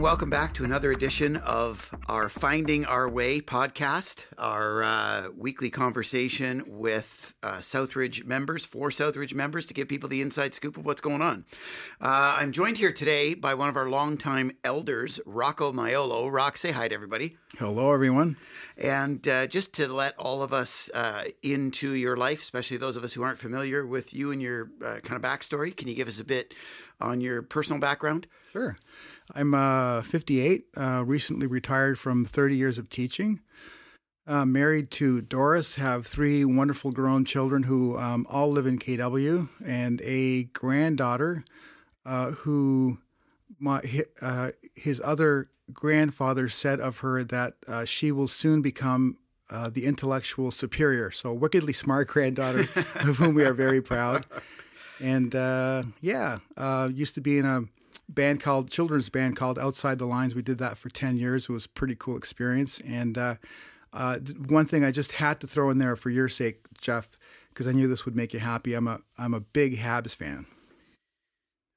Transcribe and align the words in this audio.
everyone. 0.00 0.10
Welcome 0.10 0.30
back 0.30 0.54
to 0.54 0.64
another 0.64 0.92
edition 0.92 1.36
of 1.36 1.94
our 2.08 2.30
Finding 2.30 2.86
Our 2.86 3.06
Way 3.08 3.40
podcast, 3.40 4.24
our 4.38 4.82
uh, 4.82 5.28
weekly 5.36 5.68
conversation 5.68 6.64
with 6.66 7.34
uh, 7.42 7.58
Southridge 7.58 8.24
members, 8.24 8.64
four 8.64 8.88
Southridge 8.88 9.34
members, 9.34 9.66
to 9.66 9.74
give 9.74 9.88
people 9.88 10.08
the 10.08 10.22
inside 10.22 10.54
scoop 10.54 10.78
of 10.78 10.86
what's 10.86 11.02
going 11.02 11.20
on. 11.20 11.44
Uh, 12.00 12.36
I'm 12.38 12.52
joined 12.52 12.78
here 12.78 12.92
today 12.92 13.34
by 13.34 13.52
one 13.54 13.68
of 13.68 13.76
our 13.76 13.90
longtime 13.90 14.52
elders, 14.64 15.20
Rocco 15.26 15.70
Maiolo. 15.70 16.32
Rock, 16.32 16.56
say 16.56 16.72
hi 16.72 16.88
to 16.88 16.94
everybody. 16.94 17.36
Hello, 17.58 17.92
everyone. 17.92 18.36
And 18.78 19.26
uh, 19.28 19.46
just 19.48 19.74
to 19.74 19.92
let 19.92 20.16
all 20.16 20.42
of 20.42 20.54
us 20.54 20.90
uh, 20.94 21.24
into 21.42 21.94
your 21.94 22.16
life, 22.16 22.40
especially 22.40 22.78
those 22.78 22.96
of 22.96 23.04
us 23.04 23.12
who 23.12 23.22
aren't 23.22 23.38
familiar 23.38 23.86
with 23.86 24.14
you 24.14 24.32
and 24.32 24.40
your 24.40 24.70
uh, 24.82 25.00
kind 25.02 25.22
of 25.22 25.22
backstory, 25.22 25.76
can 25.76 25.88
you 25.88 25.94
give 25.94 26.08
us 26.08 26.18
a 26.18 26.24
bit 26.24 26.54
on 27.00 27.20
your 27.20 27.42
personal 27.42 27.80
background? 27.80 28.26
Sure. 28.52 28.76
I'm 29.34 29.54
uh, 29.54 30.02
58, 30.02 30.64
uh, 30.76 31.04
recently 31.06 31.46
retired 31.46 31.98
from 31.98 32.24
30 32.24 32.56
years 32.56 32.78
of 32.78 32.88
teaching. 32.88 33.40
Uh, 34.26 34.44
married 34.44 34.90
to 34.92 35.20
Doris, 35.20 35.76
have 35.76 36.06
three 36.06 36.44
wonderful 36.44 36.92
grown 36.92 37.24
children 37.24 37.64
who 37.64 37.98
um, 37.98 38.26
all 38.30 38.50
live 38.50 38.66
in 38.66 38.78
KW, 38.78 39.48
and 39.64 40.00
a 40.02 40.44
granddaughter 40.44 41.44
uh, 42.04 42.32
who 42.32 42.98
my, 43.58 43.82
uh, 44.22 44.50
his 44.74 45.00
other 45.04 45.50
grandfather 45.72 46.48
said 46.48 46.80
of 46.80 46.98
her 46.98 47.24
that 47.24 47.54
uh, 47.66 47.84
she 47.84 48.12
will 48.12 48.28
soon 48.28 48.62
become 48.62 49.16
the 49.72 49.84
intellectual 49.84 50.52
superior. 50.52 51.10
So, 51.10 51.32
wickedly 51.32 51.72
smart 51.72 52.06
granddaughter 52.12 52.60
of 52.60 53.16
whom 53.16 53.34
we 53.34 53.44
are 53.44 53.52
very 53.52 53.82
proud. 53.82 54.24
And 55.00 55.34
yeah, 56.00 56.38
used 56.92 57.16
to 57.16 57.20
be 57.20 57.38
in 57.38 57.46
a 57.46 57.64
band 58.14 58.40
called 58.40 58.70
children's 58.70 59.08
band 59.08 59.36
called 59.36 59.58
Outside 59.58 59.98
the 59.98 60.06
Lines. 60.06 60.34
We 60.34 60.42
did 60.42 60.58
that 60.58 60.76
for 60.78 60.88
ten 60.88 61.16
years. 61.16 61.44
It 61.44 61.52
was 61.52 61.66
a 61.66 61.70
pretty 61.70 61.96
cool 61.98 62.16
experience. 62.16 62.80
And 62.86 63.16
uh, 63.16 63.34
uh, 63.92 64.18
one 64.48 64.66
thing 64.66 64.84
I 64.84 64.90
just 64.90 65.12
had 65.12 65.40
to 65.40 65.46
throw 65.46 65.70
in 65.70 65.78
there 65.78 65.96
for 65.96 66.10
your 66.10 66.28
sake, 66.28 66.60
Jeff, 66.78 67.18
because 67.48 67.66
I 67.66 67.72
knew 67.72 67.88
this 67.88 68.04
would 68.04 68.16
make 68.16 68.32
you 68.34 68.40
happy. 68.40 68.74
I'm 68.74 68.88
a 68.88 69.00
I'm 69.18 69.34
a 69.34 69.40
big 69.40 69.78
Habs 69.78 70.14
fan. 70.14 70.46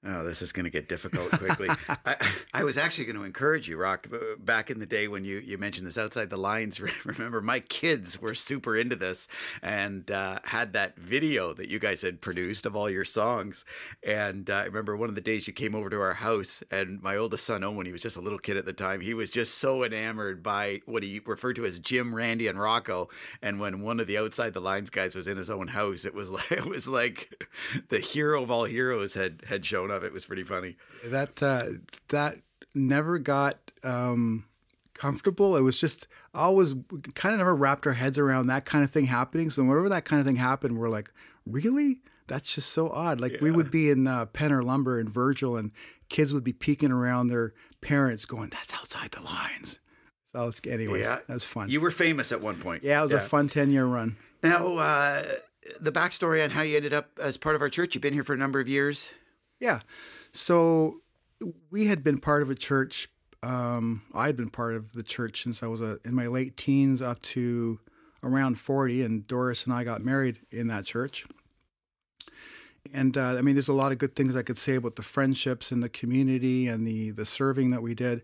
Oh, 0.06 0.26
this 0.26 0.42
is 0.42 0.52
going 0.52 0.66
to 0.66 0.70
get 0.70 0.90
difficult 0.90 1.32
quickly. 1.40 1.70
I, 2.06 2.18
I, 2.54 2.64
was 2.66 2.78
actually 2.78 3.06
going 3.06 3.16
to 3.16 3.24
encourage 3.24 3.70
you, 3.70 3.78
Rock, 3.78 4.08
back 4.38 4.70
in 4.70 4.80
the 4.80 4.86
day 4.86 5.08
when 5.08 5.24
you, 5.24 5.40
you 5.40 5.58
mentioned 5.58 5.88
this 5.88 5.98
outside 5.98 6.30
the 6.30 6.38
lines. 6.38 6.82
Remember, 7.06 7.42
my 7.42 7.62
kids 7.62 8.22
were 8.22 8.36
super 8.36 8.76
into 8.76 8.98
this 8.98 9.30
and 9.62 10.12
uh, 10.12 10.40
had 10.44 10.74
that 10.74 10.98
video 10.98 11.54
that 11.54 11.70
you 11.70 11.80
guys 11.80 12.02
had 12.02 12.20
produced 12.20 12.66
of 12.66 12.76
all 12.76 12.90
your 12.90 13.06
songs. 13.06 13.64
And 14.06 14.50
uh, 14.50 14.56
I 14.56 14.64
remember 14.66 14.98
one 14.98 15.08
of 15.08 15.16
the 15.16 15.22
days 15.22 15.48
you 15.48 15.54
came 15.54 15.74
over 15.74 15.90
to 15.90 16.02
our 16.02 16.16
house, 16.16 16.64
and 16.70 17.02
my 17.02 17.16
oldest 17.16 17.46
son, 17.46 17.64
Owen, 17.64 17.86
he 17.86 17.94
was 17.94 18.02
just 18.02 18.18
a 18.18 18.22
little 18.22 18.40
kid 18.40 18.58
at 18.58 18.66
the 18.66 18.74
time, 18.74 19.00
he 19.00 19.14
was 19.14 19.30
just 19.30 19.58
so 19.58 19.86
enamored 19.86 20.44
by 20.44 20.82
what 20.86 21.04
he 21.04 21.22
referred 21.26 21.56
to 21.56 21.66
as 21.66 21.80
Jim, 21.80 22.14
Randy, 22.14 22.48
and 22.48 22.60
Rocco. 22.60 23.08
And 23.42 23.60
when 23.60 23.82
one 23.82 24.02
of 24.02 24.08
the 24.08 24.18
outside 24.18 24.54
the 24.54 24.60
lines 24.60 24.90
guys 24.90 25.16
was 25.16 25.28
in 25.28 25.38
his 25.38 25.50
own 25.50 25.70
house, 25.70 26.04
it 26.04 26.14
was 26.14 26.30
like, 26.30 26.52
it 26.52 26.66
was 26.66 26.90
like 26.90 27.46
the 27.88 28.00
hero 28.00 28.44
of 28.44 28.52
all 28.52 28.66
heroes 28.66 29.14
had, 29.14 29.44
had 29.48 29.66
shown 29.66 29.92
up 29.92 29.93
of 29.94 30.04
it 30.04 30.14
was 30.14 30.26
pretty 30.26 30.44
funny. 30.44 30.76
That 31.06 31.42
uh, 31.42 31.66
that 32.10 32.38
never 32.74 33.18
got 33.18 33.72
um, 33.84 34.46
comfortable. 34.94 35.56
It 35.56 35.62
was 35.62 35.80
just 35.80 36.08
always 36.34 36.74
kind 37.14 37.34
of 37.34 37.40
never 37.40 37.56
wrapped 37.56 37.86
our 37.88 37.94
heads 37.94 38.18
around 38.18 38.48
that 38.48 38.66
kind 38.66 38.84
of 38.84 38.92
thing 38.92 39.06
happening. 39.06 39.50
So 39.50 39.64
whenever 39.64 39.90
that 39.90 40.06
kind 40.06 40.20
of 40.20 40.26
thing 40.26 40.38
happened, 40.38 40.78
we're 40.78 40.90
like, 40.90 41.12
really? 41.46 42.00
That's 42.28 42.56
just 42.56 42.72
so 42.72 42.90
odd. 42.90 43.20
Like 43.20 43.34
yeah. 43.34 43.40
we 43.42 43.52
would 43.52 43.70
be 43.70 43.90
in 43.90 44.08
uh, 44.08 44.28
Penner 44.28 44.64
Lumber 44.64 45.00
and 45.00 45.10
Virgil, 45.10 45.58
and 45.58 45.72
kids 46.10 46.34
would 46.34 46.44
be 46.44 46.54
peeking 46.54 46.92
around 46.92 47.28
their 47.28 47.54
parents, 47.82 48.26
going, 48.26 48.50
"That's 48.50 48.74
outside 48.74 49.12
the 49.12 49.22
lines." 49.22 49.80
So, 50.32 50.50
anyways, 50.68 51.04
yeah. 51.04 51.20
that 51.28 51.34
was 51.34 51.44
fun. 51.44 51.70
You 51.70 51.82
were 51.82 51.92
famous 51.92 52.32
at 52.32 52.42
one 52.42 52.56
point. 52.56 52.84
Yeah, 52.84 53.00
it 53.00 53.04
was 53.04 53.12
yeah. 53.12 53.20
a 53.20 53.22
fun 53.22 53.50
ten 53.50 53.72
year 53.72 53.86
run. 53.86 54.16
Now, 54.42 54.78
uh, 54.78 55.24
the 55.80 55.92
backstory 55.92 56.44
on 56.44 56.50
how 56.50 56.62
you 56.62 56.76
ended 56.76 56.94
up 56.94 57.12
as 57.22 57.38
part 57.38 57.56
of 57.56 57.62
our 57.62 57.70
church. 57.70 57.96
You've 57.96 58.02
been 58.02 58.14
here 58.14 58.24
for 58.24 58.34
a 58.34 58.38
number 58.38 58.60
of 58.60 58.68
years. 58.68 59.12
Yeah. 59.64 59.80
So 60.34 61.00
we 61.72 61.86
had 61.86 62.04
been 62.04 62.18
part 62.18 62.44
of 62.44 62.50
a 62.50 62.56
church. 62.56 63.08
Um, 63.42 64.02
I 64.14 64.26
had 64.26 64.36
been 64.36 64.50
part 64.50 64.76
of 64.76 64.92
the 64.92 65.04
church 65.04 65.42
since 65.42 65.64
I 65.64 65.68
was 65.68 65.80
a, 65.80 66.00
in 66.04 66.14
my 66.14 66.28
late 66.28 66.58
teens 66.58 67.02
up 67.02 67.22
to 67.22 67.80
around 68.22 68.60
40, 68.60 69.04
and 69.04 69.26
Doris 69.26 69.64
and 69.64 69.74
I 69.74 69.86
got 69.86 70.02
married 70.02 70.40
in 70.52 70.68
that 70.68 70.84
church. 70.84 71.26
And 72.94 73.18
uh, 73.18 73.38
I 73.38 73.42
mean, 73.42 73.56
there's 73.56 73.70
a 73.70 73.74
lot 73.74 73.94
of 73.94 74.00
good 74.00 74.18
things 74.18 74.36
I 74.36 74.42
could 74.42 74.58
say 74.58 74.76
about 74.76 74.98
the 74.98 75.02
friendships 75.02 75.72
and 75.72 75.82
the 75.82 75.88
community 75.88 76.68
and 76.68 76.86
the 76.86 77.12
the 77.12 77.24
serving 77.26 77.72
that 77.72 77.82
we 77.82 77.96
did. 77.96 78.22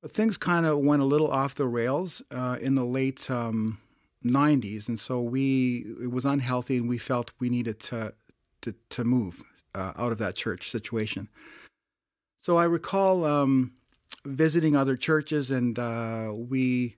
But 0.00 0.12
things 0.12 0.38
kind 0.38 0.66
of 0.66 0.78
went 0.78 1.02
a 1.02 1.04
little 1.04 1.32
off 1.32 1.56
the 1.56 1.66
rails 1.66 2.22
uh, 2.30 2.58
in 2.60 2.76
the 2.76 2.84
late 2.84 3.28
um, 3.28 3.78
90s, 4.24 4.88
and 4.88 5.00
so 5.00 5.20
we 5.20 5.84
it 6.00 6.12
was 6.12 6.24
unhealthy, 6.24 6.76
and 6.76 6.88
we 6.88 6.96
felt 6.96 7.32
we 7.40 7.48
needed 7.48 7.80
to 7.80 8.14
to, 8.60 8.74
to 8.90 9.02
move 9.02 9.42
uh, 9.74 9.92
out 9.96 10.12
of 10.12 10.18
that 10.18 10.34
church 10.34 10.70
situation. 10.70 11.28
So 12.40 12.56
I 12.56 12.64
recall 12.64 13.24
um, 13.24 13.72
visiting 14.24 14.74
other 14.74 14.96
churches, 14.96 15.50
and 15.50 15.78
uh, 15.78 16.32
we 16.34 16.96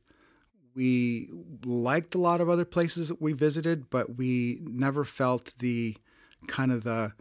we 0.74 1.28
liked 1.64 2.14
a 2.14 2.18
lot 2.18 2.40
of 2.40 2.48
other 2.48 2.64
places 2.64 3.08
that 3.08 3.20
we 3.20 3.32
visited, 3.32 3.90
but 3.90 4.16
we 4.16 4.60
never 4.62 5.04
felt 5.04 5.54
the 5.58 5.96
kind 6.46 6.72
of 6.72 6.84
the 6.84 7.12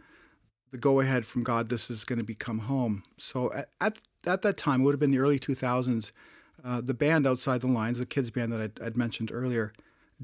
the 0.70 0.78
go 0.78 1.00
ahead 1.00 1.26
from 1.26 1.42
God. 1.42 1.68
This 1.68 1.90
is 1.90 2.04
going 2.04 2.18
to 2.18 2.24
become 2.24 2.60
home. 2.60 3.02
So 3.18 3.52
at, 3.52 3.68
at 3.80 3.98
at 4.24 4.42
that 4.42 4.56
time, 4.56 4.80
it 4.80 4.84
would 4.84 4.94
have 4.94 5.00
been 5.00 5.10
the 5.10 5.18
early 5.18 5.38
two 5.38 5.54
thousands. 5.54 6.12
Uh, 6.64 6.80
the 6.80 6.94
band 6.94 7.26
outside 7.26 7.60
the 7.60 7.66
lines, 7.66 7.98
the 7.98 8.06
kids 8.06 8.30
band 8.30 8.52
that 8.52 8.60
I'd, 8.60 8.80
I'd 8.80 8.96
mentioned 8.96 9.32
earlier, 9.32 9.72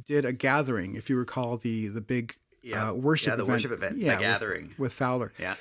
did 0.06 0.25
a 0.25 0.33
gathering. 0.33 0.94
If 0.94 1.11
you 1.11 1.17
recall 1.17 1.56
the 1.56 1.88
the 1.88 2.00
big 2.00 2.37
yeah. 2.63 2.91
Uh, 2.91 2.95
worship 2.95 3.29
yeah, 3.29 3.37
the 3.37 3.43
event. 3.43 3.55
worship 3.55 3.73
event, 3.73 3.99
yeah, 3.99 4.17
the 4.17 4.23
gathering 4.23 4.69
with, 4.71 4.79
with, 4.79 4.93
Fowler. 4.93 5.33
Yeah. 5.39 5.55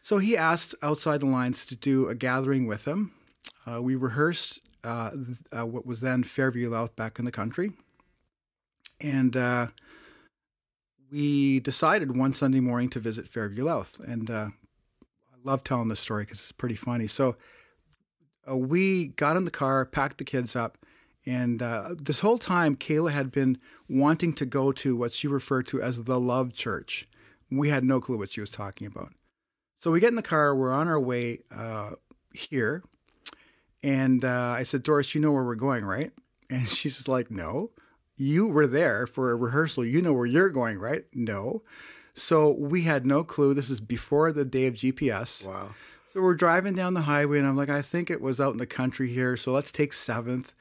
So 0.00 0.18
he 0.18 0.36
asked 0.36 0.74
outside 0.82 1.20
the 1.20 1.26
lines 1.26 1.66
to 1.66 1.76
do 1.76 2.08
a 2.08 2.14
gathering 2.14 2.66
with 2.66 2.86
him. 2.86 3.12
Uh, 3.66 3.82
we 3.82 3.94
rehearsed 3.94 4.60
uh, 4.84 5.10
uh, 5.56 5.66
what 5.66 5.84
was 5.84 6.00
then 6.00 6.22
Fairview 6.22 6.70
Louth 6.70 6.96
back 6.96 7.18
in 7.18 7.24
the 7.24 7.32
country, 7.32 7.72
and 9.00 9.36
uh, 9.36 9.66
we 11.10 11.60
decided 11.60 12.16
one 12.16 12.32
Sunday 12.32 12.60
morning 12.60 12.88
to 12.90 13.00
visit 13.00 13.28
Fairview 13.28 13.64
Louth. 13.64 14.00
And 14.04 14.30
uh, 14.30 14.48
I 15.02 15.36
love 15.44 15.64
telling 15.64 15.88
this 15.88 16.00
story 16.00 16.24
because 16.24 16.38
it's 16.38 16.52
pretty 16.52 16.76
funny. 16.76 17.06
So 17.06 17.36
we 18.46 19.08
got 19.08 19.36
in 19.36 19.44
the 19.44 19.50
car, 19.50 19.84
packed 19.84 20.18
the 20.18 20.24
kids 20.24 20.56
up, 20.56 20.78
and 21.28 21.60
uh, 21.60 21.94
this 22.00 22.20
whole 22.20 22.38
time, 22.38 22.74
Kayla 22.74 23.12
had 23.12 23.30
been 23.30 23.58
wanting 23.86 24.32
to 24.32 24.46
go 24.46 24.72
to 24.72 24.96
what 24.96 25.12
she 25.12 25.28
referred 25.28 25.66
to 25.66 25.82
as 25.82 26.04
the 26.04 26.18
Love 26.18 26.54
Church. 26.54 27.06
We 27.50 27.68
had 27.68 27.84
no 27.84 28.00
clue 28.00 28.16
what 28.16 28.30
she 28.30 28.40
was 28.40 28.50
talking 28.50 28.86
about. 28.86 29.12
So 29.78 29.90
we 29.90 30.00
get 30.00 30.08
in 30.08 30.14
the 30.14 30.22
car, 30.22 30.56
we're 30.56 30.72
on 30.72 30.88
our 30.88 30.98
way 30.98 31.40
uh, 31.54 31.92
here. 32.32 32.82
And 33.82 34.24
uh, 34.24 34.54
I 34.56 34.62
said, 34.62 34.82
Doris, 34.82 35.14
you 35.14 35.20
know 35.20 35.30
where 35.30 35.44
we're 35.44 35.54
going, 35.54 35.84
right? 35.84 36.12
And 36.50 36.66
she's 36.66 36.96
just 36.96 37.08
like, 37.08 37.30
no. 37.30 37.72
You 38.16 38.46
were 38.46 38.66
there 38.66 39.06
for 39.06 39.30
a 39.30 39.36
rehearsal. 39.36 39.84
You 39.84 40.00
know 40.00 40.14
where 40.14 40.24
you're 40.24 40.48
going, 40.48 40.78
right? 40.78 41.04
No. 41.12 41.62
So 42.14 42.50
we 42.58 42.84
had 42.84 43.04
no 43.04 43.22
clue. 43.22 43.52
This 43.52 43.68
is 43.68 43.80
before 43.80 44.32
the 44.32 44.46
day 44.46 44.66
of 44.66 44.72
GPS. 44.72 45.44
Wow. 45.44 45.74
So 46.06 46.22
we're 46.22 46.34
driving 46.34 46.72
down 46.72 46.94
the 46.94 47.02
highway, 47.02 47.38
and 47.38 47.46
I'm 47.46 47.54
like, 47.54 47.68
I 47.68 47.82
think 47.82 48.10
it 48.10 48.22
was 48.22 48.40
out 48.40 48.52
in 48.52 48.58
the 48.58 48.66
country 48.66 49.12
here. 49.12 49.36
So 49.36 49.52
let's 49.52 49.70
take 49.70 49.92
seventh 49.92 50.54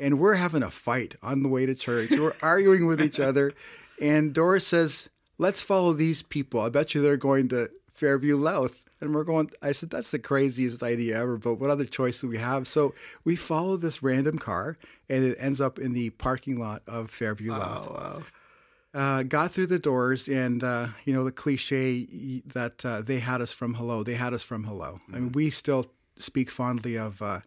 and 0.00 0.18
we're 0.18 0.34
having 0.34 0.62
a 0.62 0.70
fight 0.70 1.14
on 1.22 1.42
the 1.42 1.48
way 1.48 1.66
to 1.66 1.74
church. 1.74 2.10
We're 2.10 2.32
arguing 2.42 2.86
with 2.86 3.00
each 3.02 3.20
other. 3.20 3.52
And 4.00 4.32
Doris 4.32 4.66
says, 4.66 5.10
Let's 5.38 5.62
follow 5.62 5.92
these 5.92 6.22
people. 6.22 6.60
I 6.60 6.68
bet 6.68 6.94
you 6.94 7.00
they're 7.00 7.16
going 7.16 7.48
to 7.48 7.70
Fairview 7.92 8.36
Louth. 8.36 8.84
And 9.00 9.14
we're 9.14 9.24
going, 9.24 9.50
I 9.62 9.72
said, 9.72 9.90
That's 9.90 10.10
the 10.10 10.18
craziest 10.18 10.82
idea 10.82 11.20
ever, 11.20 11.36
but 11.36 11.56
what 11.56 11.70
other 11.70 11.84
choice 11.84 12.20
do 12.20 12.28
we 12.28 12.38
have? 12.38 12.66
So 12.66 12.94
we 13.24 13.36
follow 13.36 13.76
this 13.76 14.02
random 14.02 14.38
car, 14.38 14.78
and 15.08 15.22
it 15.22 15.36
ends 15.38 15.60
up 15.60 15.78
in 15.78 15.92
the 15.92 16.10
parking 16.10 16.58
lot 16.58 16.82
of 16.86 17.10
Fairview 17.10 17.52
Louth. 17.52 17.88
Oh, 17.90 17.94
wow. 17.94 18.22
Uh, 18.92 19.22
got 19.22 19.52
through 19.52 19.68
the 19.68 19.78
doors, 19.78 20.28
and 20.28 20.64
uh, 20.64 20.88
you 21.04 21.14
know 21.14 21.22
the 21.22 21.30
cliche 21.30 22.42
that 22.44 22.84
uh, 22.84 23.00
they 23.00 23.20
had 23.20 23.40
us 23.40 23.52
from 23.52 23.74
hello. 23.74 24.02
They 24.02 24.14
had 24.14 24.34
us 24.34 24.42
from 24.42 24.64
hello. 24.64 24.94
Mm-hmm. 24.94 25.14
I 25.14 25.18
mean, 25.20 25.32
we 25.32 25.50
still 25.50 25.86
speak 26.16 26.50
fondly 26.50 26.98
of 26.98 27.22
uh, 27.22 27.40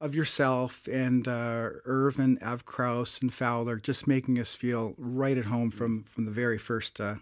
of 0.00 0.14
yourself 0.14 0.86
and 0.86 1.26
uh, 1.26 1.70
Irvin, 1.84 2.38
Ev 2.40 2.64
Kraus, 2.64 3.20
and 3.20 3.32
Fowler, 3.32 3.76
just 3.76 4.06
making 4.06 4.38
us 4.38 4.54
feel 4.54 4.94
right 4.98 5.36
at 5.36 5.46
home 5.46 5.70
from 5.70 6.04
from 6.04 6.26
the 6.26 6.32
very 6.32 6.58
first 6.58 7.00
uh, 7.00 7.16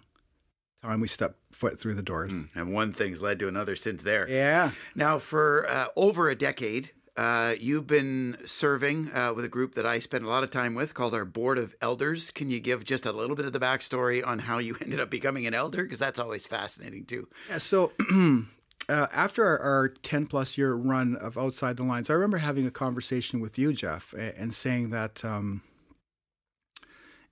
time 0.83 1.01
we 1.01 1.09
stepped 1.09 1.39
foot 1.53 1.79
through 1.79 1.95
the 1.95 2.03
doors. 2.03 2.33
Mm, 2.33 2.49
and 2.55 2.73
one 2.73 2.93
thing's 2.93 3.23
led 3.23 3.39
to 3.41 3.49
another 3.49 3.77
since 3.77 4.03
there. 4.03 4.29
Yeah. 4.29 4.73
Now, 4.95 5.19
for 5.19 5.67
uh, 5.69 5.87
over 5.97 6.29
a 6.29 6.35
decade, 6.35 6.91
uh, 7.17 7.55
you've 7.61 7.87
been 7.87 8.37
serving 8.45 9.11
uh, 9.15 9.33
with 9.35 9.45
a 9.45 9.49
group 9.49 9.75
that 9.77 9.87
I 9.87 10.01
spend 10.01 10.25
a 10.25 10.29
lot 10.29 10.43
of 10.43 10.51
time 10.51 10.75
with 10.75 10.95
called 10.95 11.15
our 11.15 11.25
Board 11.25 11.59
of 11.59 11.75
Elders. 11.81 12.31
Can 12.31 12.51
you 12.51 12.59
give 12.61 12.85
just 12.85 13.07
a 13.07 13.13
little 13.13 13.37
bit 13.37 13.47
of 13.47 13.53
the 13.53 13.61
backstory 13.61 14.27
on 14.27 14.41
how 14.41 14.59
you 14.59 14.77
ended 14.81 15.01
up 15.01 15.11
becoming 15.11 15.47
an 15.47 15.55
elder? 15.55 15.83
Because 15.85 15.99
that's 15.99 16.19
always 16.19 16.47
fascinating 16.47 17.05
too. 17.07 17.29
Yeah. 17.49 17.59
So 17.59 17.93
uh, 18.89 19.07
after 19.13 19.45
our, 19.45 19.59
our, 19.59 19.89
10 19.89 20.27
plus 20.27 20.59
year 20.59 20.75
run 20.75 21.17
of 21.17 21.39
Outside 21.39 21.77
the 21.77 21.83
Lines, 21.83 22.11
I 22.11 22.15
remember 22.15 22.39
having 22.39 22.67
a 22.67 22.71
conversation 22.71 23.41
with 23.41 23.59
you, 23.59 23.73
Jeff, 23.73 24.13
and, 24.13 24.55
saying 24.55 24.91
that 24.91 25.25
um, 25.25 25.63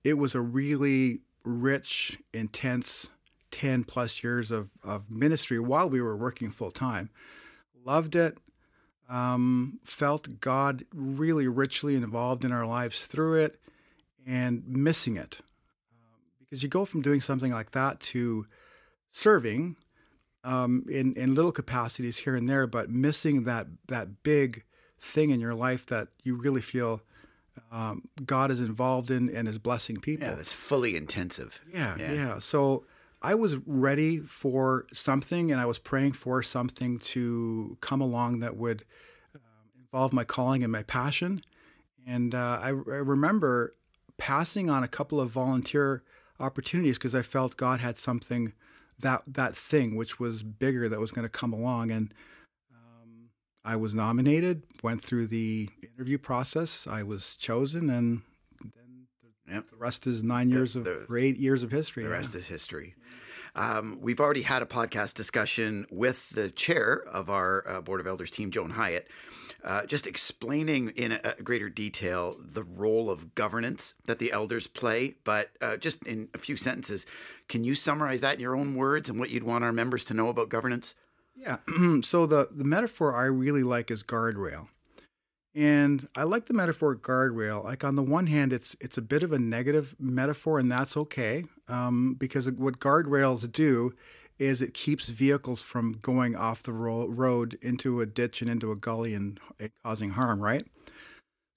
it 0.03 0.17
was 0.17 0.35
a 0.35 0.41
really 0.41 1.19
rich, 1.45 2.17
intense 2.33 3.09
10 3.51 3.83
plus 3.83 4.23
years 4.23 4.51
of, 4.51 4.69
of 4.83 5.11
ministry 5.11 5.59
while 5.59 5.89
we 5.89 6.01
were 6.01 6.17
working 6.17 6.49
full 6.49 6.71
time. 6.71 7.09
Loved 7.85 8.15
it. 8.15 8.37
Um, 9.09 9.79
felt 9.83 10.39
God 10.39 10.85
really 10.93 11.47
richly 11.47 11.95
involved 11.95 12.45
in 12.45 12.51
our 12.51 12.65
lives 12.65 13.05
through 13.05 13.35
it 13.35 13.59
and 14.25 14.63
missing 14.65 15.17
it. 15.17 15.41
Um, 15.91 16.21
because 16.39 16.63
you 16.63 16.69
go 16.69 16.85
from 16.85 17.01
doing 17.01 17.21
something 17.21 17.51
like 17.51 17.71
that 17.71 17.99
to 17.99 18.47
serving 19.11 19.75
um, 20.43 20.85
in, 20.89 21.13
in 21.15 21.35
little 21.35 21.51
capacities 21.51 22.17
here 22.19 22.35
and 22.35 22.47
there, 22.47 22.67
but 22.67 22.89
missing 22.89 23.43
that, 23.43 23.67
that 23.87 24.23
big 24.23 24.63
thing 24.99 25.29
in 25.29 25.39
your 25.39 25.55
life 25.55 25.85
that 25.87 26.09
you 26.23 26.35
really 26.35 26.61
feel 26.61 27.01
um, 27.71 28.07
God 28.25 28.51
is 28.51 28.59
involved 28.59 29.11
in 29.11 29.33
and 29.33 29.47
is 29.47 29.57
blessing 29.57 29.97
people. 29.97 30.27
Yeah, 30.27 30.35
that's 30.35 30.53
fully 30.53 30.95
intensive. 30.95 31.61
Yeah, 31.71 31.95
yeah, 31.97 32.13
yeah. 32.13 32.39
So 32.39 32.85
I 33.21 33.35
was 33.35 33.57
ready 33.65 34.19
for 34.19 34.85
something 34.91 35.51
and 35.51 35.61
I 35.61 35.65
was 35.65 35.79
praying 35.79 36.13
for 36.13 36.43
something 36.43 36.99
to 36.99 37.77
come 37.79 38.01
along 38.01 38.39
that 38.39 38.57
would 38.57 38.83
uh, 39.35 39.39
involve 39.79 40.13
my 40.13 40.23
calling 40.23 40.63
and 40.63 40.71
my 40.71 40.83
passion. 40.83 41.41
And 42.05 42.35
uh, 42.35 42.59
I, 42.61 42.67
I, 42.67 42.71
remember 42.71 43.75
passing 44.17 44.69
on 44.69 44.83
a 44.83 44.89
couple 44.89 45.21
of 45.21 45.29
volunteer 45.29 46.03
opportunities 46.37 46.97
because 46.97 47.15
I 47.15 47.21
felt 47.21 47.55
God 47.55 47.79
had 47.79 47.97
something 47.97 48.51
that 49.03 49.21
that 49.27 49.55
thing 49.55 49.95
which 49.95 50.19
was 50.19 50.43
bigger 50.43 50.89
that 50.89 50.99
was 50.99 51.11
going 51.11 51.23
to 51.23 51.29
come 51.29 51.53
along 51.53 51.91
and 51.91 52.13
um, 52.73 53.29
I 53.63 53.75
was 53.75 53.93
nominated 53.93 54.63
went 54.81 55.03
through 55.03 55.27
the 55.27 55.69
interview 55.81 56.17
process 56.17 56.87
I 56.87 57.03
was 57.03 57.35
chosen 57.35 57.89
and 57.89 58.21
then 58.61 59.07
the, 59.21 59.53
yep. 59.53 59.69
the 59.69 59.77
rest 59.77 60.07
is 60.07 60.23
nine 60.23 60.49
years 60.49 60.73
the, 60.73 60.79
of 60.79 61.07
the, 61.07 61.15
eight 61.15 61.37
years 61.37 61.61
of 61.63 61.71
history 61.71 62.03
the 62.03 62.09
yeah. 62.09 62.15
rest 62.15 62.33
is 62.33 62.47
history 62.47 62.95
um, 63.55 63.99
we've 64.01 64.19
already 64.19 64.41
had 64.41 64.63
a 64.63 64.65
podcast 64.65 65.13
discussion 65.13 65.85
with 65.91 66.29
the 66.31 66.49
chair 66.49 67.03
of 67.11 67.29
our 67.29 67.63
uh, 67.69 67.81
board 67.81 67.99
of 67.99 68.07
elders 68.07 68.31
team 68.31 68.49
Joan 68.49 68.71
Hyatt 68.71 69.07
uh, 69.63 69.85
just 69.85 70.07
explaining 70.07 70.89
in 70.89 71.13
a, 71.13 71.35
greater 71.43 71.69
detail 71.69 72.35
the 72.39 72.63
role 72.63 73.09
of 73.09 73.33
governance 73.35 73.93
that 74.05 74.19
the 74.19 74.31
elders 74.31 74.67
play. 74.67 75.15
But 75.23 75.51
uh, 75.61 75.77
just 75.77 76.05
in 76.05 76.29
a 76.33 76.37
few 76.37 76.57
sentences, 76.57 77.05
can 77.47 77.63
you 77.63 77.75
summarize 77.75 78.21
that 78.21 78.35
in 78.35 78.41
your 78.41 78.55
own 78.55 78.75
words 78.75 79.09
and 79.09 79.19
what 79.19 79.29
you'd 79.29 79.43
want 79.43 79.63
our 79.63 79.71
members 79.71 80.05
to 80.05 80.13
know 80.13 80.27
about 80.27 80.49
governance? 80.49 80.95
Yeah. 81.35 81.57
so 82.01 82.25
the 82.25 82.49
the 82.51 82.63
metaphor 82.63 83.15
I 83.15 83.25
really 83.25 83.63
like 83.63 83.89
is 83.89 84.03
guardrail. 84.03 84.67
And 85.55 86.07
I 86.15 86.23
like 86.23 86.47
the 86.47 86.53
metaphor 86.53 86.95
guardrail. 86.95 87.63
Like 87.63 87.83
on 87.83 87.95
the 87.95 88.03
one 88.03 88.27
hand, 88.27 88.51
it's 88.51 88.75
it's 88.81 88.97
a 88.97 89.01
bit 89.01 89.23
of 89.23 89.31
a 89.31 89.39
negative 89.39 89.95
metaphor, 89.99 90.57
and 90.59 90.71
that's 90.71 90.97
okay 90.97 91.45
um, 91.67 92.15
because 92.15 92.49
what 92.51 92.79
guardrails 92.79 93.49
do 93.51 93.93
is 94.39 94.61
it 94.61 94.73
keeps 94.73 95.09
vehicles 95.09 95.61
from 95.61 95.93
going 95.93 96.35
off 96.35 96.63
the 96.63 96.73
ro- 96.73 97.07
road 97.07 97.57
into 97.61 98.01
a 98.01 98.05
ditch 98.05 98.41
and 98.41 98.49
into 98.49 98.71
a 98.71 98.75
gully 98.75 99.13
and, 99.13 99.39
causing 99.83 100.11
harm, 100.11 100.41
right? 100.41 100.65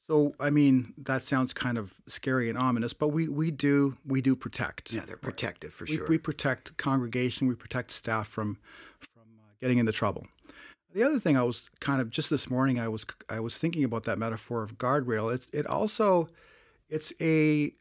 So 0.08 0.34
I 0.38 0.50
mean 0.50 0.94
that 0.98 1.24
sounds 1.24 1.52
kind 1.52 1.76
of 1.76 1.94
scary 2.06 2.48
and 2.48 2.56
ominous, 2.56 2.92
but 2.92 3.08
we 3.08 3.28
we 3.28 3.50
do 3.50 3.96
we 4.06 4.20
do 4.20 4.36
protect. 4.36 4.92
Yeah, 4.92 5.00
they're 5.04 5.16
protective 5.16 5.72
for 5.72 5.84
we, 5.84 5.96
sure. 5.96 6.06
We 6.06 6.18
protect 6.18 6.76
congregation, 6.76 7.48
we 7.48 7.56
protect 7.56 7.90
staff 7.90 8.28
from 8.28 8.58
from 9.00 9.24
uh, 9.40 9.54
getting 9.60 9.78
into 9.78 9.90
trouble. 9.90 10.28
The 10.92 11.02
other 11.02 11.18
thing 11.18 11.36
I 11.36 11.42
was 11.42 11.68
kind 11.80 12.00
of 12.00 12.10
just 12.10 12.30
this 12.30 12.48
morning 12.48 12.78
I 12.78 12.86
was 12.86 13.04
I 13.28 13.40
was 13.40 13.58
thinking 13.58 13.82
about 13.82 14.04
that 14.04 14.16
metaphor 14.16 14.62
of 14.62 14.78
guardrail. 14.78 15.34
It's 15.34 15.50
it 15.50 15.66
also 15.66 16.28
it's 16.88 17.12
a 17.20 17.72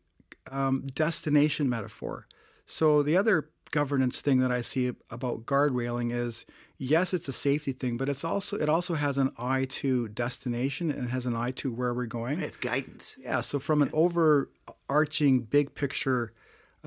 um, 0.51 0.87
destination 0.93 1.69
metaphor. 1.69 2.27
So 2.65 3.03
the 3.03 3.15
other 3.15 3.49
governance 3.75 4.21
thing 4.21 4.39
that 4.39 4.53
I 4.53 4.61
see 4.61 4.93
about 5.09 5.45
guardrailing 5.45 6.13
is 6.13 6.45
yes, 6.77 7.13
it's 7.13 7.27
a 7.27 7.33
safety 7.33 7.73
thing, 7.73 7.97
but 7.97 8.07
it's 8.07 8.23
also 8.23 8.55
it 8.57 8.69
also 8.69 8.93
has 8.93 9.17
an 9.17 9.31
eye 9.37 9.65
to 9.81 10.07
destination 10.07 10.89
and 10.89 11.09
has 11.09 11.25
an 11.25 11.35
eye 11.35 11.51
to 11.51 11.73
where 11.73 11.93
we're 11.93 12.05
going. 12.05 12.39
It's 12.39 12.55
guidance. 12.55 13.17
Yeah. 13.19 13.41
So 13.41 13.59
from 13.59 13.81
an 13.81 13.89
overarching 13.91 15.41
big 15.41 15.75
picture 15.75 16.31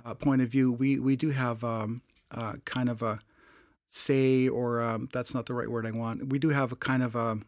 uh, 0.02 0.14
point 0.14 0.40
of 0.40 0.49
view, 0.49 0.73
we 0.73 0.99
we 0.99 1.14
do 1.14 1.29
have 1.29 1.62
um, 1.62 1.99
uh, 2.31 2.55
kind 2.64 2.88
of 2.88 3.02
a 3.02 3.20
say, 3.90 4.49
or 4.49 4.81
um, 4.81 5.11
that's 5.12 5.35
not 5.35 5.44
the 5.44 5.52
right 5.52 5.70
word 5.70 5.85
I 5.85 5.90
want. 5.90 6.29
We 6.31 6.38
do 6.38 6.49
have 6.49 6.73
a 6.73 6.76
kind 6.76 7.02
of 7.02 7.14
a 7.14 7.40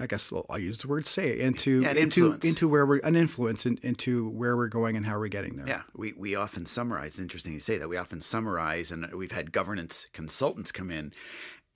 I 0.00 0.06
guess 0.06 0.30
well, 0.30 0.46
I'll 0.48 0.58
use 0.58 0.78
the 0.78 0.88
word 0.88 1.06
say 1.06 1.38
into 1.38 1.82
yeah, 1.82 1.90
into 1.90 2.02
influence. 2.02 2.44
into 2.44 2.68
where 2.68 2.86
we're 2.86 2.98
an 2.98 3.16
influence 3.16 3.66
in, 3.66 3.78
into 3.82 4.28
where 4.30 4.56
we're 4.56 4.68
going 4.68 4.96
and 4.96 5.06
how 5.06 5.18
we're 5.18 5.28
getting 5.28 5.56
there. 5.56 5.66
Yeah, 5.66 5.82
we 5.94 6.12
we 6.12 6.34
often 6.34 6.66
summarize. 6.66 7.18
Interesting 7.18 7.52
you 7.52 7.60
say 7.60 7.78
that. 7.78 7.88
We 7.88 7.96
often 7.96 8.20
summarize, 8.20 8.90
and 8.90 9.12
we've 9.12 9.32
had 9.32 9.52
governance 9.52 10.06
consultants 10.12 10.72
come 10.72 10.90
in, 10.90 11.12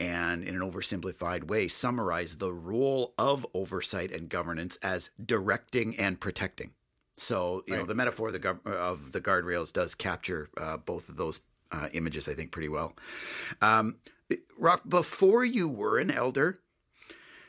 and 0.00 0.42
in 0.42 0.54
an 0.54 0.62
oversimplified 0.62 1.48
way, 1.48 1.69
summarize 1.69 2.38
the 2.38 2.52
role 2.52 3.14
of 3.19 3.46
oversight 3.54 4.12
and 4.12 4.28
governance 4.28 4.76
as 4.82 5.10
directing 5.24 5.98
and 5.98 6.20
protecting. 6.20 6.72
So 7.16 7.62
you 7.66 7.74
right. 7.74 7.80
know 7.80 7.86
the 7.86 7.94
metaphor 7.94 8.28
of 8.28 8.32
the, 8.32 8.40
gov- 8.40 8.66
of 8.66 9.12
the 9.12 9.20
guardrails 9.20 9.72
does 9.72 9.94
capture 9.94 10.48
uh, 10.56 10.78
both 10.78 11.08
of 11.08 11.16
those 11.16 11.40
uh, 11.70 11.88
images, 11.92 12.28
I 12.28 12.34
think, 12.34 12.50
pretty 12.50 12.69
well. 12.69 12.94
Um, 13.60 13.96
Rock, 14.58 14.82
before 14.88 15.44
you 15.44 15.69
were 15.69 15.98
an 15.98 16.10
elder, 16.10 16.58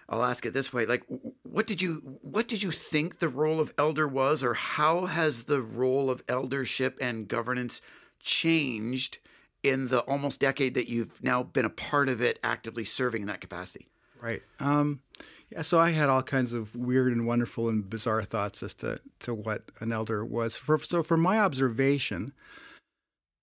I'll 0.10 0.24
ask 0.24 0.46
it 0.46 0.54
this 0.54 0.74
way: 0.74 0.86
like, 0.86 1.04
what 1.44 1.68
did 1.68 1.82
you 1.82 2.20
what 2.22 2.48
did 2.48 2.64
you 2.64 2.72
think 2.72 3.20
the 3.20 3.30
role 3.30 3.60
of 3.60 3.74
elder 3.78 4.08
was, 4.08 4.44
or 4.44 4.54
how 4.54 5.06
has 5.06 5.46
the 5.46 5.62
role 5.62 6.10
of 6.10 6.24
eldership 6.28 6.98
and 7.02 7.28
governance 7.28 7.82
changed 8.20 9.20
in 9.62 9.88
the 9.88 10.00
almost 10.02 10.40
decade 10.40 10.74
that 10.76 10.90
you've 10.90 11.24
now 11.24 11.44
been 11.44 11.66
a 11.66 11.70
part 11.70 12.10
of 12.10 12.22
it, 12.22 12.40
actively 12.44 12.84
serving 12.84 13.22
in 13.22 13.28
that 13.28 13.42
capacity? 13.42 13.88
Right. 14.22 14.42
Um, 14.60 15.02
yeah. 15.50 15.62
So 15.62 15.80
I 15.80 15.92
had 15.92 16.10
all 16.10 16.24
kinds 16.24 16.54
of 16.54 16.76
weird 16.76 17.12
and 17.12 17.28
wonderful 17.28 17.70
and 17.70 17.90
bizarre 17.90 18.24
thoughts 18.24 18.64
as 18.64 18.74
to 18.76 19.00
to 19.20 19.34
what 19.34 19.64
an 19.80 19.92
elder 19.92 20.24
was. 20.26 20.58
For, 20.58 20.80
so, 20.80 21.04
from 21.04 21.22
my 21.22 21.40
observation, 21.40 22.34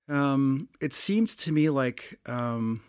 um, 0.08 0.68
it 0.80 0.94
seemed 0.94 1.28
to 1.30 1.52
me 1.52 1.70
like. 1.70 2.18
Um, 2.26 2.82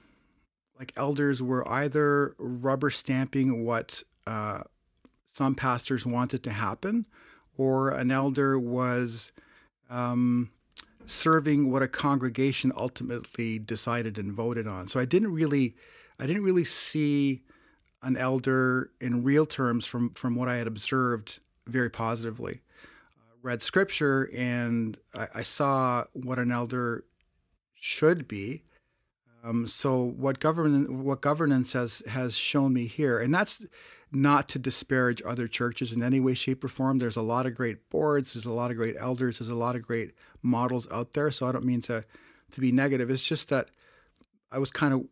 like 0.81 0.93
elders 0.97 1.43
were 1.43 1.67
either 1.69 2.33
rubber 2.39 2.89
stamping 2.89 3.63
what 3.63 4.01
uh, 4.25 4.61
some 5.31 5.53
pastors 5.53 6.07
wanted 6.07 6.41
to 6.41 6.49
happen, 6.49 7.05
or 7.55 7.91
an 7.91 8.09
elder 8.09 8.57
was 8.57 9.31
um, 9.91 10.49
serving 11.05 11.69
what 11.69 11.83
a 11.83 11.87
congregation 11.87 12.71
ultimately 12.75 13.59
decided 13.59 14.17
and 14.17 14.33
voted 14.33 14.65
on. 14.65 14.87
So 14.87 14.99
I 14.99 15.05
didn't 15.05 15.31
really, 15.31 15.75
I 16.17 16.25
didn't 16.25 16.43
really 16.43 16.65
see 16.65 17.43
an 18.01 18.17
elder 18.17 18.89
in 18.99 19.23
real 19.23 19.45
terms 19.45 19.85
from 19.85 20.15
from 20.15 20.33
what 20.33 20.47
I 20.47 20.55
had 20.55 20.65
observed 20.65 21.41
very 21.67 21.91
positively. 21.91 22.61
Uh, 23.19 23.35
read 23.43 23.61
scripture 23.61 24.31
and 24.35 24.97
I, 25.13 25.27
I 25.35 25.41
saw 25.43 26.05
what 26.13 26.39
an 26.39 26.51
elder 26.51 27.05
should 27.75 28.27
be 28.27 28.63
um, 29.43 29.67
so 29.67 30.01
what 30.03 30.39
governance 30.39 30.89
what 30.89 31.21
governance 31.21 31.73
has 31.73 32.03
has 32.07 32.37
shown 32.37 32.73
me 32.73 32.85
here, 32.85 33.19
and 33.19 33.33
that's 33.33 33.65
not 34.11 34.49
to 34.49 34.59
disparage 34.59 35.21
other 35.25 35.47
churches 35.47 35.93
in 35.93 36.03
any 36.03 36.19
way, 36.19 36.33
shape, 36.33 36.63
or 36.63 36.67
form. 36.67 36.99
There's 36.99 37.15
a 37.15 37.21
lot 37.21 37.45
of 37.45 37.55
great 37.55 37.89
boards. 37.89 38.33
There's 38.33 38.45
a 38.45 38.51
lot 38.51 38.69
of 38.69 38.77
great 38.77 38.95
elders. 38.99 39.39
There's 39.39 39.49
a 39.49 39.55
lot 39.55 39.75
of 39.75 39.83
great 39.83 40.11
models 40.41 40.87
out 40.91 41.13
there. 41.13 41.31
So 41.31 41.47
I 41.47 41.51
don't 41.51 41.65
mean 41.65 41.81
to 41.83 42.03
to 42.51 42.61
be 42.61 42.71
negative. 42.71 43.09
It's 43.09 43.23
just 43.23 43.49
that 43.49 43.69
I 44.51 44.59
was 44.59 44.71
kind 44.71 44.93
of 44.93 45.05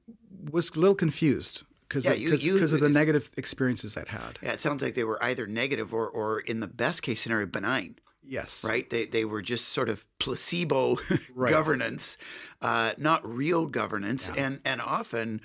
was 0.51 0.69
a 0.75 0.79
little 0.79 0.95
confused 0.95 1.63
because 1.87 2.05
yeah, 2.05 2.13
because 2.13 2.73
of 2.73 2.81
the 2.81 2.89
negative 2.89 3.31
experiences 3.37 3.97
I'd 3.97 4.09
had. 4.09 4.37
Yeah, 4.41 4.51
it 4.51 4.61
sounds 4.61 4.83
like 4.83 4.93
they 4.93 5.03
were 5.03 5.21
either 5.23 5.47
negative 5.47 5.93
or 5.93 6.07
or 6.09 6.39
in 6.39 6.59
the 6.59 6.67
best 6.67 7.01
case 7.01 7.21
scenario 7.21 7.47
benign. 7.47 7.95
Yes. 8.29 8.63
Right? 8.63 8.87
They, 8.89 9.05
they 9.05 9.25
were 9.25 9.41
just 9.41 9.69
sort 9.69 9.89
of 9.89 10.05
placebo 10.19 10.97
right. 11.35 11.49
governance, 11.49 12.17
uh, 12.61 12.91
not 12.97 13.27
real 13.27 13.65
governance. 13.65 14.29
Yeah. 14.33 14.45
And, 14.45 14.61
and 14.63 14.81
often, 14.81 15.41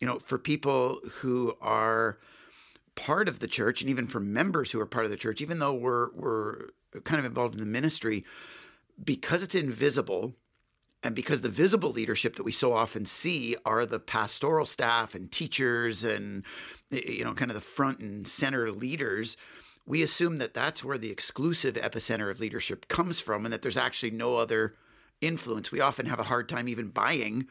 you 0.00 0.06
know, 0.06 0.18
for 0.18 0.38
people 0.38 0.98
who 1.16 1.54
are 1.60 2.18
part 2.94 3.28
of 3.28 3.40
the 3.40 3.46
church 3.46 3.82
and 3.82 3.90
even 3.90 4.06
for 4.06 4.18
members 4.18 4.72
who 4.72 4.80
are 4.80 4.86
part 4.86 5.04
of 5.04 5.10
the 5.10 5.16
church, 5.16 5.42
even 5.42 5.58
though 5.58 5.74
we're, 5.74 6.10
we're 6.14 6.70
kind 7.04 7.18
of 7.18 7.26
involved 7.26 7.54
in 7.54 7.60
the 7.60 7.66
ministry, 7.66 8.24
because 9.02 9.42
it's 9.42 9.54
invisible 9.54 10.34
and 11.02 11.14
because 11.14 11.42
the 11.42 11.48
visible 11.48 11.90
leadership 11.90 12.36
that 12.36 12.44
we 12.44 12.52
so 12.52 12.72
often 12.72 13.04
see 13.04 13.56
are 13.66 13.84
the 13.84 13.98
pastoral 13.98 14.64
staff 14.64 15.14
and 15.14 15.30
teachers 15.30 16.02
and, 16.02 16.44
you 16.90 17.24
know, 17.24 17.34
kind 17.34 17.50
of 17.50 17.54
the 17.54 17.60
front 17.60 17.98
and 17.98 18.26
center 18.26 18.72
leaders– 18.72 19.36
we 19.86 20.02
assume 20.02 20.38
that 20.38 20.54
that's 20.54 20.84
where 20.84 20.98
the 20.98 21.10
exclusive 21.10 21.74
epicenter 21.74 22.30
of 22.30 22.40
leadership 22.40 22.88
comes 22.88 23.20
from 23.20 23.44
and 23.44 23.52
that 23.52 23.62
there's 23.62 23.76
actually 23.76 24.12
no 24.12 24.36
other 24.36 24.74
influence. 25.20 25.72
We 25.72 25.80
often 25.80 26.06
have 26.06 26.20
a 26.20 26.24
hard 26.24 26.48
time 26.48 26.68
even 26.68 26.88
buying 26.88 27.48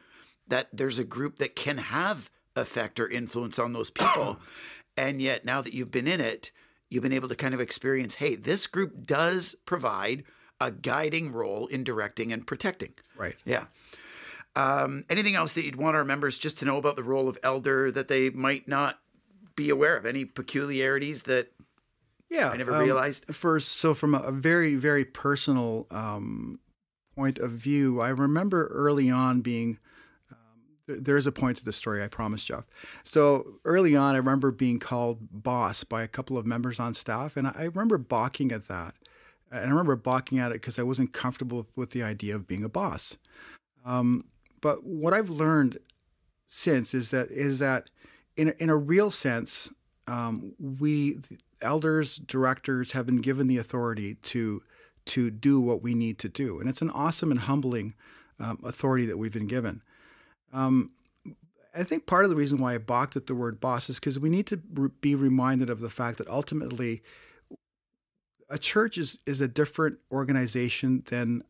that 0.47 0.67
there's 0.71 0.99
a 0.99 1.03
group 1.03 1.37
that 1.37 1.55
can 1.55 1.77
have 1.77 2.29
effect 2.55 2.99
or 2.99 3.07
influence 3.07 3.59
on 3.59 3.73
those 3.73 3.89
people. 3.89 4.39
and 4.97 5.21
yet, 5.21 5.45
now 5.45 5.61
that 5.61 5.73
you've 5.73 5.91
been 5.91 6.07
in 6.07 6.21
it, 6.21 6.51
you've 6.89 7.03
been 7.03 7.13
able 7.13 7.29
to 7.29 7.35
kind 7.35 7.53
of 7.53 7.61
experience 7.61 8.15
hey, 8.15 8.35
this 8.35 8.67
group 8.67 9.05
does 9.05 9.55
provide 9.65 10.23
a 10.59 10.71
guiding 10.71 11.31
role 11.31 11.67
in 11.67 11.83
directing 11.83 12.31
and 12.31 12.45
protecting. 12.45 12.93
Right. 13.15 13.35
Yeah. 13.45 13.65
Um, 14.55 15.05
anything 15.09 15.35
else 15.35 15.53
that 15.53 15.63
you'd 15.63 15.77
want 15.77 15.95
our 15.95 16.03
members 16.03 16.37
just 16.37 16.59
to 16.59 16.65
know 16.65 16.77
about 16.77 16.97
the 16.97 17.03
role 17.03 17.29
of 17.29 17.37
elder 17.41 17.89
that 17.91 18.09
they 18.09 18.29
might 18.29 18.67
not 18.67 18.99
be 19.55 19.69
aware 19.69 19.97
of? 19.97 20.05
Any 20.05 20.25
peculiarities 20.25 21.23
that 21.23 21.51
yeah, 22.31 22.49
I 22.49 22.57
never 22.57 22.73
um, 22.73 22.81
realized? 22.81 23.25
First, 23.35 23.73
so 23.73 23.93
from 23.93 24.15
a, 24.15 24.31
very, 24.31 24.75
very 24.75 25.03
personal 25.03 25.85
um, 25.91 26.59
point 27.13 27.37
of 27.39 27.51
view, 27.51 27.99
I 27.99 28.07
remember 28.07 28.67
early 28.67 29.11
on 29.11 29.41
being. 29.41 29.79
Um, 30.31 30.95
there 31.01 31.17
is 31.17 31.27
a 31.27 31.31
point 31.33 31.57
to 31.57 31.65
the 31.65 31.73
story, 31.73 32.01
I 32.01 32.07
promise, 32.07 32.45
Jeff. 32.45 32.67
So 33.03 33.59
early 33.65 33.97
on, 33.97 34.15
I 34.15 34.17
remember 34.17 34.51
being 34.51 34.79
called 34.79 35.19
boss 35.29 35.83
by 35.83 36.03
a 36.03 36.07
couple 36.07 36.37
of 36.37 36.45
members 36.45 36.79
on 36.79 36.93
staff, 36.93 37.35
and 37.35 37.47
I, 37.47 37.53
I 37.57 37.63
remember 37.65 37.97
balking 37.97 38.53
at 38.53 38.69
that. 38.69 38.95
And 39.51 39.65
I 39.65 39.69
remember 39.69 39.97
balking 39.97 40.39
at 40.39 40.51
it 40.51 40.61
because 40.61 40.79
I 40.79 40.83
wasn't 40.83 41.11
comfortable 41.11 41.67
with 41.75 41.89
the 41.89 42.01
idea 42.01 42.33
of 42.33 42.47
being 42.47 42.63
a 42.63 42.69
boss. 42.69 43.17
Um, 43.85 44.23
but 44.61 44.85
what 44.85 45.13
I've 45.13 45.29
learned 45.29 45.79
since 46.47 46.93
is 46.93 47.11
that 47.11 47.29
is 47.29 47.59
that 47.59 47.89
in 48.37 48.53
in 48.57 48.69
a 48.69 48.77
real 48.77 49.11
sense, 49.11 49.69
um, 50.07 50.53
we 50.59 51.19
elders, 51.61 52.17
directors 52.17 52.93
have 52.93 53.05
been 53.05 53.21
given 53.21 53.47
the 53.47 53.57
authority 53.57 54.15
to 54.15 54.63
to 55.03 55.31
do 55.31 55.59
what 55.59 55.81
we 55.81 55.95
need 55.95 56.19
to 56.19 56.29
do, 56.29 56.59
and 56.59 56.69
it's 56.69 56.81
an 56.81 56.91
awesome 56.91 57.31
and 57.31 57.41
humbling 57.41 57.95
um, 58.39 58.59
authority 58.63 59.05
that 59.05 59.17
we've 59.17 59.33
been 59.33 59.47
given. 59.47 59.81
Um, 60.53 60.91
I 61.73 61.83
think 61.83 62.05
part 62.05 62.23
of 62.23 62.29
the 62.29 62.35
reason 62.35 62.59
why 62.59 62.75
I 62.75 62.77
balked 62.77 63.15
at 63.15 63.27
the 63.27 63.35
word 63.35 63.59
boss 63.59 63.89
is 63.89 63.99
because 63.99 64.19
we 64.19 64.29
need 64.29 64.47
to 64.47 64.57
be 64.57 65.15
reminded 65.15 65.69
of 65.69 65.79
the 65.79 65.89
fact 65.89 66.17
that 66.17 66.27
ultimately 66.27 67.01
a 68.49 68.59
church 68.59 68.97
is, 68.97 69.19
is 69.25 69.39
a 69.39 69.47
different 69.47 69.97
organization 70.11 71.03
than 71.07 71.43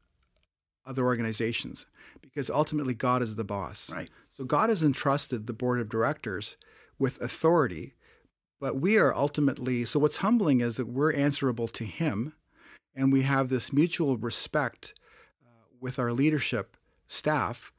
other 0.86 1.03
organizations 1.03 1.88
because 2.22 2.50
ultimately 2.50 2.93
God 2.93 3.24
is 3.24 3.36
the 3.36 3.43
boss. 3.43 3.91
Right. 3.91 4.10
So 4.29 4.43
God 4.43 4.70
has 4.70 4.84
entrusted 4.84 5.48
the 5.48 5.53
board 5.53 5.79
of 5.79 5.89
directors 5.89 6.55
with 7.00 7.20
authority, 7.22 7.96
but 8.61 8.79
we 8.79 8.97
are 8.97 9.13
ultimately 9.13 9.83
so 9.83 9.99
what's 9.99 10.17
humbling 10.17 10.61
is 10.61 10.77
that 10.77 10.87
we're 10.87 11.11
answerable 11.11 11.67
to 11.67 11.83
him 11.83 12.33
and 12.95 13.11
we 13.11 13.23
have 13.23 13.49
this 13.49 13.73
mutual 13.73 14.15
respect 14.15 14.93
uh, 15.45 15.49
with 15.81 15.99
our 15.99 16.13
leadership 16.13 16.77
staff 17.07 17.73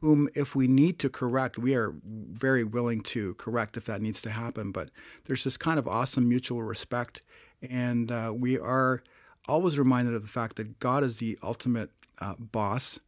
whom 0.00 0.28
if 0.36 0.54
we 0.54 0.68
need 0.68 1.00
to 1.00 1.08
correct 1.08 1.58
we 1.58 1.74
are 1.74 1.94
very 2.04 2.62
willing 2.62 3.00
to 3.00 3.34
correct 3.34 3.76
if 3.76 3.84
that 3.86 4.00
needs 4.00 4.22
to 4.22 4.30
happen 4.30 4.70
but 4.70 4.90
there's 5.24 5.42
this 5.42 5.56
kind 5.56 5.80
of 5.80 5.88
awesome 5.88 6.28
mutual 6.28 6.62
respect 6.62 7.22
and 7.68 8.12
uh, 8.12 8.32
we 8.36 8.56
are 8.58 9.02
always 9.48 9.78
reminded 9.78 10.14
of 10.14 10.22
the 10.22 10.28
fact 10.28 10.56
that 10.56 10.78
God 10.78 11.02
is 11.02 11.18
the 11.18 11.38
ultimate 11.42 11.90
uh, 12.20 12.34
boss. 12.38 13.00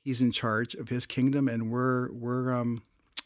He's 0.00 0.20
in 0.20 0.32
charge 0.32 0.74
of 0.74 0.88
His 0.88 1.06
kingdom, 1.06 1.48
and 1.48 1.70
we're 1.70 2.10
we're 2.12 2.52
um, 2.52 2.82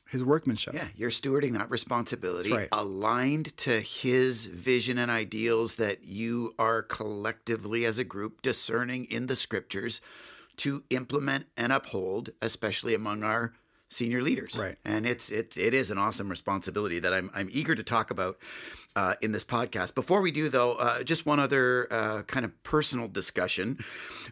His 0.08 0.22
workmanship. 0.22 0.74
Yeah, 0.74 0.86
you're 0.94 1.10
stewarding 1.10 1.52
that 1.54 1.68
responsibility 1.68 2.52
right. 2.52 2.68
aligned 2.70 3.56
to 3.58 3.80
His 3.80 4.46
vision 4.46 4.98
and 4.98 5.10
ideals 5.10 5.76
that 5.76 6.04
you 6.04 6.54
are 6.58 6.82
collectively 6.82 7.84
as 7.84 7.98
a 7.98 8.04
group 8.04 8.40
discerning 8.40 9.06
in 9.06 9.26
the 9.26 9.36
Scriptures 9.36 10.00
to 10.58 10.84
implement 10.90 11.46
and 11.56 11.72
uphold, 11.72 12.30
especially 12.40 12.94
among 12.94 13.24
our 13.24 13.52
senior 13.88 14.22
leaders. 14.22 14.58
Right. 14.58 14.76
And 14.84 15.06
it's 15.06 15.30
it 15.30 15.56
it 15.56 15.74
is 15.74 15.90
an 15.90 15.98
awesome 15.98 16.28
responsibility 16.28 16.98
that 16.98 17.12
I'm 17.12 17.30
I'm 17.34 17.48
eager 17.50 17.74
to 17.74 17.82
talk 17.82 18.10
about 18.10 18.38
uh, 18.94 19.14
in 19.20 19.32
this 19.32 19.44
podcast. 19.44 19.94
Before 19.94 20.20
we 20.20 20.30
do, 20.30 20.48
though, 20.48 20.74
uh, 20.74 21.02
just 21.02 21.26
one 21.26 21.38
other 21.38 21.92
uh, 21.92 22.22
kind 22.22 22.44
of 22.44 22.62
personal 22.62 23.08
discussion, 23.08 23.78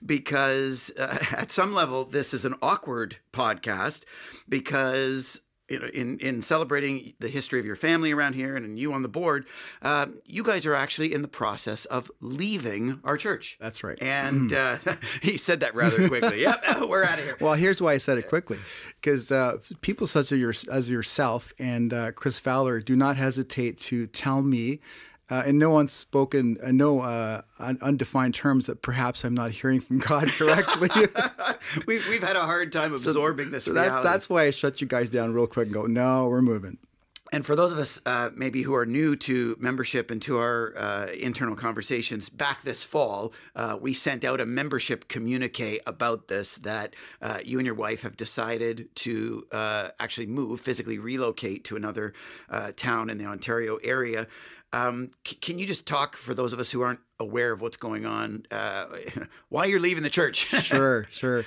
because 0.04 0.92
uh, 0.98 1.18
at 1.36 1.50
some 1.50 1.74
level 1.74 2.04
this 2.04 2.34
is 2.34 2.44
an 2.44 2.54
awkward 2.62 3.18
podcast 3.32 4.04
because 4.48 5.40
in 5.74 6.18
in 6.18 6.42
celebrating 6.42 7.14
the 7.18 7.28
history 7.28 7.58
of 7.60 7.66
your 7.66 7.76
family 7.76 8.12
around 8.12 8.34
here 8.34 8.56
and 8.56 8.78
you 8.78 8.92
on 8.92 9.02
the 9.02 9.08
board, 9.08 9.46
uh, 9.82 10.06
you 10.24 10.42
guys 10.42 10.66
are 10.66 10.74
actually 10.74 11.12
in 11.12 11.22
the 11.22 11.28
process 11.28 11.84
of 11.86 12.10
leaving 12.20 13.00
our 13.04 13.16
church. 13.16 13.56
That's 13.60 13.82
right. 13.84 14.00
And 14.00 14.52
uh, 14.52 14.78
he 15.22 15.36
said 15.36 15.60
that 15.60 15.74
rather 15.74 16.08
quickly. 16.08 16.42
yep, 16.42 16.64
we're 16.88 17.04
out 17.04 17.18
of 17.18 17.24
here. 17.24 17.36
Well, 17.40 17.54
here's 17.54 17.80
why 17.80 17.92
I 17.92 17.98
said 17.98 18.18
it 18.18 18.28
quickly, 18.28 18.58
because 19.00 19.30
uh, 19.30 19.58
people 19.80 20.06
such 20.06 20.32
as, 20.32 20.38
your, 20.38 20.54
as 20.70 20.90
yourself 20.90 21.52
and 21.58 21.92
uh, 21.92 22.12
Chris 22.12 22.38
Fowler 22.38 22.80
do 22.80 22.96
not 22.96 23.16
hesitate 23.16 23.78
to 23.78 24.06
tell 24.06 24.42
me 24.42 24.80
uh, 25.30 25.42
in 25.46 25.58
no 25.58 25.78
unspoken, 25.78 26.58
uh, 26.62 26.70
no 26.70 27.00
uh, 27.00 27.42
un- 27.58 27.78
undefined 27.80 28.34
terms 28.34 28.66
that 28.66 28.82
perhaps 28.82 29.24
I'm 29.24 29.34
not 29.34 29.52
hearing 29.52 29.80
from 29.80 29.98
God 29.98 30.28
correctly. 30.38 30.88
we've, 31.86 32.06
we've 32.08 32.22
had 32.22 32.36
a 32.36 32.40
hard 32.40 32.72
time 32.72 32.92
absorbing 32.92 33.46
so, 33.46 33.50
this. 33.50 33.64
So 33.64 33.72
reality. 33.72 33.92
that's 33.92 34.04
that's 34.04 34.30
why 34.30 34.44
I 34.44 34.50
shut 34.50 34.80
you 34.80 34.86
guys 34.86 35.10
down 35.10 35.32
real 35.32 35.46
quick 35.46 35.66
and 35.66 35.74
go, 35.74 35.86
no, 35.86 36.28
we're 36.28 36.42
moving. 36.42 36.78
And 37.34 37.44
for 37.44 37.56
those 37.56 37.72
of 37.72 37.78
us 37.78 38.00
uh, 38.06 38.30
maybe 38.36 38.62
who 38.62 38.76
are 38.76 38.86
new 38.86 39.16
to 39.16 39.56
membership 39.58 40.12
and 40.12 40.22
to 40.22 40.38
our 40.38 40.72
uh, 40.78 41.06
internal 41.18 41.56
conversations, 41.56 42.28
back 42.28 42.62
this 42.62 42.84
fall, 42.84 43.32
uh, 43.56 43.76
we 43.80 43.92
sent 43.92 44.24
out 44.24 44.40
a 44.40 44.46
membership 44.46 45.08
communique 45.08 45.80
about 45.84 46.28
this 46.28 46.58
that 46.58 46.94
uh, 47.20 47.38
you 47.44 47.58
and 47.58 47.66
your 47.66 47.74
wife 47.74 48.02
have 48.02 48.16
decided 48.16 48.88
to 48.94 49.48
uh, 49.50 49.88
actually 49.98 50.26
move, 50.26 50.60
physically 50.60 50.96
relocate 50.96 51.64
to 51.64 51.74
another 51.74 52.12
uh, 52.50 52.70
town 52.76 53.10
in 53.10 53.18
the 53.18 53.26
Ontario 53.26 53.78
area. 53.82 54.28
Um, 54.74 55.10
c- 55.26 55.36
can 55.36 55.58
you 55.58 55.66
just 55.66 55.86
talk 55.86 56.16
for 56.16 56.34
those 56.34 56.52
of 56.52 56.58
us 56.58 56.70
who 56.70 56.80
aren't 56.82 57.00
aware 57.20 57.52
of 57.52 57.60
what's 57.60 57.76
going 57.76 58.06
on, 58.06 58.44
why 59.48 59.66
you're 59.66 59.80
leaving 59.80 60.02
the 60.02 60.10
church? 60.10 60.36
sure, 60.64 61.06
sure. 61.10 61.46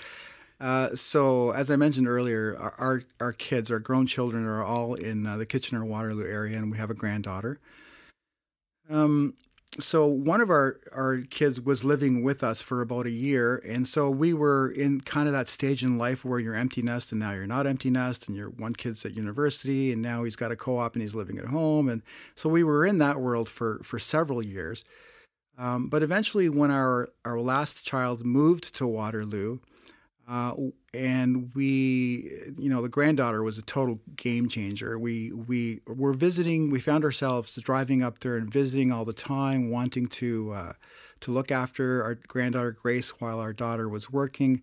Uh, 0.60 0.96
so, 0.96 1.52
as 1.52 1.70
I 1.70 1.76
mentioned 1.76 2.08
earlier, 2.08 2.56
our, 2.58 2.74
our, 2.78 3.02
our 3.20 3.34
kids, 3.34 3.70
our 3.70 3.80
grown 3.80 4.08
children, 4.08 4.46
are 4.46 4.64
all 4.64 4.96
in 4.96 5.28
uh, 5.28 5.38
the 5.38 5.46
Kitchener 5.46 5.86
Waterloo 5.86 6.26
area, 6.26 6.58
and 6.58 6.72
we 6.72 6.78
have 6.78 6.90
a 6.90 6.96
granddaughter. 6.96 7.60
Um, 8.90 9.36
so 9.80 10.08
one 10.08 10.42
of 10.42 10.50
our, 10.50 10.80
our 10.94 11.20
kids 11.30 11.62
was 11.62 11.84
living 11.84 12.24
with 12.24 12.44
us 12.44 12.62
for 12.62 12.82
about 12.82 13.06
a 13.06 13.12
year, 13.12 13.62
and 13.68 13.88
so 13.88 14.10
we 14.10 14.34
were 14.34 14.70
in 14.70 15.02
kind 15.02 15.28
of 15.28 15.34
that 15.34 15.50
stage 15.50 15.84
in 15.84 15.98
life 15.98 16.24
where 16.24 16.40
you're 16.40 16.56
empty 16.56 16.82
nest, 16.82 17.12
and 17.12 17.20
now 17.20 17.34
you're 17.34 17.46
not 17.46 17.68
empty 17.68 17.90
nest, 17.90 18.28
and 18.28 18.38
your 18.38 18.50
one 18.50 18.74
kid's 18.74 19.06
at 19.06 19.16
university, 19.16 19.92
and 19.92 20.02
now 20.02 20.24
he's 20.24 20.36
got 20.36 20.52
a 20.52 20.56
co-op 20.56 20.94
and 20.94 21.02
he's 21.02 21.16
living 21.16 21.38
at 21.38 21.46
home, 21.46 21.90
and 21.90 22.02
so 22.34 22.50
we 22.50 22.64
were 22.64 22.86
in 22.86 22.98
that 23.00 23.20
world 23.20 23.50
for 23.50 23.80
for 23.84 24.00
several 24.00 24.44
years. 24.44 24.84
Um, 25.58 25.88
but 25.90 26.02
eventually, 26.02 26.50
when 26.50 26.72
our 26.72 27.10
our 27.26 27.40
last 27.40 27.86
child 27.86 28.26
moved 28.26 28.74
to 28.76 28.88
Waterloo, 28.88 29.60
uh, 30.28 30.54
and 30.94 31.52
we, 31.56 32.30
you 32.58 32.70
know, 32.70 32.82
the 32.82 32.90
granddaughter 32.90 33.44
was 33.44 33.58
a 33.58 33.62
total 33.62 34.02
game 34.18 34.50
changer. 34.50 35.00
We 35.00 35.32
we 35.32 35.80
were 35.88 36.14
visiting. 36.14 36.70
We 36.70 36.82
found 36.82 37.06
ourselves 37.06 37.56
driving 37.56 38.04
up 38.04 38.20
there 38.20 38.36
and 38.36 38.52
visiting 38.52 38.92
all 38.92 39.06
the 39.06 39.14
time, 39.14 39.70
wanting 39.70 40.08
to 40.08 40.52
uh, 40.52 40.74
to 41.22 41.32
look 41.32 41.50
after 41.50 42.04
our 42.04 42.16
granddaughter 42.16 42.74
Grace 42.74 43.22
while 43.22 43.40
our 43.40 43.54
daughter 43.54 43.88
was 43.88 44.12
working. 44.12 44.62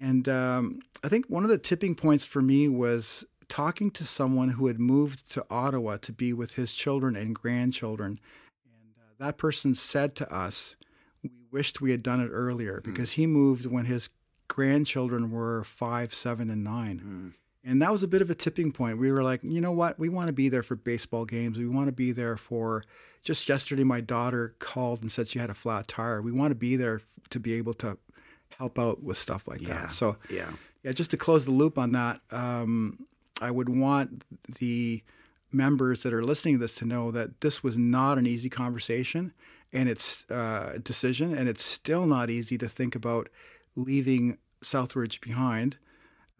And 0.00 0.28
um, 0.28 0.80
I 1.04 1.08
think 1.08 1.26
one 1.28 1.44
of 1.44 1.50
the 1.50 1.58
tipping 1.58 1.94
points 1.94 2.24
for 2.24 2.42
me 2.42 2.68
was 2.68 3.24
talking 3.48 3.90
to 3.92 4.04
someone 4.04 4.50
who 4.50 4.66
had 4.66 4.80
moved 4.80 5.30
to 5.32 5.46
Ottawa 5.48 5.96
to 5.98 6.12
be 6.12 6.32
with 6.32 6.54
his 6.54 6.72
children 6.72 7.14
and 7.14 7.36
grandchildren. 7.36 8.18
And 8.64 8.94
uh, 8.98 9.24
that 9.24 9.38
person 9.38 9.76
said 9.76 10.16
to 10.16 10.34
us, 10.34 10.74
"We 11.22 11.30
wished 11.52 11.80
we 11.80 11.92
had 11.92 12.02
done 12.02 12.20
it 12.20 12.30
earlier 12.32 12.80
because 12.84 13.12
he 13.12 13.28
moved 13.28 13.64
when 13.66 13.84
his 13.84 14.10
grandchildren 14.48 15.30
were 15.30 15.64
five, 15.64 16.14
seven, 16.14 16.50
and 16.50 16.62
nine. 16.64 17.00
Mm. 17.04 17.34
And 17.68 17.82
that 17.82 17.90
was 17.90 18.02
a 18.02 18.08
bit 18.08 18.22
of 18.22 18.30
a 18.30 18.34
tipping 18.34 18.70
point. 18.70 18.98
We 18.98 19.10
were 19.10 19.24
like, 19.24 19.42
you 19.42 19.60
know 19.60 19.72
what? 19.72 19.98
We 19.98 20.08
want 20.08 20.28
to 20.28 20.32
be 20.32 20.48
there 20.48 20.62
for 20.62 20.76
baseball 20.76 21.24
games. 21.24 21.58
We 21.58 21.66
want 21.68 21.86
to 21.86 21.92
be 21.92 22.12
there 22.12 22.36
for. 22.36 22.84
Just 23.22 23.48
yesterday, 23.48 23.82
my 23.82 24.00
daughter 24.00 24.54
called 24.60 25.02
and 25.02 25.10
said 25.10 25.26
she 25.26 25.40
had 25.40 25.50
a 25.50 25.54
flat 25.54 25.88
tire. 25.88 26.22
We 26.22 26.30
want 26.30 26.52
to 26.52 26.54
be 26.54 26.76
there 26.76 27.00
to 27.30 27.40
be 27.40 27.54
able 27.54 27.74
to 27.74 27.98
help 28.56 28.78
out 28.78 29.02
with 29.02 29.18
stuff 29.18 29.48
like 29.48 29.62
Yeah. 29.62 29.80
that. 29.80 29.90
So, 29.90 30.16
yeah. 30.30 30.50
yeah, 30.84 30.92
just 30.92 31.10
to 31.10 31.16
close 31.16 31.44
the 31.44 31.50
loop 31.50 31.76
on 31.76 31.90
that, 31.90 32.20
um, 32.30 33.04
I 33.40 33.50
would 33.50 33.68
want 33.68 34.22
the 34.60 35.02
members 35.50 36.04
that 36.04 36.12
are 36.14 36.22
listening 36.22 36.54
to 36.54 36.58
this 36.60 36.76
to 36.76 36.84
know 36.84 37.10
that 37.10 37.40
this 37.40 37.64
was 37.64 37.76
not 37.76 38.16
an 38.16 38.28
easy 38.28 38.48
conversation 38.48 39.32
and 39.72 39.88
it's 39.88 40.24
uh, 40.30 40.72
a 40.76 40.78
decision, 40.78 41.36
and 41.36 41.48
it's 41.48 41.64
still 41.64 42.06
not 42.06 42.30
easy 42.30 42.56
to 42.56 42.68
think 42.68 42.94
about 42.94 43.28
leaving 43.76 44.38
Southridge 44.62 45.20
behind. 45.20 45.76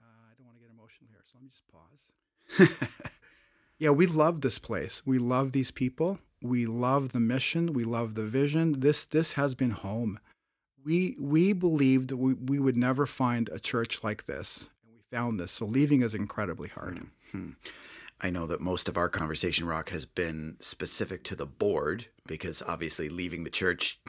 Uh, 0.00 0.07
I 0.07 0.35
don't 0.37 0.47
want 0.47 0.57
to 0.59 0.62
get 0.62 0.71
emotional 0.73 1.09
here, 1.11 1.23
so 1.25 1.37
let 1.37 1.45
me 1.45 1.50
just 1.50 2.78
pause. 2.81 3.09
yeah, 3.78 3.90
we 3.90 4.07
love 4.07 4.40
this 4.40 4.59
place. 4.59 5.02
We 5.05 5.19
love 5.19 5.52
these 5.52 5.71
people. 5.71 6.19
We 6.43 6.66
love 6.66 7.12
the 7.12 7.21
mission. 7.21 7.73
We 7.73 7.85
love 7.85 8.14
the 8.14 8.26
vision. 8.26 8.81
This 8.81 9.05
this 9.05 9.33
has 9.33 9.55
been 9.55 9.71
home. 9.71 10.19
We 10.85 11.16
we 11.21 11.52
believed 11.52 12.12
we, 12.12 12.35
we 12.35 12.59
would 12.59 12.76
never 12.76 13.07
find 13.07 13.49
a 13.49 13.59
church 13.59 14.05
like 14.05 14.25
this, 14.25 14.69
and 14.85 14.95
we 14.95 15.00
found 15.16 15.40
this. 15.40 15.52
So 15.52 15.66
leaving 15.66 16.02
is 16.02 16.14
incredibly 16.14 16.69
hard. 16.69 16.99
Mm-hmm. 17.35 17.50
I 18.21 18.31
know 18.31 18.47
that 18.47 18.61
most 18.61 18.88
of 18.88 18.97
our 18.97 19.11
conversation, 19.11 19.66
Rock, 19.66 19.90
has 19.90 20.07
been 20.07 20.57
specific 20.61 21.23
to 21.25 21.37
the 21.37 21.45
board 21.45 22.07
because 22.26 22.62
obviously 22.62 23.09
leaving 23.11 23.45
the 23.45 23.50
church 23.50 24.00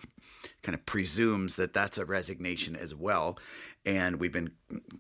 kind 0.63 0.75
of 0.75 0.86
presumes 0.86 1.56
that 1.56 1.74
that's 1.74 1.98
a 1.98 2.06
resignation 2.06 2.75
as 2.75 2.94
well. 2.96 3.38
And 3.86 4.20
we've 4.20 4.34
been 4.34 4.51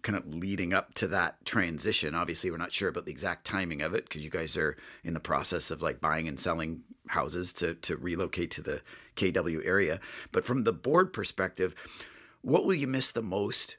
kind 0.01 0.17
of 0.17 0.33
leading 0.33 0.73
up 0.73 0.93
to 0.95 1.07
that 1.07 1.43
transition. 1.45 2.15
Obviously, 2.15 2.49
we're 2.49 2.57
not 2.57 2.71
sure 2.71 2.89
about 2.89 3.05
the 3.05 3.11
exact 3.11 3.45
timing 3.45 3.81
of 3.81 3.93
it 3.93 4.05
because 4.05 4.23
you 4.23 4.29
guys 4.29 4.55
are 4.55 4.77
in 5.03 5.13
the 5.13 5.19
process 5.19 5.71
of 5.71 5.81
like 5.81 5.99
buying 5.99 6.27
and 6.27 6.39
selling 6.39 6.83
houses 7.07 7.51
to, 7.53 7.73
to 7.75 7.97
relocate 7.97 8.51
to 8.51 8.61
the 8.61 8.81
KW 9.15 9.65
area. 9.65 9.99
But 10.31 10.45
from 10.45 10.63
the 10.63 10.73
board 10.73 11.11
perspective, 11.11 11.75
what 12.41 12.65
will 12.65 12.75
you 12.75 12.87
miss 12.87 13.11
the 13.11 13.21
most 13.21 13.77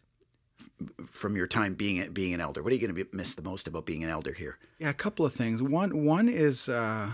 from 1.06 1.36
your 1.36 1.46
time 1.46 1.74
being 1.74 2.12
being 2.12 2.34
an 2.34 2.40
elder? 2.40 2.62
What 2.62 2.72
are 2.72 2.76
you 2.76 2.86
going 2.86 2.94
to 2.94 3.16
miss 3.16 3.34
the 3.34 3.42
most 3.42 3.66
about 3.66 3.86
being 3.86 4.04
an 4.04 4.10
elder 4.10 4.32
here? 4.32 4.58
Yeah, 4.78 4.90
a 4.90 4.94
couple 4.94 5.24
of 5.24 5.32
things. 5.32 5.62
One 5.62 6.04
one 6.04 6.28
is 6.28 6.68
uh, 6.68 7.12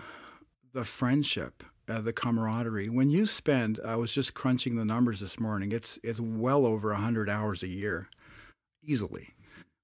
the 0.72 0.84
friendship 0.84 1.62
uh, 1.88 2.00
the 2.00 2.12
camaraderie. 2.12 2.88
When 2.88 3.10
you 3.10 3.26
spend, 3.26 3.80
I 3.84 3.96
was 3.96 4.12
just 4.12 4.34
crunching 4.34 4.76
the 4.76 4.84
numbers 4.84 5.20
this 5.20 5.38
morning. 5.38 5.72
It's 5.72 5.98
it's 6.02 6.20
well 6.20 6.66
over 6.66 6.92
hundred 6.94 7.28
hours 7.28 7.62
a 7.62 7.68
year, 7.68 8.08
easily. 8.82 9.34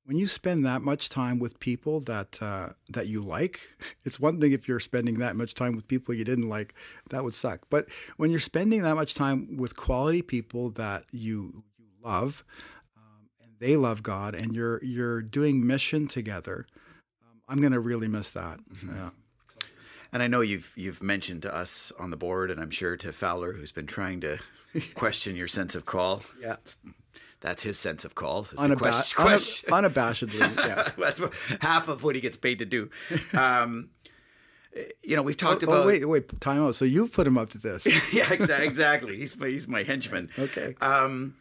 When 0.05 0.17
you 0.17 0.27
spend 0.27 0.67
that 0.67 0.83
much 0.83 1.09
time 1.09 1.39
with 1.39 1.61
people 1.61 2.01
that 2.01 2.43
uh, 2.43 2.71
that 2.89 3.07
you 3.07 3.21
like, 3.21 3.61
it's 4.05 4.19
one 4.19 4.41
thing 4.41 4.53
if 4.53 4.67
you're 4.69 4.81
spending 4.81 5.19
that 5.19 5.37
much 5.37 5.55
time 5.55 5.77
with 5.77 5.89
people 5.89 6.15
you 6.15 6.25
didn't 6.25 6.49
like, 6.49 6.75
that 7.11 7.25
would 7.25 7.35
suck. 7.35 7.61
But 7.71 7.87
when 8.17 8.31
you're 8.31 8.41
spending 8.41 8.83
that 8.83 8.95
much 8.95 9.15
time 9.15 9.57
with 9.57 9.77
quality 9.77 10.23
people 10.23 10.71
that 10.71 11.05
you 11.11 11.65
you 11.79 11.89
love, 12.03 12.45
um, 12.97 13.29
and 13.43 13.53
they 13.59 13.77
love 13.77 14.03
God, 14.03 14.35
and 14.35 14.55
you're 14.55 14.83
you're 14.83 15.23
doing 15.23 15.67
mission 15.67 16.09
together, 16.09 16.67
um, 17.23 17.43
I'm 17.49 17.61
gonna 17.61 17.81
really 17.81 18.09
miss 18.09 18.31
that. 18.31 18.59
Mm-hmm. 18.59 18.97
Yeah. 18.97 19.11
And 20.13 20.23
I 20.23 20.27
know 20.27 20.41
you've 20.41 20.73
you've 20.77 21.03
mentioned 21.03 21.43
to 21.43 21.55
us 21.55 21.93
on 21.99 22.11
the 22.11 22.17
board, 22.17 22.51
and 22.51 22.61
I'm 22.61 22.71
sure 22.71 22.97
to 22.97 23.13
Fowler, 23.13 23.53
who's 23.53 23.73
been 23.73 23.87
trying 23.87 24.21
to 24.21 24.39
question 24.95 25.37
your 25.37 25.49
sense 25.49 25.75
of 25.75 25.87
call. 25.87 26.23
Yeah. 26.41 26.57
That's 27.41 27.63
his 27.63 27.79
sense 27.79 28.05
of 28.05 28.15
call. 28.15 28.45
Unaba- 28.45 28.77
question, 28.77 29.23
question. 29.23 29.71
unabashedly, 29.73 30.57
yeah. 30.69 30.89
That's 30.99 31.21
half 31.63 31.89
of 31.89 32.03
what 32.03 32.15
he 32.15 32.21
gets 32.21 32.37
paid 32.37 32.59
to 32.59 32.67
do. 32.67 32.91
Um, 33.33 33.89
you 35.03 35.17
know, 35.17 35.23
we've 35.23 35.39
talked 35.39 35.63
oh, 35.63 35.67
about. 35.67 35.85
Oh, 35.85 35.87
wait, 35.87 36.07
wait, 36.07 36.41
time 36.41 36.63
out. 36.63 36.75
So 36.75 36.85
you've 36.85 37.13
put 37.13 37.27
him 37.27 37.39
up 37.39 37.49
to 37.51 37.59
this? 37.59 37.87
yeah, 38.13 38.31
exactly. 38.33 39.17
He's 39.17 39.37
my, 39.39 39.49
he's 39.49 39.67
my 39.67 39.83
henchman. 39.83 40.29
Okay. 40.39 40.75
Um, 40.83 41.37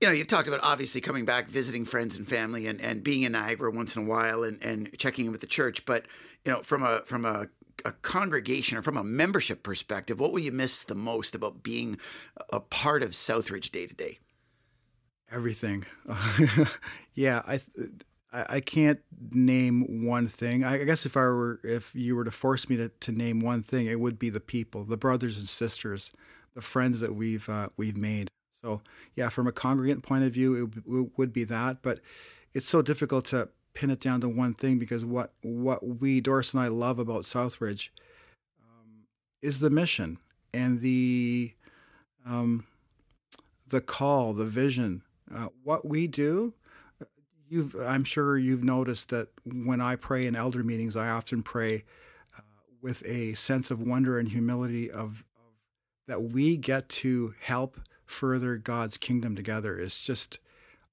you 0.00 0.08
know, 0.08 0.14
you've 0.14 0.26
talked 0.26 0.48
about 0.48 0.60
obviously 0.62 1.00
coming 1.00 1.24
back, 1.24 1.48
visiting 1.48 1.84
friends 1.84 2.16
and 2.16 2.28
family, 2.28 2.66
and, 2.66 2.80
and 2.80 3.02
being 3.02 3.22
in 3.22 3.32
Niagara 3.32 3.70
once 3.70 3.94
in 3.96 4.04
a 4.04 4.06
while, 4.06 4.42
and, 4.42 4.62
and 4.64 4.96
checking 4.98 5.26
in 5.26 5.32
with 5.32 5.40
the 5.42 5.46
church. 5.46 5.84
But 5.84 6.06
you 6.44 6.52
know, 6.52 6.60
from 6.62 6.82
a 6.82 7.00
from 7.04 7.24
a 7.24 7.48
a 7.84 7.92
congregation 7.92 8.78
or 8.78 8.82
from 8.82 8.96
a 8.96 9.04
membership 9.04 9.62
perspective, 9.62 10.20
what 10.20 10.32
will 10.32 10.40
you 10.40 10.52
miss 10.52 10.84
the 10.84 10.94
most 10.94 11.34
about 11.34 11.62
being 11.62 11.98
a 12.50 12.60
part 12.60 13.02
of 13.02 13.10
Southridge 13.10 13.70
day 13.70 13.86
to 13.86 13.94
day? 13.94 14.18
Everything. 15.30 15.84
yeah, 17.14 17.42
I 17.46 17.60
I 18.32 18.60
can't 18.60 19.00
name 19.30 20.04
one 20.04 20.26
thing. 20.26 20.62
I 20.62 20.84
guess 20.84 21.06
if 21.06 21.16
I 21.16 21.20
were 21.20 21.60
if 21.64 21.94
you 21.94 22.14
were 22.14 22.24
to 22.24 22.30
force 22.30 22.68
me 22.68 22.76
to, 22.76 22.88
to 22.88 23.12
name 23.12 23.40
one 23.40 23.62
thing, 23.62 23.86
it 23.86 23.98
would 23.98 24.18
be 24.18 24.30
the 24.30 24.40
people, 24.40 24.84
the 24.84 24.96
brothers 24.96 25.38
and 25.38 25.48
sisters, 25.48 26.12
the 26.54 26.60
friends 26.60 27.00
that 27.00 27.14
we've 27.14 27.48
uh, 27.48 27.68
we've 27.76 27.96
made. 27.96 28.28
So 28.62 28.82
yeah, 29.14 29.30
from 29.30 29.46
a 29.46 29.52
congregant 29.52 30.02
point 30.02 30.24
of 30.24 30.32
view, 30.32 30.66
it, 30.66 30.82
it 30.86 31.10
would 31.16 31.32
be 31.32 31.44
that. 31.44 31.82
But 31.82 32.00
it's 32.52 32.68
so 32.68 32.82
difficult 32.82 33.24
to 33.26 33.48
pin 33.76 33.90
it 33.90 34.00
down 34.00 34.22
to 34.22 34.28
one 34.28 34.54
thing 34.54 34.78
because 34.78 35.04
what 35.04 35.32
what 35.42 35.86
we 35.86 36.20
Doris 36.20 36.54
and 36.54 36.62
I 36.62 36.68
love 36.68 36.98
about 36.98 37.22
Southridge 37.22 37.90
um, 38.60 39.04
is 39.42 39.60
the 39.60 39.70
mission 39.70 40.18
and 40.52 40.80
the 40.80 41.52
um, 42.24 42.66
the 43.68 43.80
call, 43.80 44.32
the 44.32 44.46
vision. 44.46 45.02
Uh, 45.32 45.48
what 45.62 45.86
we 45.86 46.06
do, 46.06 46.54
you've 47.48 47.76
I'm 47.76 48.02
sure 48.02 48.38
you've 48.38 48.64
noticed 48.64 49.10
that 49.10 49.28
when 49.44 49.80
I 49.80 49.94
pray 49.94 50.26
in 50.26 50.34
elder 50.34 50.64
meetings, 50.64 50.96
I 50.96 51.10
often 51.10 51.42
pray 51.42 51.84
uh, 52.36 52.42
with 52.80 53.04
a 53.06 53.34
sense 53.34 53.70
of 53.70 53.80
wonder 53.80 54.18
and 54.18 54.30
humility 54.30 54.90
of, 54.90 55.24
of 55.36 55.52
that 56.08 56.22
we 56.22 56.56
get 56.56 56.88
to 56.88 57.34
help 57.40 57.78
further 58.06 58.56
God's 58.56 58.96
kingdom 58.96 59.36
together. 59.36 59.78
Is 59.78 60.02
just 60.02 60.38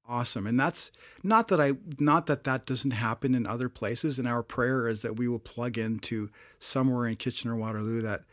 awesome. 0.07 0.47
And 0.47 0.59
that's 0.59 0.91
not 1.23 1.47
that 1.47 1.61
i 1.61 1.73
not 1.99 2.25
that 2.27 2.43
that 2.43 2.65
doesn't 2.65 2.91
happen 2.91 3.35
in 3.35 3.45
other 3.45 3.69
places. 3.69 4.19
And 4.19 4.27
our 4.27 4.43
prayer 4.43 4.87
is 4.87 5.01
that 5.01 5.17
we 5.17 5.27
will 5.27 5.39
plug 5.39 5.77
into 5.77 6.29
somewhere 6.59 7.07
in 7.07 7.15
kitchener 7.15 7.55
waterloo 7.55 8.01
that 8.01 8.23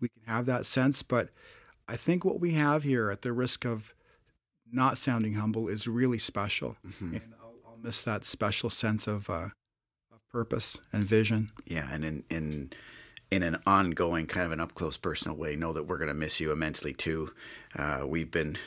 we 0.00 0.08
can 0.08 0.22
have 0.26 0.46
that 0.46 0.66
sense. 0.66 1.02
But 1.02 1.30
i 1.88 1.96
think 1.96 2.24
what 2.24 2.40
we 2.40 2.52
have 2.52 2.82
here 2.82 3.10
at 3.10 3.22
the 3.22 3.32
risk 3.32 3.64
of 3.64 3.94
not 4.72 4.98
sounding 4.98 5.34
humble 5.34 5.68
is 5.68 5.88
really 5.88 6.18
special. 6.18 6.76
Mm-hmm. 6.86 7.14
and 7.16 7.34
I'll, 7.40 7.54
I'll, 7.66 7.78
miss 7.82 8.02
that 8.02 8.24
special 8.24 8.70
sense 8.70 9.06
of, 9.06 9.28
uh, 9.30 9.48
of 10.12 10.28
purpose 10.30 10.78
and 10.92 11.04
vision. 11.04 11.50
Yeah. 11.64 11.88
And 11.90 12.04
in 12.04 12.24
in 12.30 12.70
in 13.30 13.42
an 13.42 13.56
ongoing 13.66 14.26
kind 14.26 14.46
of 14.46 14.52
an 14.52 14.60
up 14.60 14.74
close 14.74 14.96
personal 14.96 15.36
way 15.36 15.54
know 15.54 15.72
that 15.72 15.84
we're 15.84 15.98
going 15.98 16.08
to 16.08 16.14
miss 16.14 16.40
you 16.40 16.52
immensely 16.52 16.92
too. 16.92 17.32
Uh, 17.76 18.02
we've 18.06 18.30
been 18.30 18.58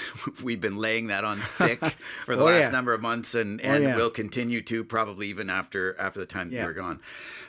we've 0.42 0.60
been 0.60 0.76
laying 0.76 1.08
that 1.08 1.24
on 1.24 1.38
thick 1.38 1.78
for 2.24 2.36
the 2.36 2.42
oh, 2.42 2.46
last 2.46 2.64
yeah. 2.64 2.70
number 2.70 2.92
of 2.92 3.02
months, 3.02 3.34
and 3.34 3.60
oh, 3.62 3.68
and 3.68 3.84
oh, 3.84 3.88
yeah. 3.88 3.96
will 3.96 4.10
continue 4.10 4.62
to 4.62 4.84
probably 4.84 5.28
even 5.28 5.50
after 5.50 5.98
after 5.98 6.20
the 6.20 6.26
time 6.26 6.48
that 6.48 6.56
yeah. 6.56 6.64
you're 6.64 6.74
gone. 6.74 7.00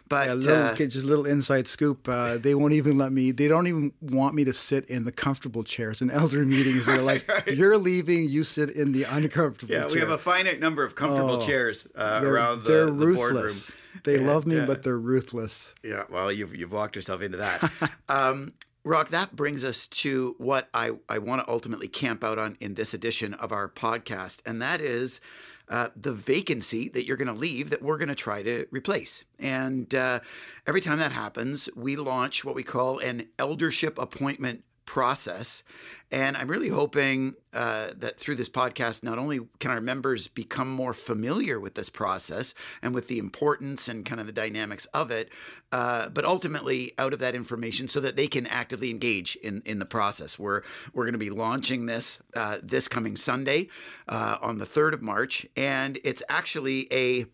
But 0.10 0.28
yeah, 0.28 0.34
little, 0.34 0.66
uh, 0.66 0.76
just 0.76 1.06
a 1.06 1.08
little 1.08 1.26
inside 1.26 1.68
scoop. 1.68 2.08
Uh, 2.08 2.38
they 2.38 2.54
won't 2.54 2.74
even 2.74 2.98
let 2.98 3.12
me. 3.12 3.32
They 3.32 3.48
don't 3.48 3.68
even 3.68 3.94
want 4.02 4.36
me 4.36 4.44
to 4.44 4.54
sit 4.54 4.86
in 4.86 5.06
the 5.06 5.12
comfortable 5.12 5.64
chairs 5.64 6.02
in 6.02 6.12
elder 6.12 6.46
meetings. 6.46 6.86
They're 6.86 7.02
like, 7.02 7.28
right. 7.28 7.48
"You're 7.48 7.78
leaving. 7.78 8.28
You 8.28 8.44
sit 8.44 8.70
in 8.70 8.92
the 8.92 9.04
uncomfortable." 9.04 9.74
Yeah, 9.74 9.86
chair. 9.86 9.94
we 9.94 10.00
have 10.02 10.10
a 10.10 10.18
finite 10.18 10.60
number 10.60 10.84
of 10.84 10.96
comfortable 10.96 11.38
oh, 11.38 11.42
chairs 11.42 11.88
uh, 11.96 12.22
around 12.24 12.64
the, 12.64 12.70
they're 12.70 12.86
the 12.86 12.92
ruthless. 12.92 13.72
They 14.04 14.16
and, 14.16 14.28
love 14.28 14.46
me, 14.46 14.60
uh, 14.60 14.66
but 14.66 14.84
they're 14.84 15.00
ruthless. 15.00 15.74
Yeah, 15.84 16.04
well, 16.10 16.32
you've 16.32 16.56
you've 16.56 16.72
walked 16.72 16.96
yourself 16.96 17.22
into 17.22 17.38
that. 17.38 17.72
um, 18.10 18.54
Rock, 18.86 19.10
that 19.10 19.34
brings 19.34 19.64
us 19.64 19.88
to 19.88 20.36
what 20.40 20.68
I, 20.74 20.92
I 21.08 21.18
want 21.18 21.42
to 21.42 21.50
ultimately 21.50 21.88
camp 21.88 22.22
out 22.22 22.38
on 22.38 22.58
in 22.60 22.74
this 22.74 22.94
edition 22.94 23.34
of 23.34 23.54
our 23.54 23.70
podcast, 23.70 24.42
and 24.46 24.62
that 24.62 24.82
is 24.82 25.22
uh, 25.70 25.88
the 25.96 26.12
vacancy 26.12 26.90
that 26.90 27.06
you're 27.06 27.16
going 27.16 27.30
to 27.30 27.34
leave 27.34 27.70
that 27.70 27.82
we're 27.82 27.98
going 27.98 28.10
to 28.10 28.16
try 28.16 28.44
to 28.44 28.66
replace. 28.72 29.24
And 29.40 29.96
uh, 29.96 30.20
every 30.68 30.82
time 30.82 30.98
that 31.00 31.14
happens, 31.14 31.70
we 31.78 31.96
launch 31.96 32.44
what 32.44 32.56
we 32.56 32.64
call 32.64 33.00
an 33.00 33.30
eldership 33.40 33.98
appointment 33.98 34.66
process. 34.86 35.64
And 36.12 36.38
I'm 36.38 36.48
really 36.48 36.70
hoping 36.70 37.36
uh, 37.54 37.88
that 37.98 38.20
through 38.20 38.36
this 38.36 38.50
podcast, 38.50 39.02
not 39.02 39.18
only 39.18 39.40
can 39.60 39.72
our 39.72 39.82
members 39.82 40.28
become 40.28 40.70
more 40.70 40.94
familiar 40.94 41.60
with 41.60 41.74
this 41.74 41.90
process 41.90 42.54
and 42.82 42.94
with 42.94 43.08
the 43.08 43.18
importance 43.18 43.88
and 43.88 44.06
kind 44.06 44.22
of 44.22 44.28
the 44.28 44.34
dynamics 44.34 44.86
of 44.88 45.10
it, 45.10 45.30
uh, 45.72 46.10
but 46.10 46.24
ultimately 46.24 46.94
out 47.00 47.14
of 47.14 47.20
that 47.20 47.34
information 47.34 47.88
so 47.88 48.00
that 48.00 48.16
they 48.16 48.28
can 48.28 48.46
actively 48.48 48.92
engage 48.92 49.36
in, 49.38 49.64
in 49.66 49.80
the 49.80 49.86
process. 49.86 50.38
We're, 50.38 50.62
we're 50.94 51.06
going 51.06 51.14
to 51.14 51.20
be 51.20 51.32
launching 51.32 51.88
this 51.88 52.22
uh, 52.36 52.58
this 52.62 52.88
coming 52.88 53.16
Sunday 53.16 53.70
uh, 54.08 54.38
on 54.42 54.60
the 54.60 54.66
3rd 54.66 54.94
of 54.94 55.02
March. 55.02 55.48
And 55.58 56.00
it's 56.04 56.22
actually 56.30 56.92
a 56.94 57.26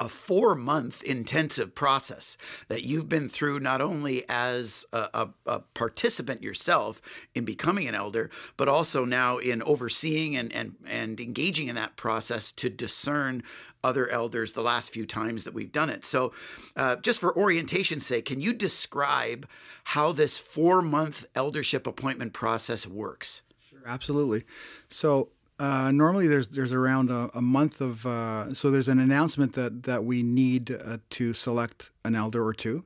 a 0.00 0.08
four 0.08 0.54
month 0.54 1.02
intensive 1.02 1.74
process 1.74 2.36
that 2.68 2.84
you've 2.84 3.08
been 3.08 3.28
through 3.28 3.60
not 3.60 3.80
only 3.80 4.24
as 4.28 4.84
a, 4.92 5.08
a, 5.14 5.28
a, 5.46 5.60
participant 5.74 6.42
yourself 6.42 7.00
in 7.34 7.44
becoming 7.44 7.88
an 7.88 7.94
elder, 7.94 8.30
but 8.56 8.68
also 8.68 9.04
now 9.04 9.38
in 9.38 9.62
overseeing 9.62 10.36
and, 10.36 10.52
and, 10.54 10.74
and 10.86 11.20
engaging 11.20 11.68
in 11.68 11.74
that 11.74 11.96
process 11.96 12.52
to 12.52 12.68
discern 12.68 13.42
other 13.82 14.08
elders 14.08 14.52
the 14.52 14.62
last 14.62 14.92
few 14.92 15.06
times 15.06 15.44
that 15.44 15.54
we've 15.54 15.72
done 15.72 15.88
it. 15.88 16.04
So, 16.04 16.32
uh, 16.76 16.96
just 16.96 17.20
for 17.20 17.36
orientation's 17.36 18.04
sake, 18.04 18.26
can 18.26 18.40
you 18.40 18.52
describe 18.52 19.48
how 19.84 20.12
this 20.12 20.38
four 20.38 20.82
month 20.82 21.26
eldership 21.34 21.86
appointment 21.86 22.32
process 22.32 22.86
works? 22.86 23.42
Sure, 23.68 23.82
absolutely. 23.86 24.44
So, 24.88 25.30
uh, 25.58 25.90
normally, 25.90 26.28
there's 26.28 26.48
there's 26.48 26.72
around 26.72 27.10
a, 27.10 27.30
a 27.34 27.42
month 27.42 27.80
of 27.80 28.06
uh, 28.06 28.54
so 28.54 28.70
there's 28.70 28.88
an 28.88 29.00
announcement 29.00 29.54
that 29.54 29.82
that 29.84 30.04
we 30.04 30.22
need 30.22 30.70
uh, 30.70 30.98
to 31.10 31.34
select 31.34 31.90
an 32.04 32.14
elder 32.14 32.44
or 32.44 32.54
two, 32.54 32.84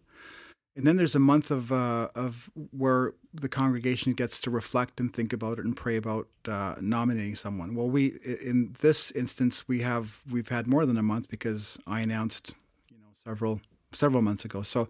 and 0.74 0.86
then 0.86 0.96
there's 0.96 1.14
a 1.14 1.18
month 1.18 1.50
of 1.50 1.70
uh, 1.70 2.08
of 2.14 2.50
where 2.70 3.12
the 3.34 3.48
congregation 3.48 4.14
gets 4.14 4.40
to 4.40 4.50
reflect 4.50 5.00
and 5.00 5.12
think 5.12 5.32
about 5.32 5.58
it 5.58 5.66
and 5.66 5.76
pray 5.76 5.96
about 5.96 6.28
uh, 6.48 6.76
nominating 6.80 7.34
someone. 7.34 7.74
Well, 7.74 7.90
we 7.90 8.18
in 8.24 8.74
this 8.80 9.10
instance 9.10 9.68
we 9.68 9.82
have 9.82 10.20
we've 10.30 10.48
had 10.48 10.66
more 10.66 10.86
than 10.86 10.96
a 10.96 11.02
month 11.02 11.28
because 11.28 11.78
I 11.86 12.00
announced 12.00 12.54
you 12.90 12.96
know 12.98 13.12
several 13.22 13.60
several 13.92 14.22
months 14.22 14.46
ago. 14.46 14.62
So 14.62 14.88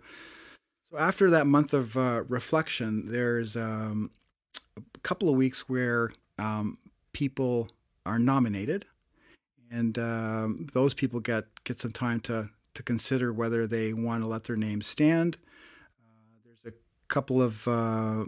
so 0.92 0.98
after 0.98 1.30
that 1.30 1.46
month 1.46 1.74
of 1.74 1.96
uh, 1.96 2.22
reflection, 2.28 3.10
there's 3.10 3.56
um, 3.56 4.10
a 4.76 4.98
couple 5.02 5.28
of 5.28 5.34
weeks 5.34 5.68
where 5.68 6.10
um, 6.38 6.78
people 7.12 7.68
are 8.07 8.18
nominated. 8.18 8.87
and 9.70 9.98
um, 9.98 10.66
those 10.75 10.94
people 10.94 11.20
get 11.20 11.44
get 11.64 11.81
some 11.81 11.92
time 11.92 12.20
to 12.20 12.51
to 12.75 12.83
consider 12.83 13.33
whether 13.33 13.66
they 13.66 13.92
want 13.92 14.22
to 14.22 14.27
let 14.29 14.44
their 14.44 14.57
name 14.57 14.81
stand. 14.83 15.38
Uh, 15.98 16.38
there's 16.44 16.64
a 16.75 16.77
couple 17.09 17.40
of 17.42 17.66
uh, 17.68 18.25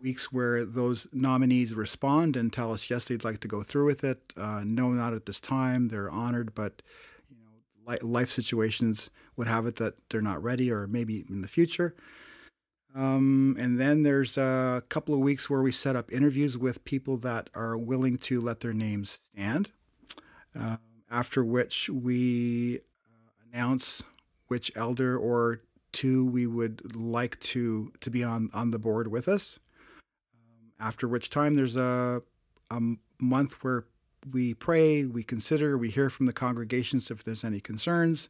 weeks 0.00 0.32
where 0.32 0.64
those 0.64 1.06
nominees 1.12 1.74
respond 1.74 2.36
and 2.36 2.52
tell 2.52 2.72
us 2.72 2.90
yes 2.90 3.04
they'd 3.06 3.24
like 3.24 3.40
to 3.40 3.48
go 3.48 3.62
through 3.62 3.86
with 3.86 4.04
it. 4.04 4.32
Uh, 4.36 4.62
no, 4.64 4.90
not 4.90 5.14
at 5.14 5.26
this 5.26 5.40
time. 5.40 5.88
They're 5.88 6.10
honored, 6.10 6.54
but 6.54 6.82
you 7.28 7.36
know 7.36 7.98
life 8.02 8.30
situations 8.30 9.10
would 9.36 9.46
have 9.48 9.66
it 9.66 9.76
that 9.76 9.94
they're 10.10 10.22
not 10.22 10.42
ready, 10.42 10.70
or 10.70 10.86
maybe 10.86 11.24
in 11.28 11.42
the 11.42 11.48
future. 11.48 11.94
Um, 12.96 13.56
and 13.58 13.78
then 13.78 14.04
there's 14.04 14.38
a 14.38 14.82
couple 14.88 15.12
of 15.14 15.20
weeks 15.20 15.50
where 15.50 15.60
we 15.60 15.70
set 15.70 15.96
up 15.96 16.10
interviews 16.10 16.56
with 16.56 16.82
people 16.86 17.18
that 17.18 17.50
are 17.54 17.76
willing 17.76 18.16
to 18.18 18.40
let 18.40 18.60
their 18.60 18.72
names 18.72 19.20
stand. 19.34 19.70
Uh, 20.58 20.78
after 21.10 21.44
which 21.44 21.90
we 21.90 22.78
uh, 22.78 23.52
announce 23.52 24.02
which 24.48 24.72
elder 24.74 25.16
or 25.18 25.60
two 25.92 26.24
we 26.24 26.46
would 26.46 26.96
like 26.96 27.38
to 27.40 27.92
to 28.00 28.10
be 28.10 28.24
on 28.24 28.48
on 28.54 28.70
the 28.70 28.78
board 28.78 29.08
with 29.08 29.28
us. 29.28 29.58
Um, 30.34 30.72
after 30.80 31.06
which 31.06 31.28
time 31.28 31.54
there's 31.54 31.76
a 31.76 32.22
a 32.70 32.80
month 33.20 33.62
where 33.62 33.84
we 34.32 34.54
pray, 34.54 35.04
we 35.04 35.22
consider, 35.22 35.78
we 35.78 35.90
hear 35.90 36.10
from 36.10 36.26
the 36.26 36.32
congregations 36.32 37.10
if 37.10 37.22
there's 37.22 37.44
any 37.44 37.60
concerns, 37.60 38.28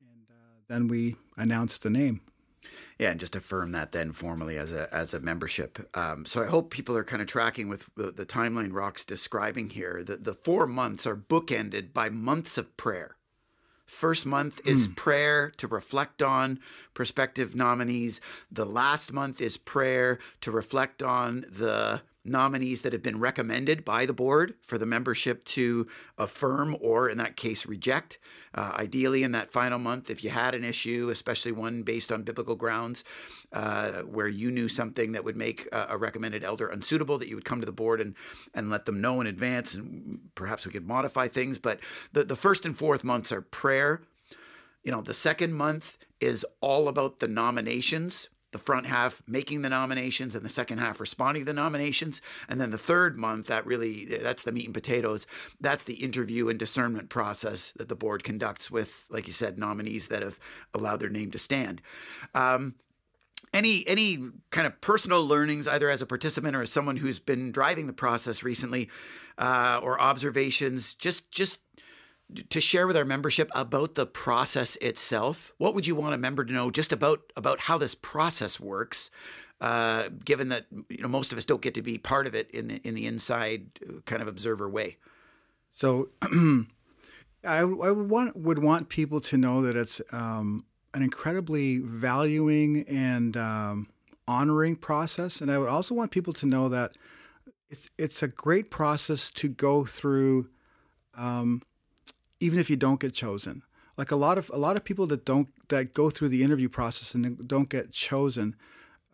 and 0.00 0.26
uh, 0.30 0.62
then 0.68 0.88
we 0.88 1.16
announce 1.36 1.76
the 1.78 1.90
name. 1.90 2.22
Yeah, 2.98 3.10
and 3.10 3.20
just 3.20 3.36
affirm 3.36 3.72
that 3.72 3.92
then 3.92 4.12
formally 4.12 4.56
as 4.56 4.72
a 4.72 4.88
as 4.92 5.14
a 5.14 5.20
membership. 5.20 5.78
Um, 5.96 6.24
so 6.24 6.42
I 6.42 6.46
hope 6.46 6.70
people 6.70 6.96
are 6.96 7.04
kind 7.04 7.22
of 7.22 7.28
tracking 7.28 7.68
with 7.68 7.88
the, 7.96 8.10
the 8.10 8.26
timeline 8.26 8.72
Rock's 8.72 9.04
describing 9.04 9.70
here. 9.70 10.02
The 10.04 10.16
the 10.16 10.34
four 10.34 10.66
months 10.66 11.06
are 11.06 11.16
bookended 11.16 11.92
by 11.92 12.10
months 12.10 12.58
of 12.58 12.76
prayer. 12.76 13.16
First 13.92 14.24
month 14.24 14.60
is 14.64 14.88
mm. 14.88 14.96
prayer 14.96 15.50
to 15.58 15.66
reflect 15.66 16.22
on 16.22 16.60
prospective 16.94 17.54
nominees. 17.54 18.22
The 18.50 18.64
last 18.64 19.12
month 19.12 19.40
is 19.40 19.58
prayer 19.58 20.18
to 20.40 20.50
reflect 20.50 21.02
on 21.02 21.44
the 21.48 22.00
nominees 22.24 22.82
that 22.82 22.92
have 22.92 23.02
been 23.02 23.18
recommended 23.18 23.84
by 23.84 24.06
the 24.06 24.12
board 24.12 24.54
for 24.62 24.78
the 24.78 24.86
membership 24.86 25.44
to 25.44 25.86
affirm 26.16 26.76
or, 26.80 27.08
in 27.08 27.18
that 27.18 27.36
case, 27.36 27.66
reject. 27.66 28.18
Uh, 28.54 28.72
ideally, 28.76 29.22
in 29.22 29.32
that 29.32 29.50
final 29.50 29.78
month, 29.78 30.10
if 30.10 30.22
you 30.22 30.30
had 30.30 30.54
an 30.54 30.62
issue, 30.62 31.08
especially 31.10 31.52
one 31.52 31.82
based 31.82 32.12
on 32.12 32.22
biblical 32.22 32.54
grounds, 32.54 33.02
uh, 33.52 34.02
where 34.02 34.28
you 34.28 34.50
knew 34.50 34.68
something 34.68 35.12
that 35.12 35.24
would 35.24 35.36
make 35.36 35.66
a, 35.72 35.86
a, 35.90 35.96
recommended 35.96 36.44
elder 36.44 36.68
unsuitable, 36.68 37.18
that 37.18 37.28
you 37.28 37.34
would 37.34 37.44
come 37.44 37.60
to 37.60 37.66
the 37.66 37.72
board 37.72 38.00
and, 38.00 38.14
and 38.54 38.70
let 38.70 38.84
them 38.84 39.00
know 39.00 39.20
in 39.20 39.26
advance, 39.26 39.74
and 39.74 40.20
perhaps 40.34 40.66
we 40.66 40.72
could 40.72 40.86
modify 40.86 41.28
things. 41.28 41.58
But 41.58 41.80
the, 42.12 42.24
the 42.24 42.36
first 42.36 42.66
and 42.66 42.76
fourth 42.76 43.04
months 43.04 43.32
are 43.32 43.42
prayer. 43.42 44.02
You 44.84 44.92
know, 44.92 45.00
the 45.00 45.14
second 45.14 45.54
month 45.54 45.96
is 46.20 46.44
all 46.60 46.88
about 46.88 47.20
the 47.20 47.28
nominations 47.28 48.28
the 48.52 48.58
front 48.58 48.86
half 48.86 49.22
making 49.26 49.62
the 49.62 49.68
nominations 49.68 50.34
and 50.34 50.44
the 50.44 50.50
second 50.50 50.78
half 50.78 51.00
responding 51.00 51.42
to 51.42 51.46
the 51.46 51.52
nominations. 51.52 52.22
And 52.48 52.60
then 52.60 52.70
the 52.70 52.78
third 52.78 53.18
month 53.18 53.48
that 53.48 53.66
really 53.66 54.04
that's 54.04 54.44
the 54.44 54.52
meat 54.52 54.66
and 54.66 54.74
potatoes. 54.74 55.26
That's 55.60 55.84
the 55.84 55.94
interview 55.94 56.48
and 56.48 56.58
discernment 56.58 57.08
process 57.08 57.72
that 57.72 57.88
the 57.88 57.96
board 57.96 58.22
conducts 58.22 58.70
with 58.70 59.06
like 59.10 59.26
you 59.26 59.32
said 59.32 59.58
nominees 59.58 60.08
that 60.08 60.22
have 60.22 60.38
allowed 60.74 61.00
their 61.00 61.10
name 61.10 61.30
to 61.32 61.38
stand. 61.38 61.82
Um, 62.34 62.76
any 63.52 63.86
any 63.86 64.18
kind 64.50 64.66
of 64.66 64.80
personal 64.80 65.26
learnings 65.26 65.68
either 65.68 65.88
as 65.88 66.02
a 66.02 66.06
participant 66.06 66.56
or 66.56 66.62
as 66.62 66.72
someone 66.72 66.96
who's 66.96 67.18
been 67.18 67.52
driving 67.52 67.86
the 67.86 67.92
process 67.92 68.42
recently 68.42 68.88
uh, 69.38 69.80
or 69.82 70.00
observations 70.00 70.94
just 70.94 71.30
just 71.30 71.60
to 72.48 72.60
share 72.60 72.86
with 72.86 72.96
our 72.96 73.04
membership 73.04 73.50
about 73.54 73.94
the 73.94 74.06
process 74.06 74.76
itself. 74.76 75.52
What 75.58 75.74
would 75.74 75.86
you 75.86 75.94
want 75.94 76.14
a 76.14 76.18
member 76.18 76.44
to 76.44 76.52
know 76.52 76.70
just 76.70 76.92
about 76.92 77.32
about 77.36 77.60
how 77.60 77.78
this 77.78 77.94
process 77.94 78.58
works? 78.60 79.10
Uh, 79.60 80.08
given 80.24 80.48
that 80.48 80.66
you 80.88 81.00
know 81.00 81.08
most 81.08 81.30
of 81.30 81.38
us 81.38 81.44
don't 81.44 81.62
get 81.62 81.74
to 81.74 81.82
be 81.82 81.96
part 81.96 82.26
of 82.26 82.34
it 82.34 82.50
in 82.50 82.66
the 82.66 82.80
in 82.82 82.94
the 82.94 83.06
inside 83.06 83.78
kind 84.06 84.20
of 84.20 84.26
observer 84.26 84.68
way. 84.68 84.96
So, 85.70 86.10
I, 87.44 87.58
I 87.58 87.64
would 87.64 88.10
want 88.10 88.36
would 88.36 88.58
want 88.58 88.88
people 88.88 89.20
to 89.20 89.36
know 89.36 89.62
that 89.62 89.76
it's 89.76 90.00
um, 90.12 90.64
an 90.94 91.02
incredibly 91.02 91.78
valuing 91.78 92.84
and 92.88 93.36
um, 93.36 93.86
honoring 94.26 94.76
process, 94.76 95.40
and 95.40 95.50
I 95.50 95.58
would 95.58 95.68
also 95.68 95.94
want 95.94 96.10
people 96.10 96.32
to 96.34 96.46
know 96.46 96.68
that 96.68 96.96
it's 97.70 97.88
it's 97.98 98.22
a 98.22 98.28
great 98.28 98.70
process 98.70 99.30
to 99.30 99.48
go 99.48 99.84
through. 99.84 100.50
Um, 101.14 101.62
even 102.42 102.58
if 102.58 102.68
you 102.68 102.76
don't 102.76 103.00
get 103.00 103.14
chosen. 103.14 103.62
Like 103.96 104.10
a 104.10 104.16
lot 104.16 104.38
of 104.38 104.50
a 104.52 104.58
lot 104.58 104.76
of 104.76 104.84
people 104.84 105.06
that 105.08 105.24
don't 105.24 105.48
that 105.68 105.92
go 105.92 106.10
through 106.10 106.30
the 106.30 106.42
interview 106.42 106.68
process 106.68 107.14
and 107.14 107.46
don't 107.46 107.68
get 107.68 107.92
chosen, 107.92 108.56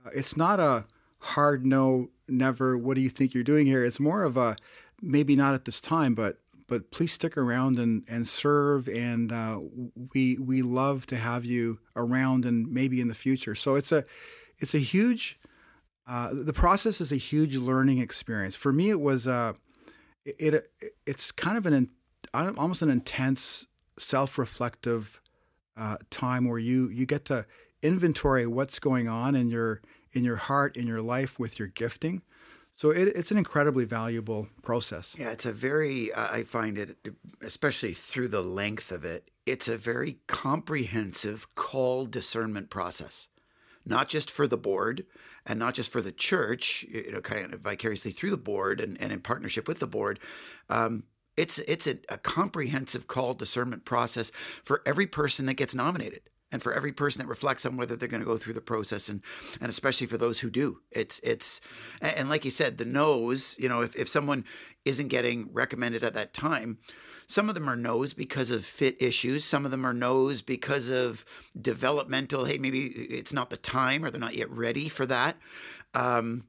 uh, 0.05 0.11
it's 0.15 0.37
not 0.37 0.61
a 0.61 0.87
hard 1.21 1.67
no, 1.67 2.11
never. 2.29 2.79
What 2.79 2.95
do 2.95 3.01
you 3.01 3.09
think 3.09 3.35
you're 3.35 3.43
doing 3.43 3.67
here? 3.67 3.85
It's 3.85 4.01
more 4.01 4.23
of 4.23 4.37
a 4.37 4.57
maybe 5.03 5.35
not 5.37 5.55
at 5.55 5.65
this 5.65 5.81
time, 5.81 6.15
but 6.15 6.39
but 6.69 6.91
please 6.91 7.13
stick 7.13 7.37
around 7.37 7.79
and, 7.79 8.05
and 8.09 8.29
serve. 8.29 8.89
And 8.89 9.33
uh, 9.33 9.61
we 10.13 10.39
we 10.39 10.63
love 10.63 11.07
to 11.07 11.17
have 11.17 11.45
you 11.45 11.81
around 11.97 12.45
and 12.45 12.71
maybe 12.71 13.01
in 13.01 13.09
the 13.09 13.15
future. 13.15 13.55
So 13.55 13.75
it's 13.75 13.91
a 13.91 14.05
it's 14.59 14.75
a 14.75 14.79
huge. 14.79 15.41
Uh, 16.07 16.31
the 16.33 16.55
process 16.55 17.01
is 17.03 17.13
a 17.13 17.17
huge 17.17 17.57
learning 17.57 17.99
experience. 17.99 18.57
For 18.57 18.73
me, 18.73 18.91
it 18.91 19.01
was 19.01 19.27
uh, 19.27 19.55
it, 20.25 20.55
it 20.55 20.95
it's 21.07 21.33
kind 21.33 21.59
of 21.59 21.67
an 21.67 21.91
almost 22.35 22.83
an 22.83 22.91
intense 22.91 23.67
self-reflective 23.99 25.21
uh, 25.77 25.97
time 26.11 26.49
where 26.49 26.59
you 26.59 26.89
you 26.89 27.07
get 27.07 27.25
to 27.27 27.47
inventory 27.83 28.47
what's 28.47 28.79
going 28.79 29.09
on 29.09 29.35
in 29.35 29.49
your 29.49 29.81
in 30.13 30.25
your 30.25 30.37
heart 30.37 30.77
in 30.77 30.87
your 30.87 31.03
life 31.03 31.39
with 31.39 31.59
your 31.59 31.69
gifting. 31.69 32.23
So 32.75 32.91
it, 32.91 33.09
it's 33.09 33.33
an 33.33 33.39
incredibly 33.39 33.85
valuable 33.85 34.49
process. 34.63 35.17
Yeah 35.19 35.31
it's 35.31 35.47
a 35.47 35.53
very 35.53 36.15
i 36.15 36.43
find 36.45 36.79
it 36.79 36.97
especially 37.43 37.93
through 37.93 38.29
the 38.29 38.43
length 38.43 38.93
of 38.93 39.05
it 39.05 39.31
it's 39.47 39.69
a 39.69 39.79
very 39.79 40.19
comprehensive 40.27 41.55
call 41.55 42.05
discernment 42.05 42.69
process. 42.71 43.29
Not 43.87 44.09
just 44.09 44.31
for 44.31 44.47
the 44.47 44.59
board 44.59 45.07
and 45.47 45.59
not 45.59 45.73
just 45.75 45.91
for 45.91 46.03
the 46.03 46.13
church 46.13 46.85
you 46.91 47.13
know 47.13 47.21
kind 47.21 47.55
of 47.55 47.61
vicariously 47.61 48.11
through 48.11 48.31
the 48.31 48.37
board 48.37 48.81
and, 48.81 49.01
and 49.01 49.13
in 49.13 49.21
partnership 49.21 49.67
with 49.67 49.79
the 49.79 49.87
board 49.87 50.19
um, 50.69 51.05
it's 51.39 51.59
it's 51.61 51.87
a, 51.87 51.99
a 52.09 52.19
comprehensive 52.19 53.07
call 53.07 53.35
discernment 53.35 53.85
process 53.85 54.31
for 54.63 54.83
every 54.85 55.07
person 55.07 55.47
that 55.47 55.55
gets 55.55 55.75
nominated 55.75 56.23
and 56.51 56.63
for 56.63 56.73
every 56.73 56.93
person 56.93 57.21
that 57.21 57.29
reflects 57.29 57.67
on 57.67 57.77
whether 57.77 57.95
they're 57.95 58.09
going 58.09 58.23
to 58.23 58.27
go 58.27 58.37
through 58.37 58.55
the 58.55 58.61
process 58.61 59.09
and 59.09 59.23
and 59.61 59.71
especially 59.71 60.07
for 60.07 60.19
those 60.19 60.41
who 60.41 60.51
do. 60.51 60.81
It's 60.91 61.21
it's 61.23 61.61
and 62.01 62.29
like 62.29 62.45
you 62.45 62.51
said 62.51 62.77
the 62.79 62.85
no's 62.85 63.57
you 63.59 63.69
know 63.69 63.83
if, 63.83 63.97
if 63.97 64.09
someone 64.09 64.45
isn't 64.85 65.09
getting 65.09 65.51
recommended 65.53 66.03
at 66.03 66.15
that 66.15 66.35
time 66.35 66.79
some 67.31 67.51
of 67.51 67.55
them 67.55 67.69
are 67.69 67.77
no's 67.77 68.15
because 68.15 68.51
of 68.51 68.65
fit 68.65 68.97
issues. 69.03 69.45
Some 69.45 69.67
of 69.67 69.71
them 69.71 69.85
are 69.85 69.93
no's 69.93 70.41
because 70.41 70.89
of 70.89 71.25
developmental 71.61 72.47
hey 72.47 72.59
maybe 72.59 72.87
it's 72.87 73.33
not 73.33 73.51
the 73.51 73.57
time 73.57 74.05
or 74.05 74.11
they're 74.11 74.21
not 74.21 74.35
yet 74.35 74.51
ready 74.51 74.89
for 74.89 75.07
that. 75.07 75.37
Um, 75.95 76.45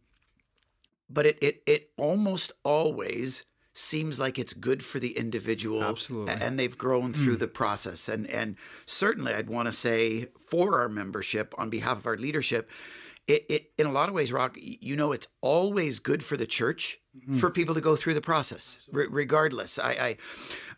but 1.09 1.25
it, 1.25 1.37
it 1.41 1.63
it 1.65 1.91
almost 1.97 2.51
always 2.63 3.45
seems 3.79 4.19
like 4.19 4.37
it's 4.37 4.53
good 4.53 4.83
for 4.83 4.99
the 4.99 5.17
individual. 5.17 5.83
Absolutely. 5.83 6.33
And 6.33 6.59
they've 6.59 6.77
grown 6.77 7.13
through 7.13 7.37
mm. 7.37 7.39
the 7.39 7.47
process. 7.47 8.09
And 8.09 8.27
and 8.27 8.55
certainly 8.85 9.33
I'd 9.33 9.49
want 9.49 9.67
to 9.67 9.71
say 9.71 10.27
for 10.37 10.79
our 10.79 10.89
membership 10.89 11.53
on 11.57 11.69
behalf 11.69 11.97
of 11.97 12.07
our 12.07 12.17
leadership, 12.17 12.69
it, 13.27 13.45
it 13.49 13.71
in 13.77 13.87
a 13.87 13.91
lot 13.91 14.09
of 14.09 14.15
ways, 14.15 14.31
Rock, 14.31 14.57
you 14.59 14.95
know, 14.95 15.11
it's 15.11 15.27
always 15.41 15.99
good 15.99 16.23
for 16.23 16.35
the 16.35 16.45
church 16.45 16.99
for 17.39 17.49
people 17.49 17.73
to 17.73 17.81
go 17.81 17.95
through 17.95 18.13
the 18.13 18.21
process, 18.21 18.81
regardless. 18.91 19.79
I, 19.79 19.91
I, 19.91 20.17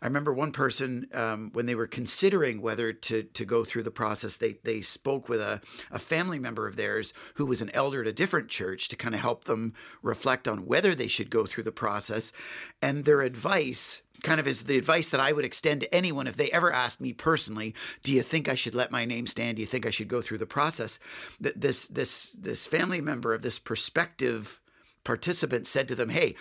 I 0.00 0.06
remember 0.06 0.32
one 0.32 0.50
person 0.50 1.06
um, 1.12 1.50
when 1.52 1.66
they 1.66 1.74
were 1.74 1.86
considering 1.86 2.62
whether 2.62 2.92
to 2.92 3.22
to 3.22 3.44
go 3.44 3.64
through 3.64 3.82
the 3.82 3.90
process, 3.90 4.36
they 4.36 4.56
they 4.64 4.80
spoke 4.80 5.28
with 5.28 5.40
a, 5.40 5.60
a 5.90 5.98
family 5.98 6.38
member 6.38 6.66
of 6.66 6.76
theirs 6.76 7.12
who 7.34 7.46
was 7.46 7.60
an 7.60 7.70
elder 7.74 8.00
at 8.00 8.06
a 8.06 8.12
different 8.12 8.48
church 8.48 8.88
to 8.88 8.96
kind 8.96 9.14
of 9.14 9.20
help 9.20 9.44
them 9.44 9.74
reflect 10.02 10.48
on 10.48 10.66
whether 10.66 10.94
they 10.94 11.08
should 11.08 11.28
go 11.30 11.44
through 11.44 11.64
the 11.64 11.72
process, 11.72 12.32
and 12.80 13.04
their 13.04 13.20
advice 13.20 14.00
kind 14.22 14.40
of 14.40 14.46
is 14.46 14.64
the 14.64 14.78
advice 14.78 15.10
that 15.10 15.20
I 15.20 15.32
would 15.32 15.44
extend 15.44 15.80
to 15.80 15.94
anyone 15.94 16.26
if 16.26 16.36
they 16.36 16.50
ever 16.50 16.72
asked 16.72 17.00
me 17.00 17.12
personally, 17.12 17.74
do 18.02 18.12
you 18.12 18.22
think 18.22 18.48
I 18.48 18.54
should 18.54 18.74
let 18.74 18.92
my 18.92 19.04
name 19.04 19.26
stand? 19.26 19.56
Do 19.56 19.62
you 19.62 19.66
think 19.66 19.84
I 19.84 19.90
should 19.90 20.06
go 20.08 20.22
through 20.22 20.38
the 20.38 20.46
process? 20.46 20.98
That 21.40 21.60
this 21.60 21.88
this 21.88 22.32
this 22.32 22.66
family 22.66 23.00
member 23.00 23.34
of 23.34 23.42
this 23.42 23.58
prospective 23.58 24.60
participant 25.04 25.66
said 25.66 25.88
to 25.88 25.94
them, 25.94 26.10
"Hey, 26.10 26.34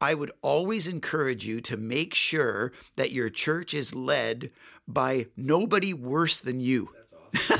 I 0.00 0.14
would 0.14 0.32
always 0.42 0.88
encourage 0.88 1.46
you 1.46 1.60
to 1.62 1.76
make 1.76 2.14
sure 2.14 2.72
that 2.96 3.12
your 3.12 3.30
church 3.30 3.74
is 3.74 3.94
led 3.94 4.50
by 4.86 5.26
nobody 5.36 5.92
worse 5.92 6.40
than 6.40 6.60
you." 6.60 6.90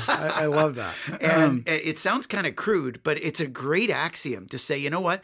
I, 0.07 0.31
I, 0.33 0.45
love 0.47 0.75
that. 0.75 0.95
and 1.21 1.43
um, 1.43 1.63
it 1.65 1.99
sounds 1.99 2.27
kind 2.27 2.47
of 2.47 2.55
crude, 2.55 3.01
but 3.03 3.21
it's 3.21 3.39
a 3.39 3.47
great 3.47 3.89
axiom 3.89 4.47
to 4.47 4.57
say, 4.57 4.77
you 4.77 4.89
know 4.89 5.01
what? 5.01 5.21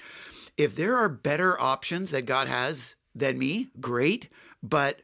If 0.57 0.75
there 0.75 0.95
are 0.95 1.09
better 1.09 1.59
options 1.59 2.11
that 2.11 2.25
God 2.25 2.47
has 2.47 2.95
than 3.15 3.37
me, 3.37 3.69
great. 3.79 4.29
But 4.61 5.01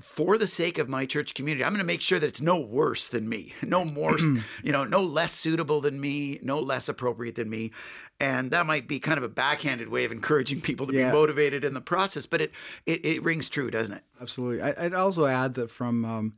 for 0.00 0.38
the 0.38 0.46
sake 0.46 0.78
of 0.78 0.88
my 0.88 1.06
church 1.06 1.34
community, 1.34 1.64
I'm 1.64 1.72
going 1.72 1.80
to 1.80 1.84
make 1.86 2.02
sure 2.02 2.18
that 2.20 2.26
it's 2.26 2.40
no 2.40 2.58
worse 2.58 3.08
than 3.08 3.28
me, 3.28 3.54
no 3.62 3.84
more, 3.84 4.18
you 4.18 4.70
know, 4.72 4.84
no 4.84 5.02
less 5.02 5.32
suitable 5.32 5.80
than 5.80 6.00
me, 6.00 6.38
no 6.42 6.60
less 6.60 6.88
appropriate 6.88 7.34
than 7.34 7.50
me. 7.50 7.72
And 8.20 8.50
that 8.52 8.64
might 8.66 8.86
be 8.86 9.00
kind 9.00 9.18
of 9.18 9.24
a 9.24 9.28
backhanded 9.28 9.88
way 9.88 10.04
of 10.04 10.12
encouraging 10.12 10.60
people 10.60 10.86
to 10.86 10.92
Yeah. 10.94 11.10
be 11.10 11.16
motivated 11.16 11.64
in 11.64 11.74
the 11.74 11.80
process, 11.80 12.26
but 12.26 12.40
it, 12.40 12.52
it, 12.86 13.04
it 13.04 13.22
rings 13.24 13.48
true, 13.48 13.70
doesn't 13.70 13.94
it? 13.94 14.02
Absolutely. 14.20 14.62
I, 14.62 14.74
I'd 14.86 14.94
also 14.94 15.26
add 15.26 15.54
that 15.54 15.70
from, 15.70 16.04
um, 16.04 16.32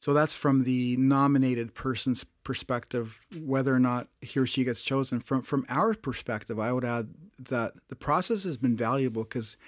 so 0.00 0.14
that's 0.14 0.34
from 0.34 0.64
the 0.64 0.96
nominated 0.96 1.74
person's 1.74 2.24
perspective, 2.44 3.20
whether 3.36 3.74
or 3.74 3.78
not 3.80 4.08
he 4.20 4.40
or 4.40 4.46
she 4.46 4.64
gets 4.64 4.80
chosen. 4.80 5.20
From 5.20 5.42
from 5.42 5.66
our 5.68 5.92
perspective, 5.94 6.58
I 6.58 6.72
would 6.72 6.86
add 6.86 7.10
that 7.38 7.74
the 7.88 7.96
process 7.96 8.44
has 8.44 8.56
been 8.56 8.76
valuable 8.78 9.24
because 9.24 9.58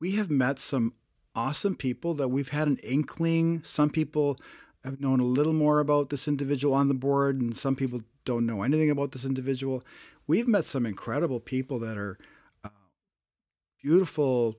we 0.00 0.12
have 0.12 0.30
met 0.30 0.60
some 0.60 0.94
awesome 1.34 1.74
people 1.74 2.14
that 2.14 2.28
we've 2.28 2.50
had 2.50 2.68
an 2.68 2.78
inkling. 2.78 3.62
Some 3.64 3.90
people 3.90 4.36
have 4.84 5.00
known 5.00 5.20
a 5.20 5.24
little 5.24 5.52
more 5.52 5.80
about 5.80 6.10
this 6.10 6.28
individual 6.28 6.74
on 6.74 6.88
the 6.88 6.94
board, 6.94 7.40
and 7.40 7.56
some 7.56 7.74
people 7.74 8.02
don't 8.24 8.46
know 8.46 8.62
anything 8.62 8.90
about 8.90 9.12
this 9.12 9.24
individual. 9.24 9.84
We've 10.26 10.48
met 10.48 10.64
some 10.64 10.86
incredible 10.86 11.40
people 11.40 11.78
that 11.80 11.96
are 11.96 12.18
uh, 12.62 12.68
beautiful, 13.82 14.56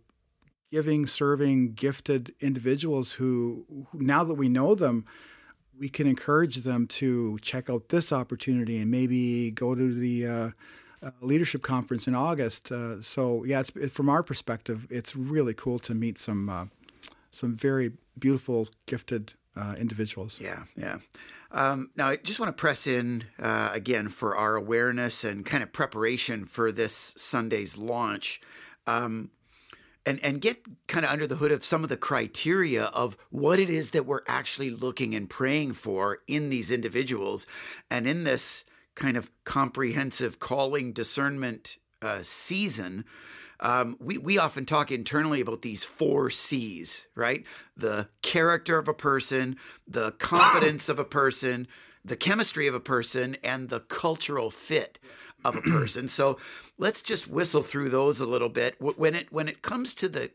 giving, 0.72 1.08
serving, 1.08 1.74
gifted 1.74 2.34
individuals 2.40 3.14
who, 3.14 3.66
who, 3.92 4.00
now 4.00 4.24
that 4.24 4.36
we 4.36 4.50
know 4.50 4.76
them, 4.76 5.06
we 5.78 5.90
can 5.90 6.08
encourage 6.08 6.58
them 6.58 6.88
to 6.88 7.38
check 7.42 7.70
out 7.70 7.90
this 7.90 8.14
opportunity 8.14 8.78
and 8.78 8.90
maybe 8.90 9.52
go 9.52 9.76
to 9.76 9.94
the 9.94 10.28
uh, 10.28 10.50
uh, 11.04 11.12
leadership 11.22 11.62
conference 11.62 12.08
in 12.08 12.16
August. 12.16 12.72
Uh, 12.72 13.02
so 13.02 13.44
yeah, 13.44 13.62
it's, 13.62 13.72
it, 13.76 13.92
from 13.92 14.10
our 14.10 14.24
perspective, 14.24 14.88
it's 14.90 15.16
really 15.16 15.54
cool 15.54 15.80
to 15.80 15.94
meet 15.94 16.18
some 16.18 16.50
uh, 16.50 16.66
some 17.32 17.56
very 17.56 17.92
beautiful, 18.18 18.70
gifted 18.86 19.34
uh, 19.56 19.76
individuals. 19.78 20.40
Yeah, 20.42 20.64
yeah. 20.78 20.98
Um, 21.52 21.92
now, 21.96 22.10
I 22.10 22.18
just 22.18 22.40
want 22.40 22.56
to 22.56 22.60
press 22.60 22.88
in 22.88 23.26
uh, 23.40 23.70
again 23.74 24.10
for 24.10 24.36
our 24.36 24.56
awareness 24.56 25.24
and 25.24 25.46
kind 25.46 25.64
of 25.64 25.72
preparation 25.72 26.46
for 26.46 26.72
this 26.72 26.94
Sunday's 27.18 27.78
launch. 27.78 28.42
Um, 28.88 29.32
and, 30.06 30.20
and 30.24 30.40
get 30.40 30.64
kind 30.88 31.04
of 31.04 31.12
under 31.12 31.26
the 31.26 31.38
hood 31.38 31.52
of 31.52 31.66
some 31.66 31.84
of 31.84 31.90
the 31.90 31.98
criteria 31.98 32.86
of 32.86 33.18
what 33.32 33.60
it 33.60 33.72
is 33.72 33.90
that 33.92 34.06
we're 34.06 34.22
actually 34.28 34.70
looking 34.70 35.16
and 35.16 35.30
praying 35.30 35.74
for 35.74 36.20
in 36.28 36.52
these 36.52 36.70
individuals. 36.70 37.48
And 37.90 38.08
in 38.08 38.24
this 38.24 38.66
kind 38.96 39.18
of 39.18 39.30
comprehensive 39.44 40.40
calling 40.40 40.94
discernment 40.94 41.78
uh, 42.02 42.20
season, 42.22 43.06
um, 43.60 43.98
we, 44.00 44.18
we 44.18 44.38
often 44.38 44.66
talk 44.66 44.92
internally 44.92 45.42
about 45.42 45.62
these 45.62 45.84
four 45.84 46.30
C's, 46.30 47.08
right? 47.16 47.46
The 47.78 48.10
character 48.22 48.78
of 48.78 48.88
a 48.88 48.94
person, 48.94 49.58
the 49.88 50.12
competence 50.14 50.90
of 50.90 51.00
a 51.00 51.06
person, 51.06 51.68
the 52.04 52.16
chemistry 52.16 52.68
of 52.68 52.76
a 52.76 52.80
person, 52.80 53.38
and 53.44 53.70
the 53.70 53.80
cultural 53.80 54.52
fit 54.52 55.00
of 55.44 55.56
a 55.56 55.62
person. 55.62 56.08
So 56.08 56.38
let's 56.78 57.02
just 57.02 57.28
whistle 57.28 57.62
through 57.62 57.90
those 57.90 58.20
a 58.20 58.26
little 58.26 58.50
bit. 58.50 58.76
When 58.80 59.16
it 59.16 59.32
when 59.32 59.48
it 59.48 59.62
comes 59.62 59.96
to 59.96 60.10
the 60.10 60.32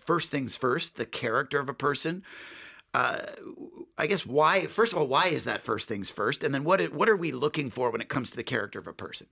first 0.00 0.30
things 0.30 0.56
first, 0.56 0.96
the 0.96 1.06
character 1.06 1.60
of 1.60 1.68
a 1.68 1.74
person. 1.74 2.22
Uh, 2.94 3.18
I 3.96 4.06
guess 4.06 4.26
why? 4.26 4.66
First 4.66 4.92
of 4.92 4.98
all, 4.98 5.06
why 5.06 5.28
is 5.28 5.44
that 5.44 5.62
first 5.62 5.88
things 5.88 6.10
first? 6.10 6.44
And 6.44 6.54
then 6.54 6.64
what? 6.64 6.92
What 6.92 7.08
are 7.08 7.16
we 7.16 7.32
looking 7.32 7.70
for 7.70 7.90
when 7.90 8.00
it 8.00 8.08
comes 8.08 8.30
to 8.30 8.36
the 8.36 8.42
character 8.42 8.78
of 8.78 8.86
a 8.86 8.92
person? 8.92 9.28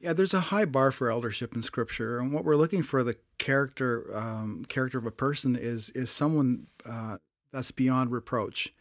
Yeah, 0.00 0.12
there's 0.12 0.34
a 0.34 0.40
high 0.40 0.66
bar 0.66 0.92
for 0.92 1.10
eldership 1.10 1.54
in 1.54 1.62
Scripture, 1.62 2.18
and 2.18 2.32
what 2.32 2.44
we're 2.44 2.56
looking 2.56 2.82
for 2.82 3.02
the 3.02 3.16
character 3.38 4.14
um, 4.16 4.64
character 4.68 4.98
of 4.98 5.06
a 5.06 5.10
person 5.10 5.56
is 5.56 5.90
is 5.90 6.10
someone 6.10 6.68
uh, 6.88 7.18
that's 7.52 7.70
beyond 7.70 8.12
reproach. 8.12 8.72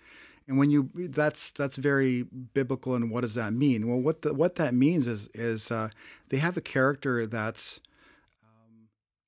And 0.48 0.60
when 0.60 0.70
you 0.70 0.90
that's 0.94 1.50
that's 1.52 1.78
very 1.78 2.24
biblical. 2.24 2.94
And 2.94 3.10
what 3.10 3.22
does 3.22 3.36
that 3.36 3.54
mean? 3.54 3.88
Well, 3.88 4.00
what 4.00 4.22
the, 4.22 4.34
what 4.34 4.56
that 4.56 4.74
means 4.74 5.08
is 5.08 5.28
is 5.34 5.72
uh, 5.72 5.90
they 6.30 6.38
have 6.38 6.58
a 6.58 6.62
character 6.62 7.26
that's 7.26 7.80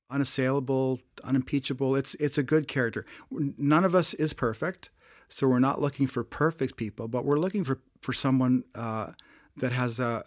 unassailable, 0.10 1.00
unimpeachable. 1.24 1.96
It's 1.96 2.16
it's 2.16 2.38
a 2.38 2.44
good 2.44 2.68
character. 2.68 3.06
None 3.32 3.86
of 3.86 3.94
us 3.96 4.14
is 4.14 4.34
perfect, 4.34 4.90
so 5.28 5.48
we're 5.48 5.60
not 5.60 5.82
looking 5.82 6.08
for 6.08 6.24
perfect 6.24 6.76
people, 6.78 7.08
but 7.08 7.26
we're 7.26 7.40
looking 7.40 7.64
for 7.64 7.82
for 8.02 8.14
someone 8.14 8.64
uh, 8.76 9.12
that 9.58 9.72
has 9.72 10.00
a 10.00 10.24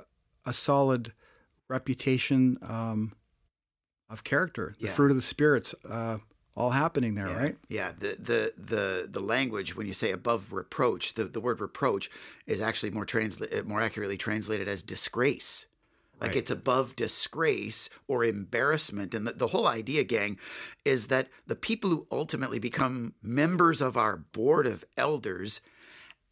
a 0.47 0.53
solid 0.53 1.13
reputation 1.69 2.59
um, 2.63 3.13
of 4.09 4.25
character, 4.25 4.75
the 4.81 4.87
Yeah. 4.87 4.93
fruit 4.93 5.11
of 5.11 5.17
the 5.17 5.23
spirits, 5.23 5.75
uh, 5.89 6.19
all 6.57 6.71
happening 6.71 7.15
there, 7.15 7.29
yeah. 7.29 7.37
right? 7.43 7.57
Yeah. 7.69 7.93
The, 7.97 8.17
the 8.19 8.53
the 8.57 9.09
the 9.11 9.21
language 9.21 9.77
when 9.77 9.87
you 9.87 9.95
say 9.95 10.11
above 10.11 10.53
reproach, 10.53 11.15
the, 11.15 11.25
the 11.25 11.41
word 11.41 11.61
reproach 11.61 12.11
is 12.47 12.61
actually 12.61 12.91
more 12.91 13.07
transla- 13.07 13.65
more 13.65 13.81
accurately 13.81 14.17
translated 14.17 14.67
as 14.69 14.83
disgrace. 14.83 15.67
Like 16.21 16.31
Right. 16.31 16.37
it's 16.39 16.51
above 16.51 16.97
disgrace 16.97 17.89
or 18.07 18.25
embarrassment. 18.25 19.15
And 19.15 19.27
the, 19.27 19.33
the 19.33 19.47
whole 19.49 19.67
idea, 19.67 20.05
gang, 20.05 20.39
is 20.85 21.07
that 21.07 21.29
the 21.47 21.57
people 21.57 21.91
who 21.91 22.07
ultimately 22.13 22.59
become 22.59 23.15
members 23.23 23.81
of 23.81 23.97
our 23.97 24.17
board 24.19 24.67
of 24.67 24.85
elders 24.97 25.61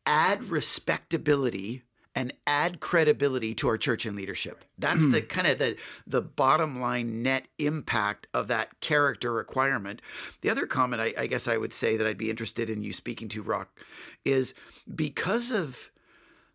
add 0.07 0.45
respectability 0.45 1.83
and 2.15 2.33
add 2.47 2.81
credibility 2.81 3.55
to 3.55 3.69
our 3.69 3.79
church 3.79 4.05
and 4.05 4.17
leadership. 4.17 4.65
That's 4.77 5.07
the 5.09 5.23
kind 5.37 5.47
of 5.47 5.59
the 5.59 5.77
the 6.07 6.23
bottom 6.23 6.81
line 6.81 7.23
net 7.23 7.47
impact 7.59 8.27
of 8.35 8.49
that 8.49 8.81
character 8.81 9.33
requirement. 9.33 10.03
The 10.41 10.51
other 10.51 10.67
comment 10.67 11.01
I, 11.01 11.15
I 11.17 11.27
guess 11.29 11.47
I 11.47 11.57
would 11.59 11.73
say 11.73 11.97
that 11.97 12.07
I'd 12.07 12.19
be 12.19 12.31
interested 12.31 12.69
in 12.69 12.83
you 12.83 12.93
speaking 12.93 13.29
to, 13.29 13.43
Rock, 13.43 13.69
is 14.25 14.53
because 14.93 15.53
of 15.53 15.93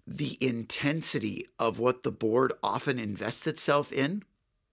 the 0.05 0.37
intensity 0.41 1.47
of 1.59 1.79
what 1.79 2.03
the 2.03 2.11
board 2.11 2.53
often 2.61 2.99
invests 2.99 3.47
itself 3.47 3.91
in, 3.91 4.23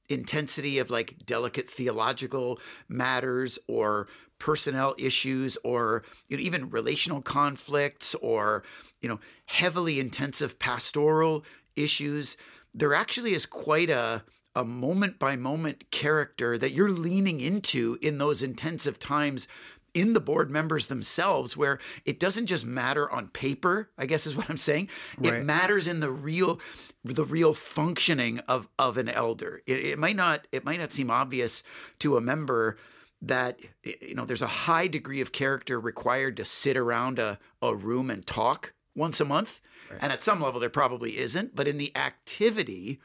intensity 0.09 0.79
of 0.79 0.91
like 0.91 1.25
delicate 1.25 1.71
theological 1.71 2.59
matters 2.89 3.59
or 3.69 4.09
personnel 4.39 4.95
issues 4.99 5.57
or 5.63 6.03
you 6.29 6.37
know, 6.37 6.43
even 6.43 6.71
relational 6.71 7.23
conflicts 7.23 8.15
or 8.17 8.65
you 9.01 9.09
know 9.09 9.21
heavily 9.47 10.01
intensive 10.01 10.59
pastoral 10.59 11.45
issues 11.77 12.37
there 12.75 12.95
actually 12.95 13.33
is 13.33 13.47
quite 13.47 13.91
a 13.91 14.25
a 14.57 14.65
moment 14.65 15.19
by 15.19 15.37
moment 15.37 15.91
character 15.93 16.59
that 16.59 16.73
you're 16.73 16.91
leaning 16.91 17.41
into 17.41 17.97
in 18.03 18.19
those 18.19 18.43
intensive 18.43 18.99
times 18.99 19.47
in 19.95 20.13
the 20.15 20.21
board 20.21 20.51
members 20.51 20.87
themselves 20.89 21.57
where 21.57 21.79
it 22.05 22.21
doesn't 22.21 22.47
just 22.47 22.65
matter 22.65 23.11
on 23.11 23.29
paper 23.29 23.91
i 23.99 24.07
guess 24.07 24.27
is 24.27 24.35
what 24.37 24.49
i'm 24.49 24.57
saying. 24.57 24.89
It 25.23 25.45
matters 25.45 25.89
in 25.89 26.01
the 26.01 26.11
real 26.11 26.61
the 27.05 27.25
real 27.25 27.55
functioning 27.55 28.41
of 28.41 28.69
of 28.79 28.97
an 28.99 29.09
elder. 29.09 29.63
It, 29.67 29.81
it 29.81 29.99
might 29.99 30.17
not 30.17 30.47
it 30.53 30.65
might 30.65 30.79
not 30.79 30.93
seem 30.93 31.11
obvious 31.11 31.63
to 32.01 32.17
a 32.17 32.21
member 32.21 32.77
that 33.23 33.61
you 33.83 34.15
know 34.15 34.25
there's 34.25 34.43
a 34.43 34.47
high 34.47 34.87
degree 34.87 35.21
of 35.21 35.33
character 35.33 35.79
required 35.81 36.37
to 36.37 36.45
sit 36.45 36.77
around 36.77 37.19
a, 37.19 37.39
a 37.63 37.75
room 37.75 38.11
and 38.11 38.27
talk 38.27 38.75
once 38.95 39.21
a 39.21 39.25
month. 39.25 39.61
And 40.01 40.13
at 40.13 40.23
some 40.23 40.41
level 40.41 40.61
there 40.61 40.71
probably 40.71 41.19
isn't 41.19 41.55
but 41.57 41.67
in 41.67 41.79
the 41.79 41.97
activity 41.97 43.01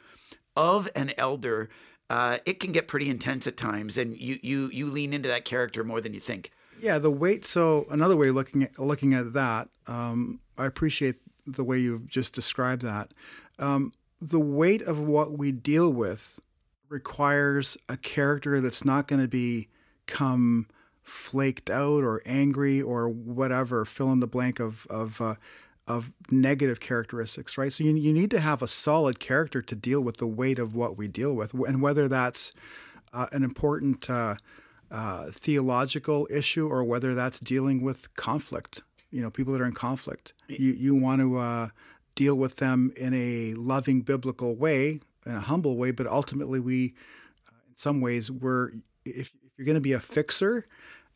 of 0.55 0.89
an 0.95 1.11
elder 1.17 1.69
uh, 2.09 2.37
it 2.45 2.59
can 2.59 2.71
get 2.71 2.87
pretty 2.87 3.09
intense 3.09 3.47
at 3.47 3.57
times. 3.57 3.97
And 3.97 4.15
you 4.17 4.37
you 4.41 4.69
you 4.71 4.89
lean 4.89 5.13
into 5.13 5.29
that 5.29 5.45
character 5.45 5.83
more 5.83 6.01
than 6.01 6.13
you 6.13 6.19
think 6.19 6.51
Yeah, 6.81 6.97
the 6.97 7.11
weight. 7.11 7.45
So 7.45 7.85
another 7.89 8.15
way 8.15 8.31
looking 8.31 8.63
at 8.63 8.77
looking 8.79 9.13
at 9.13 9.33
that, 9.33 9.69
um, 9.87 10.39
I 10.57 10.65
appreciate 10.65 11.15
the 11.45 11.63
way 11.63 11.77
you've 11.79 12.07
just 12.07 12.33
described 12.33 12.81
that. 12.83 13.13
Um, 13.59 13.91
the 14.21 14.39
weight 14.39 14.81
of 14.81 14.99
what 14.99 15.37
we 15.37 15.51
deal 15.51 15.91
with 15.91 16.39
requires 16.89 17.77
a 17.89 17.97
character 17.97 18.61
that's 18.61 18.85
not 18.85 19.07
going 19.07 19.21
to 19.21 19.27
be 19.27 19.69
come 20.05 20.67
flaked 21.03 21.69
out 21.69 22.03
or 22.03 22.21
angry 22.25 22.81
or 22.81 23.07
whatever. 23.07 23.85
Fill 23.85 24.11
in 24.11 24.19
the 24.19 24.27
blank 24.27 24.59
of 24.59 24.85
of 24.89 25.21
uh, 25.21 25.35
of 25.87 26.11
negative 26.31 26.79
characteristics, 26.79 27.57
right? 27.57 27.71
So 27.71 27.83
you 27.83 27.95
you 27.95 28.13
need 28.13 28.31
to 28.31 28.39
have 28.39 28.61
a 28.61 28.67
solid 28.67 29.19
character 29.19 29.61
to 29.61 29.75
deal 29.75 30.01
with 30.01 30.17
the 30.17 30.27
weight 30.27 30.59
of 30.59 30.75
what 30.75 30.97
we 30.97 31.07
deal 31.07 31.33
with, 31.33 31.53
and 31.53 31.81
whether 31.81 32.07
that's 32.07 32.53
uh, 33.13 33.27
an 33.31 33.43
important 33.43 34.09
uh, 34.09 34.35
uh, 34.91 35.27
theological 35.31 36.27
issue 36.31 36.67
or 36.67 36.83
whether 36.83 37.15
that's 37.15 37.39
dealing 37.39 37.81
with 37.81 38.13
conflict. 38.15 38.83
You 39.11 39.21
know, 39.21 39.29
people 39.29 39.53
that 39.53 39.61
are 39.61 39.65
in 39.65 39.73
conflict. 39.73 40.33
You 40.47 40.71
you 40.73 40.95
want 40.95 41.21
to 41.21 41.37
uh, 41.37 41.69
deal 42.15 42.35
with 42.35 42.57
them 42.57 42.91
in 42.97 43.13
a 43.13 43.53
loving 43.53 44.01
biblical 44.01 44.55
way, 44.55 44.99
in 45.25 45.35
a 45.35 45.41
humble 45.41 45.77
way, 45.77 45.91
but 45.91 46.07
ultimately 46.07 46.59
we, 46.59 46.95
uh, 47.47 47.55
in 47.69 47.77
some 47.77 48.01
ways, 48.01 48.29
we're 48.29 48.71
if, 49.05 49.27
if 49.27 49.31
you're 49.57 49.65
going 49.65 49.75
to 49.75 49.81
be 49.81 49.93
a 49.93 49.99
fixer, 49.99 50.65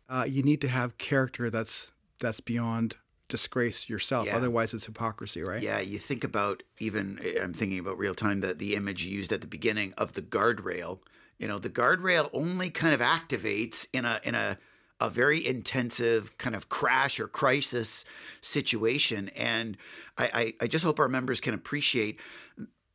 uh, 0.08 0.26
you 0.28 0.44
need 0.44 0.62
to 0.62 0.68
have 0.68 0.98
character 0.98 1.50
that's 1.50 1.92
that's 2.20 2.40
beyond 2.40 2.96
disgrace 3.28 3.88
yourself. 3.88 4.28
Yeah. 4.28 4.36
Otherwise, 4.36 4.74
it's 4.74 4.86
hypocrisy, 4.86 5.42
right? 5.42 5.62
Yeah, 5.62 5.80
you 5.80 5.98
think 5.98 6.24
about 6.24 6.64
even 6.80 7.20
I'm 7.42 7.54
thinking 7.54 7.80
about 7.80 7.98
real 7.98 8.16
time 8.16 8.42
that 8.42 8.60
the 8.60 8.76
image 8.76 9.06
used 9.06 9.32
at 9.32 9.42
the 9.42 9.48
beginning 9.48 9.94
of 9.98 10.14
the 10.14 10.22
guardrail. 10.22 11.00
You 11.40 11.48
know, 11.48 11.58
the 11.58 11.70
guardrail 11.70 12.30
only 12.34 12.70
kind 12.70 12.94
of 12.94 13.00
activates 13.00 13.88
in 13.92 14.06
a 14.06 14.20
in 14.24 14.36
a 14.36 14.58
a 15.02 15.10
very 15.10 15.46
intensive 15.46 16.38
kind 16.38 16.56
of 16.56 16.68
crash 16.68 17.22
or 17.22 17.28
crisis 17.28 18.04
situation. 18.42 19.30
And 19.30 19.78
I, 20.18 20.30
I, 20.34 20.54
I 20.66 20.68
just 20.68 20.84
hope 20.84 21.00
our 21.00 21.08
members 21.08 21.40
can 21.40 21.54
appreciate 21.54 22.20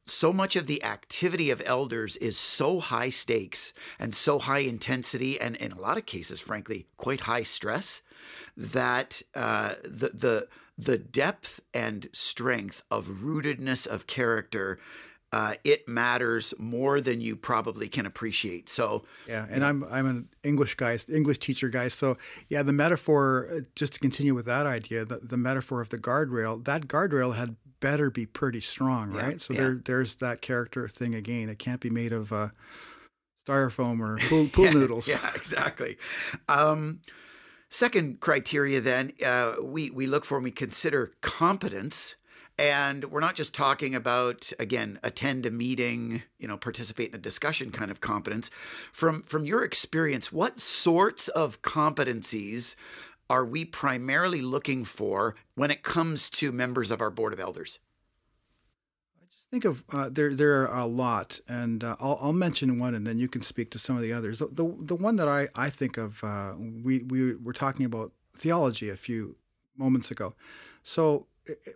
so 0.07 0.33
much 0.33 0.54
of 0.54 0.66
the 0.66 0.85
activity 0.85 1.50
of 1.50 1.62
elders 1.64 2.16
is 2.18 2.37
so 2.37 2.78
high 2.78 3.11
stakes 3.11 3.72
and 3.98 4.14
so 4.14 4.38
high 4.38 4.59
intensity, 4.59 5.40
and 5.40 5.57
in 5.57 5.72
a 5.72 5.80
lot 5.80 5.96
of 5.96 6.07
cases, 6.07 6.40
frankly, 6.40 6.87
quite 6.96 7.20
high 7.20 7.42
stress, 7.42 8.02
that 8.57 9.22
uh, 9.35 9.74
the 9.83 10.11
the 10.12 10.48
the 10.76 10.98
depth 10.98 11.61
and 11.72 12.09
strength 12.12 12.83
of 12.90 13.07
rootedness 13.07 13.87
of 13.87 14.07
character. 14.07 14.78
Uh, 15.35 15.55
it 15.64 15.88
matters 15.88 16.55
more 16.59 17.01
than 17.01 17.20
you 17.20 17.35
probably 17.35 17.88
can 17.88 18.07
appreciate. 18.07 18.68
So 18.68 19.03
yeah, 19.27 19.49
and 19.51 19.64
I'm 19.64 19.83
I'm 19.90 20.07
an 20.07 20.29
English 20.44 20.77
guy, 20.77 20.97
English 21.12 21.38
teacher 21.38 21.68
guy. 21.68 21.88
So 21.88 22.16
yeah, 22.49 22.62
the 22.62 22.73
metaphor, 22.73 23.49
uh, 23.53 23.61
just 23.75 23.94
to 23.94 23.99
continue 23.99 24.33
with 24.33 24.47
that 24.47 24.64
idea, 24.64 25.05
the, 25.05 25.16
the 25.16 25.37
metaphor 25.37 25.81
of 25.81 25.88
the 25.88 25.99
guardrail, 25.99 26.64
that 26.66 26.87
guardrail 26.87 27.35
had 27.35 27.57
better 27.81 28.11
be 28.11 28.27
pretty 28.27 28.61
strong, 28.61 29.11
right? 29.11 29.33
Yeah, 29.33 29.38
so 29.38 29.55
yeah. 29.55 29.61
there 29.61 29.83
there's 29.85 30.14
that 30.16 30.40
character 30.40 30.87
thing 30.88 31.16
again. 31.16 31.49
It 31.49 31.59
can't 31.59 31.81
be 31.81 31.90
made 31.90 32.12
of 32.12 32.33
uh, 32.33 32.51
styrofoam 33.44 33.99
or 33.99 34.18
pool, 34.29 34.47
pool 34.47 34.66
yeah, 34.66 34.73
noodles. 34.73 35.09
Yeah, 35.09 35.31
exactly. 35.35 35.99
Um, 36.49 37.01
second 37.70 38.20
criteria, 38.20 38.81
then 38.81 39.14
uh, 39.27 39.55
we 39.61 39.90
we 39.90 40.07
look 40.07 40.25
for 40.25 40.38
when 40.38 40.44
we 40.44 40.53
consider 40.53 41.11
competence. 41.23 42.14
And 42.56 43.06
we're 43.06 43.20
not 43.20 43.34
just 43.34 43.52
talking 43.52 43.94
about 43.94 44.52
again 44.60 45.00
attend 45.02 45.44
a 45.44 45.50
meeting, 45.50 46.22
you 46.38 46.46
know, 46.46 46.56
participate 46.56 47.08
in 47.08 47.16
a 47.16 47.18
discussion 47.18 47.72
kind 47.72 47.90
of 47.90 48.00
competence. 48.00 48.48
From 48.92 49.22
from 49.22 49.44
your 49.44 49.64
experience, 49.64 50.32
what 50.32 50.60
sorts 50.60 51.28
of 51.28 51.62
competencies 51.62 52.76
are 53.28 53.44
we 53.44 53.64
primarily 53.64 54.40
looking 54.40 54.84
for 54.84 55.34
when 55.54 55.70
it 55.70 55.82
comes 55.82 56.30
to 56.30 56.52
members 56.52 56.90
of 56.90 57.00
our 57.00 57.10
board 57.10 57.32
of 57.32 57.40
elders? 57.40 57.80
I 59.20 59.26
just 59.32 59.50
think 59.50 59.64
of 59.64 59.82
uh, 59.92 60.08
there. 60.10 60.34
There 60.34 60.68
are 60.68 60.78
a 60.78 60.86
lot, 60.86 61.40
and 61.48 61.82
uh, 61.82 61.96
I'll, 61.98 62.18
I'll, 62.20 62.32
mention 62.32 62.78
one, 62.78 62.94
and 62.94 63.04
then 63.04 63.18
you 63.18 63.28
can 63.28 63.40
speak 63.40 63.70
to 63.72 63.78
some 63.80 63.96
of 63.96 64.02
the 64.02 64.12
others. 64.12 64.38
The 64.38 64.46
the, 64.46 64.76
the 64.78 64.94
one 64.94 65.16
that 65.16 65.26
I 65.26 65.48
I 65.56 65.70
think 65.70 65.96
of, 65.96 66.22
uh, 66.22 66.54
we 66.58 67.00
we 67.02 67.34
were 67.34 67.52
talking 67.52 67.84
about 67.84 68.12
theology 68.32 68.90
a 68.90 68.96
few 68.96 69.36
moments 69.76 70.12
ago. 70.12 70.34
So 70.82 71.26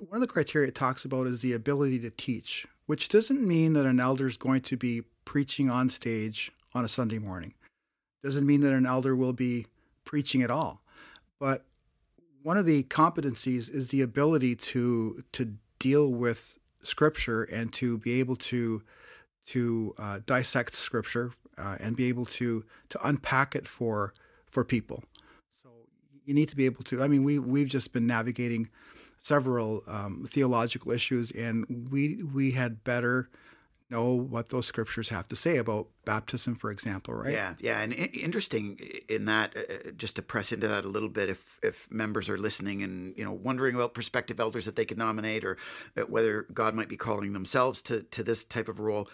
one 0.00 0.14
of 0.14 0.20
the 0.20 0.26
criteria 0.26 0.68
it 0.68 0.74
talks 0.74 1.04
about 1.04 1.26
is 1.26 1.40
the 1.40 1.52
ability 1.52 1.98
to 2.00 2.11
teach, 2.11 2.66
which 2.87 3.09
doesn't 3.09 3.46
mean 3.46 3.74
that 3.74 3.87
an 3.87 4.00
elder 4.00 4.26
is 4.26 4.37
going 4.37 4.62
to 4.62 4.76
be 4.76 5.02
preaching 5.24 5.68
on 5.68 5.90
stage 5.90 6.50
on 6.74 6.85
a 6.85 6.88
Sunday 6.88 7.18
morning. 7.18 7.54
Doesn't 8.22 8.46
mean 8.46 8.61
that 8.62 8.72
an 8.72 8.87
elder 8.87 9.14
will 9.14 9.33
be 9.33 9.66
preaching 10.04 10.42
at 10.42 10.50
all. 10.50 10.83
But 11.38 11.64
one 12.42 12.57
of 12.57 12.66
the 12.66 12.83
competencies 12.85 13.72
is 13.72 13.88
the 13.88 14.02
ability 14.02 14.57
to 14.57 15.22
to 15.33 15.54
deal 15.78 16.11
with 16.11 16.59
scripture 16.83 17.42
and 17.44 17.72
to 17.74 17.98
be 17.98 18.20
able 18.20 18.37
to 18.37 18.83
to 19.46 19.94
uh, 19.98 20.20
dissect 20.26 20.74
scripture 20.74 21.33
uh, 21.57 21.76
and 21.81 21.96
be 21.96 22.09
able 22.09 22.26
to 22.26 22.64
to 22.88 23.07
unpack 23.07 23.54
it 23.54 23.68
for 23.68 24.14
for 24.46 24.64
people. 24.64 25.04
So 25.62 25.68
you 26.24 26.35
need 26.35 26.48
to 26.48 26.57
be 26.57 26.66
able 26.66 26.85
to. 26.85 27.02
I 27.02 27.09
mean, 27.09 27.22
we 27.22 27.38
we've 27.38 27.68
just 27.68 27.92
been 27.92 28.07
navigating 28.07 28.70
several 29.20 29.83
um, 29.87 30.26
theological 30.28 30.92
issues, 30.92 31.31
and 31.33 31.88
we 31.90 32.22
we 32.22 32.52
had 32.52 32.85
better 32.85 33.28
know 33.90 34.12
what 34.12 34.50
those 34.50 34.66
scriptures 34.66 35.09
have 35.09 35.26
to 35.28 35.37
say 35.37 35.57
about 35.57 35.88
baptism, 36.04 36.54
for 36.54 36.70
example, 36.70 37.14
right? 37.14 37.33
Yeah, 37.33 37.54
yeah, 37.59 37.81
and 37.81 37.92
interesting 37.94 38.78
in 39.09 39.24
that, 39.24 39.57
uh, 39.57 39.61
uh, 39.61 39.90
just 39.96 40.16
to 40.16 40.22
press 40.22 40.52
into 40.52 40.68
that 40.68 40.85
a 40.85 40.88
little 40.88 41.09
bit, 41.09 41.28
if 41.28 41.59
if 41.62 41.90
members 41.90 42.28
are 42.28 42.38
listening 42.38 42.83
and 42.83 43.16
you 43.16 43.24
know 43.24 43.33
wondering 43.33 43.74
about 43.74 43.94
prospective 43.94 44.40
elders 44.40 44.64
that 44.66 44.76
they 44.76 44.85
could 44.85 44.98
nominate, 44.98 45.44
or 45.44 45.57
uh, 45.96 46.02
whether 46.02 46.46
God 46.52 46.74
might 46.74 46.88
be 46.88 46.96
calling 46.96 47.33
themselves 47.33 47.83
to 47.83 48.02
to 48.02 48.22
this 48.22 48.44
type 48.44 48.68
of 48.68 48.78
role, 48.78 49.09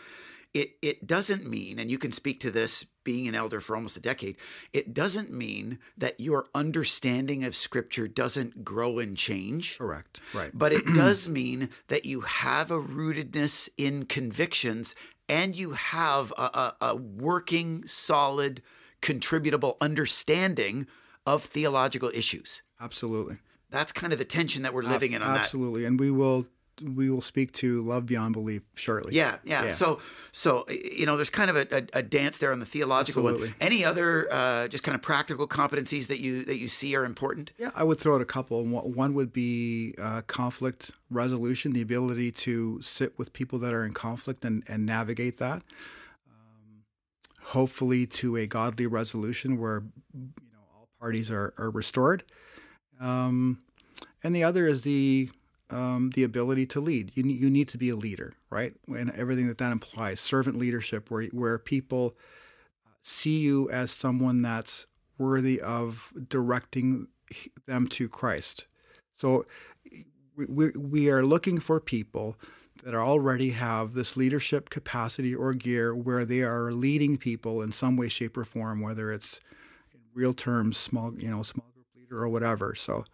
it 0.53 0.77
it 0.83 1.07
doesn't 1.07 1.49
mean, 1.49 1.79
and 1.79 1.91
you 1.91 1.99
can 1.99 2.13
speak 2.13 2.41
to 2.41 2.51
this 2.51 2.87
being 3.05 3.29
an 3.29 3.35
elder 3.35 3.61
for 3.61 3.77
almost 3.77 3.97
a 3.97 4.01
decade, 4.01 4.37
it 4.73 4.95
doesn't 4.95 5.33
mean 5.33 5.79
that 5.97 6.19
your 6.19 6.47
understanding 6.55 7.45
of 7.45 7.55
scripture 7.55 8.09
doesn't 8.09 8.65
grow 8.65 8.99
and 8.99 9.17
change. 9.17 9.79
Correct. 9.79 10.21
Right. 10.33 10.51
But 10.53 10.73
it 10.73 10.87
does 10.95 11.29
mean 11.29 11.69
that 11.89 12.05
you 12.05 12.23
have 12.23 12.71
a 12.71 12.81
rootedness 12.81 13.69
in 13.77 14.07
convictions 14.07 14.95
and 15.29 15.55
you 15.55 15.73
have 15.73 16.33
a, 16.37 16.43
a, 16.43 16.77
a 16.81 16.97
working, 16.97 17.87
solid, 17.87 18.63
contributable 19.01 19.77
understanding 19.81 20.87
of 21.27 21.45
theological 21.45 22.11
issues. 22.15 22.63
Absolutely. 22.81 23.39
That's 23.71 23.93
kind 23.93 24.13
of 24.13 24.19
the 24.19 24.25
tension 24.25 24.63
that 24.63 24.75
we're 24.75 24.83
living 24.83 25.13
in 25.13 25.23
on 25.23 25.31
Absolutely. 25.37 25.83
that. 25.83 25.87
Absolutely. 25.87 25.87
And 25.87 26.01
we 26.01 26.11
will 26.11 26.47
we 26.83 27.11
will 27.11 27.23
speak 27.23 27.53
to 27.53 27.81
love 27.83 28.07
beyond 28.07 28.35
belief 28.35 28.63
shortly. 28.75 29.15
Yeah, 29.15 29.37
yeah. 29.45 29.65
yeah. 29.65 29.71
So, 29.71 30.01
so 30.33 30.65
you 30.69 31.07
know, 31.07 31.17
there's 31.17 31.31
kind 31.31 31.51
of 31.51 31.57
a, 31.57 31.67
a, 31.71 31.99
a 31.99 32.03
dance 32.03 32.39
there 32.39 32.53
on 32.53 32.61
the 32.61 32.67
theological 32.67 33.23
Absolutely. 33.23 33.49
one. 33.49 33.57
Any 33.61 33.85
other 33.85 34.33
uh, 34.33 34.69
just 34.69 34.83
kind 34.83 34.95
of 34.95 35.03
practical 35.03 35.47
competencies 35.47 36.09
that 36.09 36.21
you 36.21 36.45
that 36.45 36.59
you 36.59 36.69
see 36.69 36.95
are 36.97 37.05
important? 37.05 37.53
Yeah, 37.59 37.71
I 37.75 37.85
would 37.85 37.99
throw 37.99 38.15
out 38.15 38.21
a 38.21 38.27
couple. 38.27 38.65
One 38.65 39.15
would 39.15 39.33
be 39.33 39.95
uh, 40.01 40.23
conflict 40.27 40.91
resolution, 41.11 41.73
the 41.73 41.83
ability 41.83 42.33
to 42.33 42.81
sit 42.83 43.19
with 43.19 43.33
people 43.33 43.59
that 43.61 43.73
are 43.73 43.85
in 43.85 43.93
conflict 43.93 44.45
and 44.45 44.63
and 44.69 44.85
navigate 44.85 45.39
that. 45.39 45.63
Um, 46.29 46.85
hopefully, 47.43 48.07
to 48.07 48.37
a 48.37 48.47
godly 48.47 48.87
resolution 48.87 49.59
where 49.59 49.85
you 50.13 50.51
know 50.53 50.61
all 50.75 50.89
parties 51.01 51.31
are 51.31 51.55
are 51.59 51.71
restored. 51.71 52.25
Um, 53.01 53.59
and 54.23 54.35
the 54.35 54.43
other 54.43 54.67
is 54.67 54.83
the 54.83 55.31
um, 55.75 56.11
the 56.15 56.23
ability 56.23 56.67
to 56.67 56.81
lead. 56.81 57.13
You 57.15 57.25
you 57.25 57.51
need 57.51 57.69
to 57.69 57.79
be 57.79 57.91
a 57.91 57.97
leader, 57.97 58.35
right? 58.49 58.75
And 58.87 59.11
everything 59.11 59.49
that 59.49 59.59
that 59.59 59.73
implies, 59.73 60.21
servant 60.21 60.57
leadership, 60.57 61.11
where 61.11 61.25
where 61.27 61.59
people 61.59 62.17
see 63.03 63.39
you 63.41 63.69
as 63.71 63.91
someone 63.91 64.41
that's 64.41 64.87
worthy 65.19 65.61
of 65.61 66.13
directing 66.29 67.09
them 67.67 67.87
to 67.89 68.09
Christ. 68.09 68.67
So 69.17 69.47
we, 70.37 70.47
we, 70.47 70.71
we 70.71 71.11
are 71.11 71.25
looking 71.25 71.61
for 71.61 71.81
people 71.81 72.37
that 72.83 72.95
already 72.95 73.51
have 73.51 73.95
this 73.95 74.17
leadership 74.17 74.71
capacity 74.71 75.35
or 75.35 75.55
gear 75.55 75.95
where 75.95 76.25
they 76.25 76.43
are 76.43 76.73
leading 76.73 77.17
people 77.17 77.63
in 77.63 77.73
some 77.73 77.97
way, 77.97 78.09
shape, 78.09 78.37
or 78.37 78.45
form, 78.45 78.81
whether 78.81 79.13
it's 79.13 79.41
in 79.93 80.01
real 80.13 80.35
terms, 80.35 80.77
small, 80.77 81.15
you 81.19 81.31
know, 81.31 81.43
small 81.43 81.71
group 81.75 81.87
leader 81.97 82.23
or 82.23 82.29
whatever. 82.29 82.75
So 82.75 83.05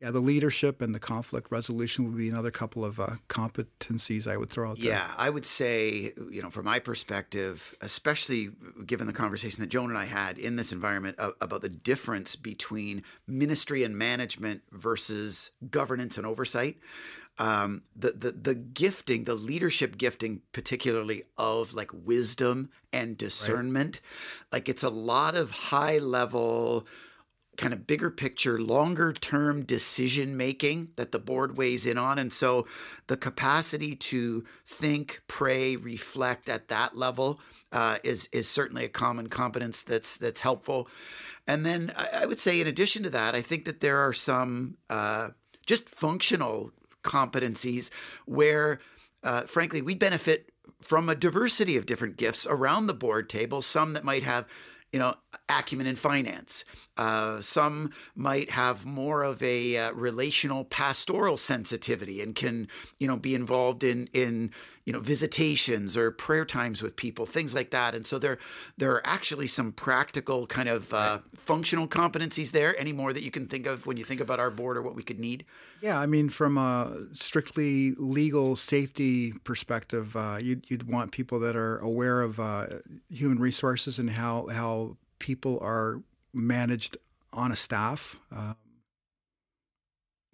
yeah, 0.00 0.10
the 0.10 0.20
leadership 0.20 0.80
and 0.80 0.94
the 0.94 0.98
conflict 0.98 1.52
resolution 1.52 2.06
would 2.06 2.16
be 2.16 2.30
another 2.30 2.50
couple 2.50 2.86
of 2.86 2.98
uh, 2.98 3.16
competencies 3.28 4.26
I 4.26 4.38
would 4.38 4.48
throw 4.48 4.70
out 4.70 4.78
there. 4.78 4.92
Yeah, 4.92 5.10
I 5.18 5.28
would 5.28 5.44
say, 5.44 6.12
you 6.30 6.40
know, 6.40 6.48
from 6.48 6.64
my 6.64 6.78
perspective, 6.78 7.76
especially 7.82 8.48
given 8.86 9.06
the 9.06 9.12
conversation 9.12 9.60
that 9.60 9.68
Joan 9.68 9.90
and 9.90 9.98
I 9.98 10.06
had 10.06 10.38
in 10.38 10.56
this 10.56 10.72
environment 10.72 11.16
about 11.18 11.60
the 11.60 11.68
difference 11.68 12.34
between 12.34 13.02
ministry 13.26 13.84
and 13.84 13.96
management 13.96 14.62
versus 14.72 15.50
governance 15.70 16.16
and 16.16 16.26
oversight. 16.26 16.78
Um, 17.38 17.82
the, 17.96 18.10
the 18.10 18.32
the 18.32 18.54
gifting, 18.54 19.24
the 19.24 19.34
leadership 19.34 19.96
gifting, 19.96 20.42
particularly 20.52 21.22
of 21.38 21.72
like 21.72 21.90
wisdom 21.92 22.70
and 22.92 23.16
discernment, 23.16 24.00
right. 24.02 24.52
like 24.52 24.68
it's 24.68 24.82
a 24.82 24.90
lot 24.90 25.34
of 25.34 25.50
high 25.50 25.98
level 25.98 26.86
kind 27.60 27.74
of 27.74 27.86
bigger 27.86 28.10
picture, 28.10 28.58
longer 28.58 29.12
term 29.12 29.64
decision 29.64 30.34
making 30.34 30.92
that 30.96 31.12
the 31.12 31.18
board 31.18 31.58
weighs 31.58 31.84
in 31.84 31.98
on. 31.98 32.18
And 32.18 32.32
so 32.32 32.66
the 33.06 33.18
capacity 33.18 33.94
to 33.94 34.44
think, 34.66 35.20
pray, 35.28 35.76
reflect 35.76 36.48
at 36.48 36.68
that 36.68 36.96
level 36.96 37.38
uh, 37.70 37.98
is 38.02 38.28
is 38.32 38.48
certainly 38.48 38.84
a 38.86 38.88
common 38.88 39.28
competence 39.28 39.82
that's 39.82 40.16
that's 40.16 40.40
helpful. 40.40 40.88
And 41.46 41.66
then 41.66 41.92
I, 41.96 42.26
would 42.26 42.40
say, 42.40 42.60
in 42.60 42.66
addition 42.66 43.02
to 43.02 43.10
that, 43.10 43.34
I 43.34 43.42
think 43.42 43.64
that 43.64 43.80
there 43.80 43.98
are 43.98 44.12
some 44.12 44.76
uh, 44.88 45.30
just 45.66 45.88
functional 45.88 46.70
competencies 47.02 47.90
where, 48.24 48.80
uh, 49.22 49.42
frankly, 49.42 49.82
we 49.82 49.94
benefit 49.94 50.52
from 50.80 51.08
a 51.08 51.14
diversity 51.14 51.76
of 51.76 51.86
different 51.86 52.16
gifts 52.16 52.46
around 52.46 52.86
the 52.86 52.94
board 52.94 53.28
table. 53.28 53.60
Some 53.62 53.92
that 53.94 54.04
might 54.04 54.22
have 54.22 54.46
you 54.92 54.98
know, 54.98 55.14
acumen 55.48 55.86
in 55.86 55.96
finance. 55.96 56.64
Uh, 56.96 57.40
some 57.40 57.92
might 58.14 58.50
have 58.50 58.84
more 58.84 59.22
of 59.22 59.42
a 59.42 59.76
uh, 59.76 59.92
relational 59.92 60.64
pastoral 60.64 61.36
sensitivity 61.36 62.20
and 62.20 62.34
can, 62.34 62.68
you 62.98 63.06
know, 63.06 63.16
be 63.16 63.34
involved 63.34 63.84
in 63.84 64.08
in 64.12 64.50
you 64.84 64.92
know 64.92 65.00
visitations 65.00 65.96
or 65.96 66.10
prayer 66.10 66.44
times 66.44 66.82
with 66.82 66.96
people, 66.96 67.26
things 67.26 67.54
like 67.54 67.70
that. 67.70 67.94
And 67.94 68.04
so 68.04 68.18
there 68.18 68.38
there 68.76 68.90
are 68.92 69.06
actually 69.06 69.46
some 69.46 69.72
practical 69.72 70.46
kind 70.46 70.68
of 70.68 70.92
uh, 70.92 71.18
functional 71.34 71.86
competencies 71.86 72.50
there. 72.52 72.78
Any 72.78 72.92
more 72.92 73.12
that 73.12 73.22
you 73.22 73.30
can 73.30 73.46
think 73.46 73.66
of 73.66 73.86
when 73.86 73.96
you 73.96 74.04
think 74.04 74.20
about 74.20 74.40
our 74.40 74.50
board 74.50 74.76
or 74.76 74.82
what 74.82 74.94
we 74.94 75.02
could 75.02 75.20
need? 75.20 75.44
Yeah, 75.80 75.98
I 75.98 76.06
mean, 76.06 76.28
from 76.28 76.58
a 76.58 77.06
strictly 77.12 77.92
legal 77.96 78.56
safety 78.56 79.32
perspective, 79.44 80.16
uh, 80.16 80.38
you'd, 80.40 80.70
you'd 80.70 80.88
want 80.88 81.10
people 81.10 81.38
that 81.40 81.56
are 81.56 81.78
aware 81.78 82.20
of 82.22 82.38
uh, 82.38 82.66
human 83.08 83.38
resources 83.38 83.98
and 83.98 84.10
how 84.10 84.46
how 84.48 84.96
people 85.18 85.58
are 85.60 86.02
managed 86.32 86.96
on 87.32 87.52
a 87.52 87.56
staff. 87.56 88.18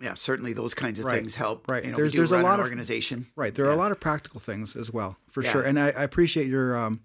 Yeah, 0.01 0.15
certainly 0.15 0.53
those 0.53 0.75
kinds 0.75 0.99
of 0.99 1.07
Right, 1.07 1.19
things 1.19 1.37
help. 1.37 1.69
right. 1.69 1.83
You 1.85 1.91
know, 1.91 1.97
There's- 1.97 2.13
there's 2.13 2.31
a 2.33 2.43
lot 2.43 2.61
of- 2.61 2.65
organization. 2.65 3.27
Right. 3.35 3.55
There 3.55 3.65
are 3.67 3.71
a 3.71 3.77
lot 3.77 3.93
of 3.93 4.01
practical 4.01 4.41
things 4.41 4.77
as 4.77 4.93
well, 4.93 5.17
for 5.31 5.43
Yeah. 5.43 5.53
sure. 5.53 5.63
And 5.63 5.79
I, 5.79 5.87
I 5.87 6.03
appreciate 6.03 6.49
your 6.49 6.77
um, 6.77 7.01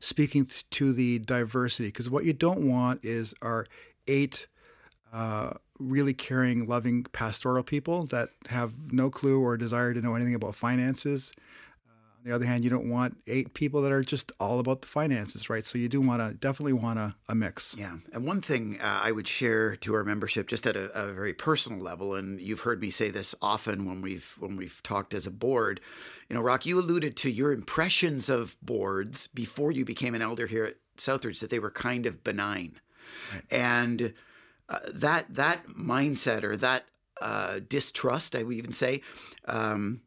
speaking 0.00 0.46
to 0.70 0.92
the 0.94 1.18
diversity 1.18 1.88
because 1.88 2.08
what 2.08 2.24
you 2.24 2.32
don't 2.32 2.66
want 2.66 3.04
is 3.04 3.34
our 3.42 3.66
eight 4.08 4.46
uh, 5.12 5.52
really 5.78 6.14
caring, 6.14 6.64
loving 6.64 7.04
pastoral 7.12 7.62
people 7.62 8.06
that 8.06 8.30
have 8.48 8.72
no 8.90 9.10
clue 9.10 9.38
or 9.38 9.58
desire 9.58 9.92
to 9.92 10.00
know 10.00 10.14
anything 10.14 10.34
about 10.34 10.54
finances. 10.54 11.32
On 12.22 12.28
the 12.28 12.36
other 12.36 12.46
hand, 12.46 12.62
you 12.62 12.70
don't 12.70 12.88
want 12.88 13.16
eight 13.26 13.52
people 13.52 13.82
that 13.82 13.90
are 13.90 14.04
just 14.04 14.30
all 14.38 14.60
about 14.60 14.82
the 14.82 14.86
finances, 14.86 15.50
right? 15.50 15.66
So 15.66 15.76
you 15.76 15.88
do 15.88 16.00
want 16.00 16.22
to 16.22 16.34
definitely 16.34 16.72
want 16.72 17.00
a, 17.00 17.14
a 17.28 17.34
mix. 17.34 17.74
Yeah, 17.76 17.96
and 18.12 18.24
one 18.24 18.40
thing 18.40 18.78
uh, 18.80 19.00
I 19.02 19.10
would 19.10 19.26
share 19.26 19.74
to 19.74 19.94
our 19.94 20.04
membership, 20.04 20.46
just 20.46 20.64
at 20.68 20.76
a, 20.76 20.92
a 20.92 21.12
very 21.12 21.32
personal 21.32 21.80
level, 21.80 22.14
and 22.14 22.40
you've 22.40 22.60
heard 22.60 22.80
me 22.80 22.90
say 22.90 23.10
this 23.10 23.34
often 23.42 23.86
when 23.86 24.02
we've 24.02 24.36
when 24.38 24.56
we've 24.56 24.80
talked 24.84 25.14
as 25.14 25.26
a 25.26 25.32
board. 25.32 25.80
You 26.28 26.36
know, 26.36 26.42
Rock, 26.42 26.64
you 26.64 26.78
alluded 26.78 27.16
to 27.16 27.30
your 27.30 27.52
impressions 27.52 28.28
of 28.28 28.56
boards 28.62 29.26
before 29.26 29.72
you 29.72 29.84
became 29.84 30.14
an 30.14 30.22
elder 30.22 30.46
here 30.46 30.64
at 30.64 30.76
Southridge 30.96 31.40
that 31.40 31.50
they 31.50 31.58
were 31.58 31.72
kind 31.72 32.06
of 32.06 32.22
benign, 32.22 32.80
and 33.50 34.14
uh, 34.68 34.78
that 34.94 35.26
that 35.34 35.66
mindset 35.66 36.44
or 36.44 36.56
that 36.56 36.84
uh, 37.20 37.58
distrust, 37.68 38.36
I 38.36 38.44
would 38.44 38.56
even 38.56 38.70
say. 38.70 39.00
Um, 39.46 40.02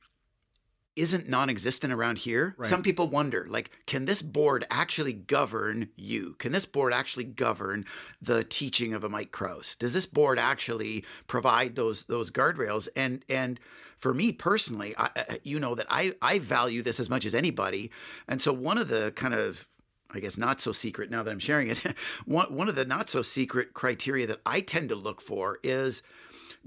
isn't 0.95 1.27
non-existent 1.27 1.91
around 1.91 2.19
here. 2.19 2.55
Right. 2.57 2.67
Some 2.69 2.81
people 2.81 3.07
wonder, 3.07 3.45
like, 3.49 3.69
can 3.85 4.05
this 4.05 4.21
board 4.21 4.65
actually 4.71 5.13
govern 5.13 5.89
you? 5.95 6.35
Can 6.39 6.51
this 6.51 6.65
board 6.65 6.93
actually 6.93 7.25
govern 7.25 7.85
the 8.21 8.43
teaching 8.43 8.93
of 8.93 9.03
a 9.03 9.09
Mike 9.09 9.31
Krause? 9.31 9.75
Does 9.75 9.93
this 9.93 10.05
board 10.05 10.39
actually 10.39 11.03
provide 11.27 11.75
those 11.75 12.05
those 12.05 12.31
guardrails? 12.31 12.87
And 12.95 13.23
and 13.29 13.59
for 13.97 14.13
me 14.13 14.31
personally, 14.31 14.95
I, 14.97 15.09
I- 15.15 15.39
you 15.43 15.59
know 15.59 15.75
that 15.75 15.87
I 15.89 16.13
I 16.21 16.39
value 16.39 16.81
this 16.81 16.99
as 16.99 17.09
much 17.09 17.25
as 17.25 17.35
anybody. 17.35 17.91
And 18.27 18.41
so 18.41 18.53
one 18.53 18.77
of 18.77 18.87
the 18.87 19.11
kind 19.15 19.33
of 19.33 19.67
I 20.11 20.19
guess 20.21 20.37
not 20.37 20.61
so 20.61 20.71
secret 20.71 21.09
now 21.11 21.23
that 21.23 21.31
I'm 21.31 21.39
sharing 21.39 21.67
it. 21.67 21.83
one 22.25 22.53
one 22.53 22.69
of 22.69 22.75
the 22.75 22.85
not 22.85 23.09
so 23.09 23.21
secret 23.21 23.73
criteria 23.73 24.25
that 24.27 24.39
I 24.45 24.61
tend 24.61 24.89
to 24.89 24.95
look 24.95 25.19
for 25.21 25.59
is 25.61 26.03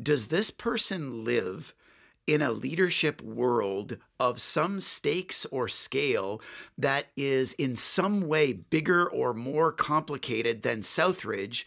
does 0.01 0.29
this 0.29 0.51
person 0.51 1.25
live 1.25 1.73
in 2.29 2.43
a 2.43 2.53
leadership 2.53 3.23
world 3.23 3.97
of 4.21 4.39
some 4.39 4.79
stakes 4.79 5.47
or 5.47 5.67
scale 5.67 6.41
that 6.77 7.07
is 7.17 7.55
in 7.55 7.75
some 7.75 8.29
way 8.29 8.53
bigger 8.53 9.09
or 9.09 9.33
more 9.33 9.73
complicated 9.73 10.63
than 10.63 10.83
Southridge 10.83 11.65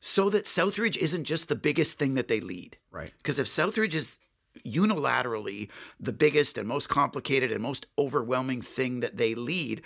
so 0.00 0.28
that 0.28 0.44
Southridge 0.44 0.98
isn't 0.98 1.24
just 1.24 1.48
the 1.48 1.54
biggest 1.54 1.96
thing 1.96 2.14
that 2.14 2.28
they 2.28 2.40
lead. 2.40 2.76
Right. 2.90 3.12
Because 3.18 3.38
if 3.38 3.46
Southridge 3.46 3.94
is 3.94 4.18
unilaterally 4.66 5.70
the 6.00 6.12
biggest 6.12 6.58
and 6.58 6.66
most 6.66 6.88
complicated 6.88 7.52
and 7.52 7.62
most 7.62 7.86
overwhelming 7.96 8.62
thing 8.62 9.00
that 9.00 9.16
they 9.16 9.34
lead, 9.34 9.80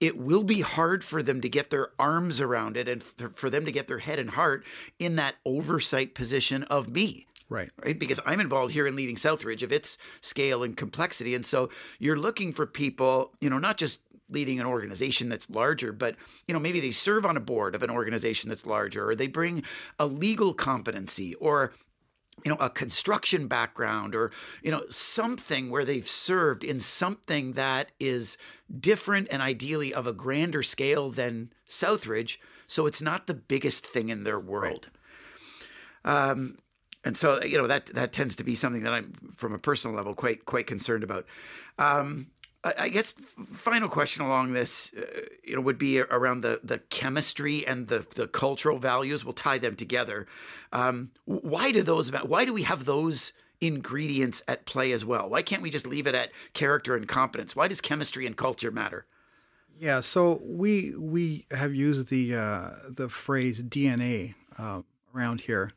it 0.00 0.18
will 0.18 0.44
be 0.44 0.60
hard 0.60 1.02
for 1.02 1.22
them 1.22 1.40
to 1.40 1.48
get 1.48 1.70
their 1.70 1.88
arms 1.98 2.42
around 2.42 2.76
it 2.76 2.88
and 2.88 3.02
for, 3.02 3.30
for 3.30 3.48
them 3.48 3.64
to 3.64 3.72
get 3.72 3.88
their 3.88 3.98
head 3.98 4.18
and 4.18 4.30
heart 4.30 4.66
in 4.98 5.16
that 5.16 5.36
oversight 5.46 6.14
position 6.14 6.62
of 6.64 6.90
me 6.90 7.26
Right. 7.48 7.70
right? 7.84 7.98
Because 7.98 8.18
I'm 8.26 8.40
involved 8.40 8.72
here 8.72 8.86
in 8.86 8.96
leading 8.96 9.16
Southridge 9.16 9.62
of 9.62 9.72
its 9.72 9.98
scale 10.20 10.62
and 10.64 10.76
complexity. 10.76 11.34
And 11.34 11.46
so 11.46 11.70
you're 11.98 12.18
looking 12.18 12.52
for 12.52 12.66
people, 12.66 13.32
you 13.40 13.48
know, 13.48 13.58
not 13.58 13.76
just 13.76 14.00
leading 14.28 14.58
an 14.58 14.66
organization 14.66 15.28
that's 15.28 15.48
larger, 15.48 15.92
but, 15.92 16.16
you 16.48 16.54
know, 16.54 16.58
maybe 16.58 16.80
they 16.80 16.90
serve 16.90 17.24
on 17.24 17.36
a 17.36 17.40
board 17.40 17.76
of 17.76 17.84
an 17.84 17.90
organization 17.90 18.48
that's 18.48 18.66
larger, 18.66 19.08
or 19.08 19.14
they 19.14 19.28
bring 19.28 19.62
a 20.00 20.06
legal 20.06 20.54
competency 20.54 21.34
or 21.36 21.72
you 22.44 22.50
know 22.50 22.58
a 22.60 22.68
construction 22.68 23.48
background 23.48 24.14
or 24.14 24.30
you 24.62 24.70
know 24.70 24.82
something 24.90 25.70
where 25.70 25.86
they've 25.86 26.06
served 26.06 26.64
in 26.64 26.80
something 26.80 27.52
that 27.52 27.92
is 27.98 28.36
different 28.78 29.26
and 29.30 29.40
ideally 29.40 29.94
of 29.94 30.06
a 30.06 30.12
grander 30.12 30.62
scale 30.62 31.10
than 31.10 31.50
Southridge 31.66 32.36
so 32.66 32.84
it's 32.84 33.00
not 33.00 33.26
the 33.26 33.34
biggest 33.34 33.86
thing 33.86 34.10
in 34.10 34.24
their 34.24 34.38
world 34.38 34.90
um, 36.04 36.58
and 37.06 37.16
so 37.16 37.42
you 37.42 37.56
know 37.56 37.68
that 37.68 37.86
that 37.86 38.12
tends 38.12 38.34
to 38.36 38.44
be 38.44 38.54
something 38.56 38.82
that 38.82 38.92
I'm 38.92 39.14
from 39.34 39.54
a 39.54 39.58
personal 39.58 39.96
level 39.96 40.14
quite 40.14 40.44
quite 40.44 40.66
concerned 40.66 41.04
about. 41.04 41.24
Um, 41.78 42.26
I, 42.64 42.74
I 42.78 42.88
guess 42.88 43.12
final 43.12 43.88
question 43.88 44.24
along 44.24 44.54
this, 44.54 44.92
uh, 44.92 45.20
you 45.44 45.54
know, 45.54 45.62
would 45.62 45.78
be 45.78 46.00
around 46.00 46.40
the 46.40 46.60
the 46.64 46.78
chemistry 46.78 47.64
and 47.66 47.86
the 47.86 48.04
the 48.16 48.26
cultural 48.26 48.78
values. 48.78 49.24
We'll 49.24 49.34
tie 49.34 49.58
them 49.58 49.76
together. 49.76 50.26
Um, 50.72 51.12
why 51.24 51.70
do 51.70 51.82
those? 51.82 52.10
Why 52.10 52.44
do 52.44 52.52
we 52.52 52.64
have 52.64 52.84
those? 52.84 53.32
ingredients 53.58 54.42
at 54.46 54.66
play 54.66 54.92
as 54.92 55.02
well 55.02 55.30
why 55.30 55.40
can't 55.40 55.62
we 55.62 55.70
just 55.70 55.86
leave 55.86 56.06
it 56.06 56.14
at 56.14 56.30
character 56.52 56.94
and 56.94 57.08
competence 57.08 57.56
why 57.56 57.66
does 57.66 57.80
chemistry 57.80 58.26
and 58.26 58.36
culture 58.36 58.70
matter 58.70 59.06
Yeah, 59.78 60.00
so 60.00 60.40
we 60.42 60.94
we 60.98 61.46
have 61.50 61.74
used 61.74 62.08
the 62.08 62.34
uh, 62.34 62.70
the 62.88 63.08
phrase 63.08 63.62
DNA 63.62 64.34
uh, 64.58 64.82
around 65.14 65.42
here, 65.42 65.70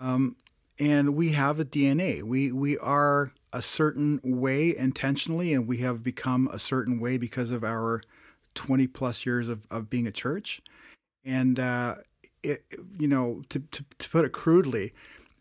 um, 0.00 0.36
and 0.78 1.14
we 1.14 1.32
have 1.32 1.58
a 1.58 1.64
DNA. 1.64 2.22
We 2.22 2.52
we 2.52 2.78
are 2.78 3.32
a 3.52 3.62
certain 3.62 4.20
way 4.22 4.76
intentionally, 4.76 5.52
and 5.52 5.66
we 5.66 5.78
have 5.78 6.02
become 6.02 6.48
a 6.52 6.58
certain 6.58 7.00
way 7.00 7.18
because 7.18 7.50
of 7.50 7.64
our 7.64 8.02
twenty 8.54 8.86
plus 8.86 9.24
years 9.24 9.48
of, 9.48 9.66
of 9.70 9.88
being 9.88 10.06
a 10.06 10.12
church. 10.12 10.60
And 11.24 11.58
uh, 11.58 11.96
it, 12.42 12.64
you 12.98 13.08
know, 13.08 13.42
to, 13.48 13.60
to 13.60 13.84
to 13.98 14.10
put 14.10 14.24
it 14.24 14.32
crudely, 14.32 14.92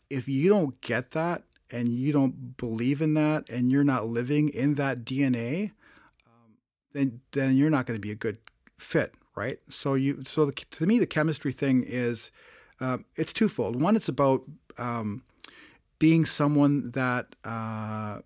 if 0.09 0.27
you 0.27 0.49
don't 0.49 0.79
get 0.81 1.11
that 1.11 1.43
and 1.71 1.89
you 1.89 2.13
don't 2.13 2.57
believe 2.57 3.01
in 3.01 3.15
that, 3.15 3.49
and 3.49 3.71
you're 3.71 3.83
not 3.83 4.07
living 4.07 4.49
in 4.49 4.75
that 4.75 5.03
DNA, 5.03 5.71
then 6.93 7.21
then 7.31 7.55
you're 7.55 7.69
not 7.69 7.85
going 7.85 7.97
to 7.97 8.01
be 8.01 8.11
a 8.11 8.15
good 8.15 8.37
fit, 8.79 9.13
right? 9.35 9.59
So 9.69 9.93
you 9.95 10.23
so 10.25 10.45
the, 10.45 10.53
to 10.53 10.87
me 10.87 10.97
the 10.97 11.05
chemistry 11.05 11.51
thing 11.51 11.83
is 11.83 12.31
um, 12.79 13.05
it's 13.15 13.33
twofold. 13.33 13.81
One, 13.81 13.95
it's 13.95 14.09
about 14.09 14.43
um, 14.77 15.21
being 15.99 16.25
someone 16.25 16.91
that 16.91 17.35
uh, 17.43 18.19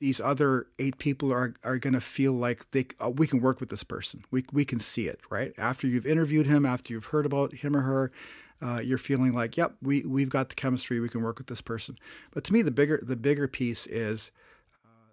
these 0.00 0.20
other 0.20 0.66
eight 0.78 0.98
people 0.98 1.32
are 1.32 1.54
are 1.64 1.78
going 1.78 1.94
to 1.94 2.00
feel 2.00 2.32
like 2.32 2.70
they 2.70 2.86
uh, 3.00 3.10
we 3.10 3.26
can 3.26 3.40
work 3.40 3.60
with 3.60 3.68
this 3.68 3.84
person. 3.84 4.24
We 4.30 4.44
we 4.52 4.64
can 4.64 4.80
see 4.80 5.08
it, 5.08 5.20
right? 5.30 5.52
After 5.58 5.86
you've 5.86 6.06
interviewed 6.06 6.46
him, 6.46 6.64
after 6.64 6.92
you've 6.92 7.06
heard 7.06 7.26
about 7.26 7.54
him 7.54 7.76
or 7.76 7.82
her. 7.82 8.12
Uh, 8.60 8.80
you're 8.82 8.98
feeling 8.98 9.32
like, 9.32 9.56
yep, 9.56 9.76
we 9.80 10.04
we've 10.04 10.30
got 10.30 10.48
the 10.48 10.54
chemistry. 10.56 10.98
We 10.98 11.08
can 11.08 11.22
work 11.22 11.38
with 11.38 11.46
this 11.46 11.60
person. 11.60 11.96
But 12.32 12.42
to 12.44 12.52
me, 12.52 12.60
the 12.60 12.72
bigger 12.72 12.98
the 13.00 13.14
bigger 13.14 13.46
piece 13.46 13.86
is 13.86 14.32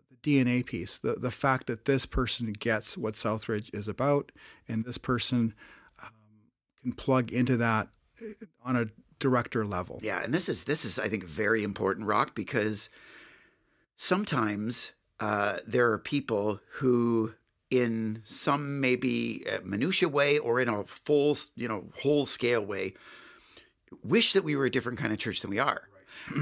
the 0.10 0.18
DNA 0.42 0.66
piece, 0.66 0.98
the 0.98 1.14
the 1.14 1.30
fact 1.30 1.68
that 1.68 1.86
this 1.86 2.08
person 2.08 2.54
gets 2.54 2.98
what 2.98 3.14
Southridge 3.14 3.72
is 3.72 3.88
about, 3.88 4.32
and 4.68 4.84
this 4.84 4.98
person 4.98 5.54
um, 6.02 6.10
can 6.82 6.94
plug 6.94 7.32
into 7.32 7.56
that 7.58 7.90
uh, 8.20 8.46
on 8.64 8.76
a 8.76 8.88
director 9.26 9.66
level. 9.66 10.00
Yeah, 10.04 10.24
and 10.24 10.32
this 10.32 10.48
is 10.48 10.66
this 10.66 10.86
is 10.86 11.00
I 11.00 11.08
think 11.08 11.24
very 11.24 11.64
important, 11.64 12.06
Rock, 12.06 12.36
because 12.36 12.92
sometimes 13.96 14.92
uh, 15.20 15.58
there 15.66 15.92
are 15.92 15.98
people 15.98 16.60
who, 16.74 17.34
in 17.72 18.22
some 18.24 18.80
maybe 18.80 19.44
uh, 19.52 19.58
minutia 19.64 20.10
way 20.10 20.38
or 20.38 20.60
in 20.60 20.70
a 20.70 20.84
full 20.84 21.36
you 21.56 21.68
know 21.68 21.86
whole 22.04 22.28
scale 22.28 22.64
way, 22.64 22.94
wish 24.04 24.34
that 24.34 24.44
we 24.44 24.56
were 24.56 24.66
a 24.66 24.72
different 24.72 25.00
kind 25.00 25.12
of 25.12 25.18
church 25.18 25.42
than 25.42 25.50
we 25.50 25.58
are. 25.58 25.90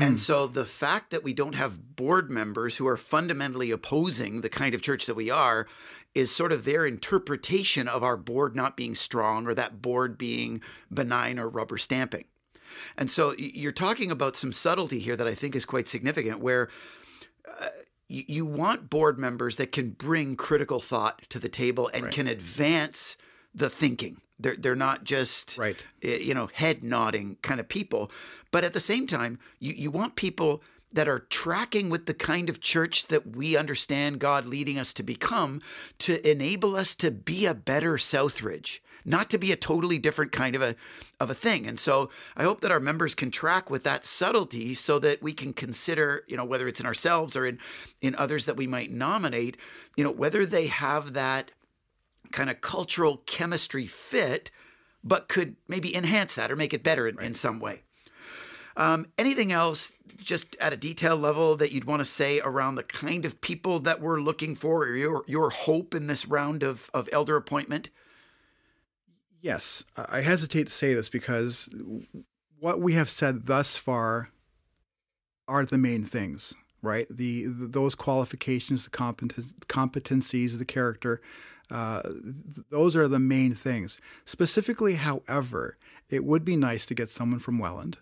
And 0.01 0.19
so 0.19 0.47
the 0.47 0.65
fact 0.65 1.11
that 1.11 1.23
we 1.23 1.34
don't 1.34 1.55
have 1.55 1.95
board 1.95 2.29
members 2.29 2.77
who 2.77 2.88
are 2.88 2.95
fundamentally 2.95 3.69
opposing 3.69 4.39
the 4.39 4.49
kind 4.49 4.73
of 4.73 4.81
church 4.81 5.07
that 5.07 5.15
we 5.15 5.29
are 5.29 5.67
is 6.15 6.34
sort 6.34 6.51
of 6.51 6.63
their 6.63 6.86
interpretation 6.86 7.88
of 7.88 8.03
our 8.03 8.15
board 8.15 8.55
not 8.55 8.77
being 8.77 8.95
strong 8.95 9.45
or 9.45 9.53
that 9.55 9.81
board 9.81 10.17
being 10.17 10.61
benign 10.93 11.38
or 11.39 11.49
rubber 11.49 11.77
stamping. 11.77 12.23
And 12.97 13.09
so 13.09 13.34
you're 13.38 13.71
talking 13.71 14.11
about 14.11 14.36
some 14.36 14.53
subtlety 14.53 14.99
here 14.99 15.15
that 15.15 15.28
I 15.28 15.34
think 15.34 15.55
is 15.55 15.65
quite 15.65 15.88
significant 15.88 16.39
where 16.39 16.69
uh, 17.47 17.67
you, 18.07 18.24
you 18.28 18.45
want 18.45 18.89
board 18.89 19.17
members 19.19 19.57
that 19.57 19.71
can 19.71 19.91
bring 19.91 20.36
critical 20.36 20.80
thought 20.80 21.24
to 21.30 21.39
the 21.39 21.49
table 21.49 21.89
and 21.93 22.11
can 22.11 22.28
advance 22.28 23.17
the 23.53 23.69
thinking. 23.69 24.21
They're, 24.39 24.55
they're 24.55 24.76
not 24.76 25.03
just 25.03 25.57
Right. 25.57 25.86
you 26.01 26.34
know 26.34 26.49
head 26.53 26.84
nodding 26.84 27.38
kind 27.41 27.59
of 27.59 27.69
people, 27.69 28.11
but 28.51 28.63
at 28.63 28.74
the 28.74 28.80
same 28.80 29.07
time 29.07 29.39
you, 29.59 29.74
you 29.74 29.91
want 29.91 30.15
people 30.15 30.63
that 30.91 31.07
are 31.07 31.19
tracking 31.19 31.89
with 31.89 32.05
the 32.05 32.13
kind 32.13 32.49
of 32.49 32.61
church 32.61 33.07
that 33.07 33.36
we 33.36 33.57
understand 33.57 34.19
God 34.19 34.45
leading 34.45 34.78
us 34.78 34.93
to 34.93 35.03
become 35.03 35.61
to 35.99 36.30
enable 36.30 36.76
us 36.76 36.95
to 36.95 37.09
be 37.09 37.45
a 37.45 37.53
better 37.55 37.93
Southridge, 37.93 38.80
not 39.06 39.30
to 39.30 39.38
be 39.38 39.51
a 39.51 39.56
totally 39.56 39.97
different 39.97 40.32
kind 40.32 40.56
of 40.56 40.62
a 40.62 40.76
of 41.20 41.30
a 41.30 41.36
thing. 41.36 41.66
And 41.68 41.80
so 41.80 42.10
I 42.36 42.43
hope 42.43 42.62
that 42.62 42.72
our 42.72 42.80
members 42.80 43.16
can 43.16 43.32
track 43.32 43.70
with 43.70 43.84
that 43.84 44.06
subtlety 44.06 44.74
so 44.74 44.99
that 44.99 45.22
we 45.22 45.34
can 45.34 45.54
consider, 45.54 46.24
you 46.28 46.38
know, 46.38 46.45
whether 46.45 46.68
it's 46.68 46.80
in 46.80 46.86
ourselves 46.86 47.36
or 47.36 47.45
in 47.45 47.60
in 48.01 48.16
others 48.16 48.45
that 48.45 48.58
we 48.58 48.68
might 48.68 48.91
nominate, 48.91 49.58
you 49.95 50.04
know, 50.04 50.12
whether 50.12 50.45
they 50.45 50.68
have 50.68 51.14
that 51.14 51.51
kind 52.32 52.49
of 52.49 52.62
cultural 52.62 53.18
chemistry 53.26 53.86
fit 53.86 54.51
but 55.04 55.28
could 55.28 55.56
maybe 55.68 55.95
enhance 55.95 56.36
that 56.36 56.49
or 56.51 56.56
make 56.56 56.74
it 56.74 56.84
better 56.84 57.08
in, 57.08 57.16
right. 57.16 57.28
in 57.28 57.34
some 57.34 57.60
way. 57.60 57.82
Um, 58.76 59.08
anything 59.18 59.51
else, 59.51 59.91
just 60.18 60.56
at 60.56 60.74
a 60.74 60.78
detail 60.78 61.16
level, 61.16 61.56
that 61.58 61.72
you'd 61.72 61.86
want 61.86 61.99
to 61.99 62.06
say 62.06 62.39
around 62.39 62.76
the 62.76 62.84
kind 62.84 63.24
of 63.24 63.39
people 63.41 63.80
that 63.82 64.01
we're 64.01 64.20
looking 64.20 64.56
for, 64.56 64.84
or 64.84 64.95
your 64.95 65.24
your 65.28 65.51
hope 65.51 65.93
in 65.93 66.08
this 66.08 66.28
round 66.28 66.64
of 66.64 66.89
of 66.93 67.08
elder 67.12 67.36
appointment? 67.36 67.89
Yes, 69.43 69.83
I 69.97 70.21
hesitate 70.21 70.67
to 70.67 70.73
say 70.73 70.93
this 70.93 71.09
because 71.09 71.69
what 72.61 72.79
we 72.79 72.93
have 72.93 73.09
said 73.09 73.45
thus 73.45 73.75
far 73.75 74.29
are 75.49 75.65
the 75.65 75.77
main 75.77 76.05
things, 76.05 76.53
right? 76.81 77.05
The, 77.09 77.47
the 77.47 77.67
those 77.67 77.93
qualifications, 77.93 78.85
the 78.85 78.89
competen- 78.89 79.53
competencies, 79.67 80.57
the 80.57 80.63
character, 80.63 81.21
uh, 81.69 82.03
th- 82.03 82.65
those 82.69 82.95
are 82.95 83.09
the 83.09 83.19
main 83.19 83.53
things. 83.53 83.99
Specifically, 84.23 84.95
however, 84.95 85.75
it 86.09 86.23
would 86.23 86.45
be 86.45 86.55
nice 86.55 86.85
to 86.85 86.95
get 86.95 87.09
someone 87.09 87.39
from 87.39 87.59
Welland. 87.59 87.97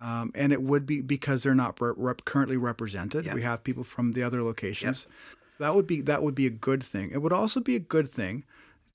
Um, 0.00 0.32
and 0.34 0.52
it 0.52 0.62
would 0.62 0.84
be 0.84 1.00
because 1.00 1.44
they're 1.44 1.54
not 1.54 1.78
rep- 1.80 2.24
currently 2.24 2.56
represented. 2.56 3.24
We 3.32 3.42
have 3.42 3.62
people 3.62 3.84
from 3.84 4.14
the 4.14 4.24
other 4.24 4.42
locations. 4.42 5.06
So 5.56 5.64
that 5.64 5.76
would 5.76 5.86
be 5.86 6.00
that 6.00 6.24
would 6.24 6.34
be 6.34 6.46
a 6.48 6.50
good 6.50 6.82
thing. 6.82 7.12
It 7.12 7.22
would 7.22 7.32
also 7.32 7.60
be 7.60 7.76
a 7.76 7.80
good 7.80 8.10
thing 8.10 8.44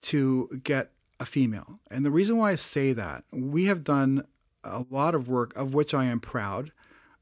to 0.02 0.62
get 0.66 0.92
a 1.22 1.26
female. 1.26 1.80
And 1.92 2.04
the 2.04 2.12
reason 2.12 2.36
why 2.38 2.52
I 2.52 2.56
say 2.56 2.94
that, 2.94 3.24
we 3.32 3.66
have 3.66 3.84
done 3.84 4.26
a 4.64 4.86
lot 4.90 5.14
of 5.14 5.28
work 5.28 5.56
of 5.56 5.74
which 5.74 5.94
I 5.94 6.06
am 6.06 6.20
proud 6.20 6.72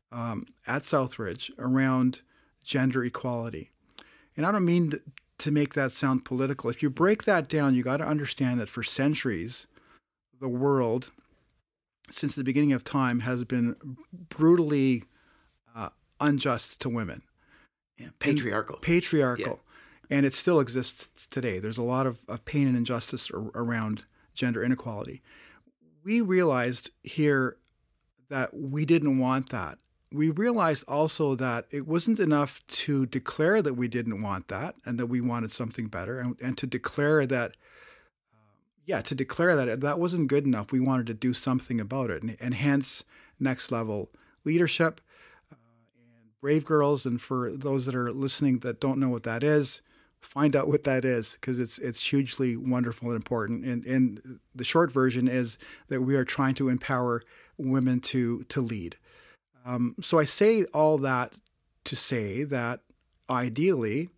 um, 0.10 0.46
at 0.66 0.84
Southridge 0.84 1.52
around 1.60 2.22
gender 2.64 3.04
equality. 3.04 3.72
And 4.38 4.46
I 4.46 4.54
don't 4.54 4.66
mean 4.66 4.92
to, 4.92 5.02
to 5.40 5.52
make 5.52 5.74
that 5.74 5.92
sound 5.92 6.24
political. 6.24 6.70
If 6.70 6.82
you 6.82 6.90
break 6.90 7.24
that 7.24 7.50
down, 7.50 7.76
you 7.76 7.84
got 7.84 7.98
to 7.98 8.08
understand 8.08 8.60
that 8.62 8.70
for 8.70 8.84
centuries, 8.84 9.68
the 10.40 10.48
world 10.48 11.12
since 12.10 12.36
the 12.36 12.44
beginning 12.44 12.72
of 12.72 12.86
time 12.86 13.20
has 13.20 13.44
been 13.44 13.76
brutally 14.30 15.04
uh, 15.76 15.90
unjust 16.22 16.80
to 16.82 16.90
women. 16.90 17.22
Yeah, 17.98 18.08
patriarchal. 18.20 18.78
Patriarchal. 18.78 19.60
Yeah. 19.62 19.69
And 20.10 20.26
it 20.26 20.34
still 20.34 20.60
exists 20.60 21.28
today. 21.28 21.60
There's 21.60 21.78
a 21.78 21.84
lot 21.84 22.08
of, 22.08 22.20
of 22.28 22.46
pain 22.46 22.68
and 22.68 22.76
injustice 22.76 23.30
ar- 23.32 23.52
around 23.54 24.06
gender 24.34 24.64
inequality. 24.64 25.22
We 26.04 26.22
realized 26.22 26.92
here 27.04 27.58
that 28.30 28.54
we 28.54 28.86
didn't 28.86 29.20
want 29.20 29.50
that. 29.50 29.80
We 30.12 30.32
realized 30.32 30.84
also 30.88 31.36
that 31.36 31.66
it 31.70 31.88
wasn't 31.88 32.20
enough 32.20 32.66
to 32.68 33.06
declare 33.06 33.62
that 33.62 33.76
we 33.76 33.88
didn't 33.88 34.24
want 34.24 34.48
that 34.48 34.76
and 34.86 35.00
that 35.00 35.06
we 35.06 35.22
wanted 35.22 35.52
something 35.52 35.88
better 35.88 36.20
and, 36.20 36.36
and 36.42 36.58
to 36.58 36.66
declare 36.66 37.28
that 37.28 37.56
yeah, 38.90 39.02
to 39.02 39.14
declare 39.14 39.56
that 39.56 39.82
that 39.82 40.00
wasn't 40.00 40.30
good 40.30 40.48
enough. 40.48 40.72
We 40.72 40.80
wanted 40.80 41.06
to 41.08 41.14
do 41.14 41.32
something 41.32 41.80
about 41.80 42.10
it, 42.10 42.24
and, 42.24 42.36
and 42.40 42.56
hence 42.56 43.04
next 43.40 43.72
level 43.72 44.10
leadership 44.44 45.00
uh, 45.52 45.58
and 45.96 46.32
Brave 46.42 46.66
Girls. 46.66 47.06
And 47.06 47.22
for 47.22 47.52
those 47.52 47.86
that 47.86 47.94
are 47.94 48.12
listening 48.12 48.60
that 48.60 48.82
don't 48.82 48.98
know 48.98 49.10
what 49.10 49.22
that 49.24 49.44
is, 49.44 49.84
find 50.22 50.56
out 50.56 50.68
what 50.68 50.84
that 50.84 51.06
is 51.06 51.38
because 51.40 51.60
it's 51.60 51.78
it's 51.80 52.06
hugely 52.08 52.56
wonderful 52.56 53.10
and 53.10 53.16
important. 53.16 53.66
And, 53.66 53.86
and 53.86 54.40
the 54.54 54.64
short 54.64 54.92
version 54.92 55.28
is 55.28 55.58
that 55.88 56.02
we 56.02 56.16
are 56.16 56.26
trying 56.26 56.56
to 56.56 56.70
empower 56.70 57.24
women 57.58 58.00
to 58.02 58.44
to 58.44 58.62
lead. 58.62 58.98
Um, 59.66 59.96
so 60.02 60.20
I 60.20 60.24
say 60.24 60.66
all 60.66 60.98
that 61.00 61.34
to 61.86 61.96
say 61.96 62.44
that 62.44 62.82
ideally 63.30 64.10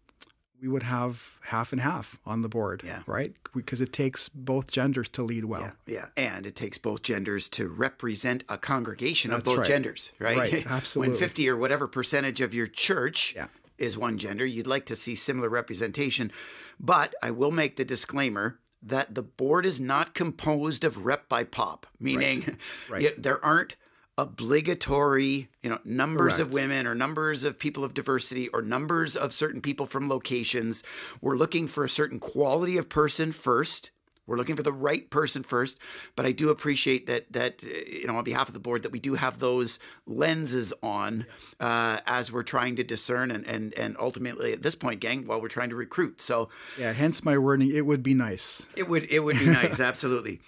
we 0.62 0.68
would 0.68 0.84
have 0.84 1.38
half 1.45 1.72
and 1.72 1.82
half 1.82 2.20
on 2.24 2.43
the 2.43 2.49
board, 2.49 2.84
yeah. 2.86 3.02
right? 3.08 3.34
Because 3.56 3.82
it 3.82 3.91
takes 3.91 4.30
both 4.30 4.70
genders 4.70 5.10
to 5.10 5.24
lead 5.24 5.45
well. 5.45 5.72
Yeah, 5.88 6.06
yeah. 6.18 6.34
and 6.34 6.45
it 6.45 6.56
takes 6.56 6.78
both 6.78 7.02
genders 7.02 7.49
to 7.49 7.68
represent 7.68 8.43
a 8.47 8.60
congregation 8.60 9.32
That's 9.32 9.39
of 9.39 9.45
both 9.45 9.58
right. 9.60 9.68
genders, 9.68 10.12
right? 10.20 10.38
Right, 10.38 10.66
absolutely. 10.70 11.14
when 11.14 11.20
50 11.20 11.49
or 11.49 11.58
whatever 11.58 11.88
percentage 11.88 12.41
of 12.41 12.54
your 12.54 12.68
church 12.68 13.34
yeah. 13.36 13.47
Is 13.82 13.97
one 13.97 14.17
gender, 14.17 14.45
you'd 14.45 14.67
like 14.67 14.86
to 14.86 14.95
see 14.95 15.15
similar 15.15 15.49
representation. 15.49 16.32
But 16.79 17.13
I 17.21 17.32
will 17.32 17.51
make 17.51 17.75
the 17.75 17.86
disclaimer 17.86 18.59
that 18.82 19.13
the 19.13 19.23
board 19.23 19.65
is 19.65 19.79
not 19.79 20.13
composed 20.13 20.84
of 20.84 21.05
rep 21.05 21.29
by 21.29 21.43
pop, 21.43 21.86
meaning 21.99 22.41
right. 22.41 22.57
Right. 22.89 23.21
there 23.21 23.43
aren't 23.43 23.75
obligatory, 24.17 25.49
you 25.61 25.69
know, 25.69 25.79
numbers 25.84 26.36
Correct. 26.36 26.47
of 26.49 26.53
women 26.53 26.88
or 26.88 26.93
numbers 26.93 27.43
of 27.43 27.57
people 27.57 27.84
of 27.84 27.93
diversity 27.93 28.47
or 28.49 28.61
numbers 28.61 29.15
of 29.15 29.34
certain 29.34 29.61
people 29.61 29.86
from 29.86 30.09
locations. 30.09 30.84
We're 31.21 31.38
looking 31.38 31.67
for 31.67 31.84
a 31.84 31.89
certain 31.89 32.19
quality 32.19 32.77
of 32.77 32.89
person 32.89 33.32
first. 33.32 33.91
We're 34.28 34.38
looking 34.38 34.55
for 34.55 34.63
the 34.63 34.72
right 34.72 35.09
person 35.09 35.43
first, 35.43 35.80
but 36.15 36.26
I 36.26 36.32
do 36.32 36.49
appreciate 36.49 37.07
that 37.07 37.34
that 37.34 37.63
you 37.63 38.07
know 38.07 38.15
on 38.15 38.24
behalf 38.24 38.47
of 38.47 38.53
the 38.53 38.59
board 38.59 38.84
that 38.84 38.91
we 38.91 38.99
do 38.99 39.15
have 39.15 39.39
those 39.39 39.80
lenses 40.05 40.74
on 40.84 41.26
uh, 41.59 41.99
as 42.05 42.32
we're 42.32 42.43
trying 42.43 42.76
to 42.78 42.84
discern 42.84 43.32
and 43.32 43.45
and 43.47 43.74
and 43.74 43.97
ultimately 43.99 44.53
at 44.53 44.61
this 44.61 44.76
point, 44.76 44.99
gang, 44.99 45.26
while 45.26 45.41
we're 45.41 45.47
trying 45.47 45.69
to 45.69 45.76
recruit. 45.76 46.22
So 46.22 46.49
yeah, 46.78 46.93
hence 46.93 47.24
my 47.24 47.38
wording. 47.38 47.69
It 47.69 47.86
would 47.86 48.03
be 48.03 48.13
nice. 48.13 48.67
It 48.76 48.88
would 48.88 49.11
it 49.11 49.19
would 49.19 49.39
be 49.39 49.47
nice, 49.47 49.80
absolutely. 49.91 50.39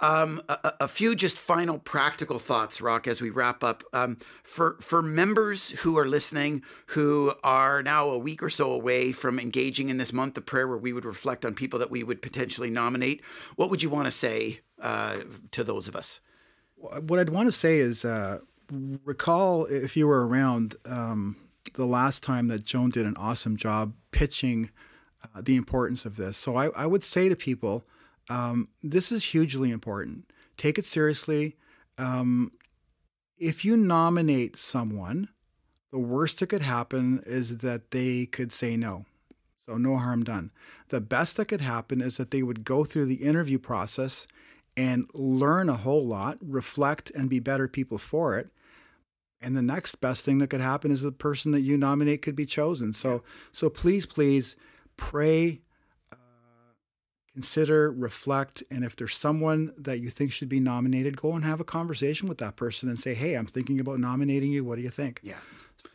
Um, 0.00 0.42
a, 0.48 0.72
a, 0.80 0.88
few 0.88 1.14
just 1.14 1.38
final 1.38 1.78
practical 1.78 2.38
thoughts, 2.38 2.80
Rock, 2.80 3.06
as 3.06 3.20
we 3.20 3.30
wrap 3.30 3.62
up. 3.62 3.82
Um, 3.92 4.18
for 4.42 4.76
for 4.80 5.02
members 5.02 5.70
who 5.80 5.96
are 5.98 6.06
listening, 6.06 6.62
who 6.86 7.32
are 7.42 7.82
now 7.82 8.08
a 8.08 8.18
week 8.18 8.42
or 8.42 8.50
so 8.50 8.72
away 8.72 9.12
from 9.12 9.38
engaging 9.38 9.88
in 9.88 9.98
this 9.98 10.12
month 10.12 10.36
of 10.36 10.46
prayer, 10.46 10.66
where 10.66 10.78
we 10.78 10.92
would 10.92 11.04
reflect 11.04 11.44
on 11.44 11.54
people 11.54 11.78
that 11.78 11.90
we 11.90 12.02
would 12.02 12.22
potentially 12.22 12.70
nominate, 12.70 13.22
what 13.56 13.70
would 13.70 13.82
you 13.82 13.90
want 13.90 14.06
to 14.06 14.12
say 14.12 14.60
uh, 14.80 15.16
to 15.50 15.64
those 15.64 15.88
of 15.88 15.96
us? 15.96 16.20
What 16.76 17.18
I'd 17.18 17.30
want 17.30 17.46
to 17.46 17.52
say 17.52 17.78
is, 17.78 18.04
uh, 18.04 18.38
recall 19.04 19.66
if 19.66 19.96
you 19.96 20.06
were 20.06 20.26
around 20.26 20.74
um, 20.84 21.36
the 21.74 21.86
last 21.86 22.22
time 22.22 22.48
that 22.48 22.64
Joan 22.64 22.90
did 22.90 23.06
an 23.06 23.16
awesome 23.16 23.56
job 23.56 23.94
pitching 24.10 24.70
uh, 25.22 25.40
the 25.40 25.56
importance 25.56 26.04
of 26.04 26.16
this. 26.16 26.36
So 26.36 26.56
I, 26.56 26.68
I 26.70 26.86
would 26.86 27.04
say 27.04 27.28
to 27.28 27.36
people 27.36 27.84
um, 28.28 28.68
this 28.82 29.12
is 29.12 29.24
hugely 29.26 29.70
important. 29.70 30.30
Take 30.56 30.78
it 30.78 30.84
seriously. 30.84 31.56
Um, 31.98 32.52
if 33.38 33.64
you 33.64 33.76
nominate 33.76 34.56
someone, 34.56 35.28
the 35.90 35.98
worst 35.98 36.40
that 36.40 36.48
could 36.48 36.62
happen 36.62 37.22
is 37.26 37.58
that 37.58 37.90
they 37.90 38.26
could 38.26 38.52
say 38.52 38.76
no. 38.76 39.04
So, 39.66 39.76
no 39.76 39.96
harm 39.96 40.24
done. 40.24 40.50
The 40.88 41.00
best 41.00 41.36
that 41.36 41.46
could 41.46 41.60
happen 41.60 42.00
is 42.00 42.16
that 42.16 42.30
they 42.30 42.42
would 42.42 42.64
go 42.64 42.84
through 42.84 43.06
the 43.06 43.22
interview 43.22 43.58
process 43.58 44.26
and 44.76 45.06
learn 45.14 45.68
a 45.68 45.76
whole 45.76 46.04
lot, 46.04 46.38
reflect, 46.40 47.12
and 47.14 47.30
be 47.30 47.38
better 47.38 47.68
people 47.68 47.98
for 47.98 48.38
it. 48.38 48.48
And 49.40 49.56
the 49.56 49.62
next 49.62 49.96
best 50.00 50.24
thing 50.24 50.38
that 50.38 50.50
could 50.50 50.60
happen 50.60 50.90
is 50.90 51.02
the 51.02 51.12
person 51.12 51.52
that 51.52 51.60
you 51.60 51.76
nominate 51.76 52.22
could 52.22 52.36
be 52.36 52.46
chosen. 52.46 52.92
So, 52.92 53.22
so 53.52 53.68
please, 53.68 54.06
please 54.06 54.56
pray 54.96 55.60
consider, 57.32 57.90
reflect, 57.90 58.62
and 58.70 58.84
if 58.84 58.96
there's 58.96 59.16
someone 59.16 59.72
that 59.76 60.00
you 60.00 60.10
think 60.10 60.32
should 60.32 60.48
be 60.48 60.60
nominated, 60.60 61.16
go 61.16 61.32
and 61.32 61.44
have 61.44 61.60
a 61.60 61.64
conversation 61.64 62.28
with 62.28 62.38
that 62.38 62.56
person 62.56 62.88
and 62.88 62.98
say, 62.98 63.14
"Hey, 63.14 63.34
I'm 63.34 63.46
thinking 63.46 63.80
about 63.80 64.00
nominating 64.00 64.52
you. 64.52 64.64
What 64.64 64.76
do 64.76 64.82
you 64.82 64.90
think?" 64.90 65.20
Yeah. 65.22 65.38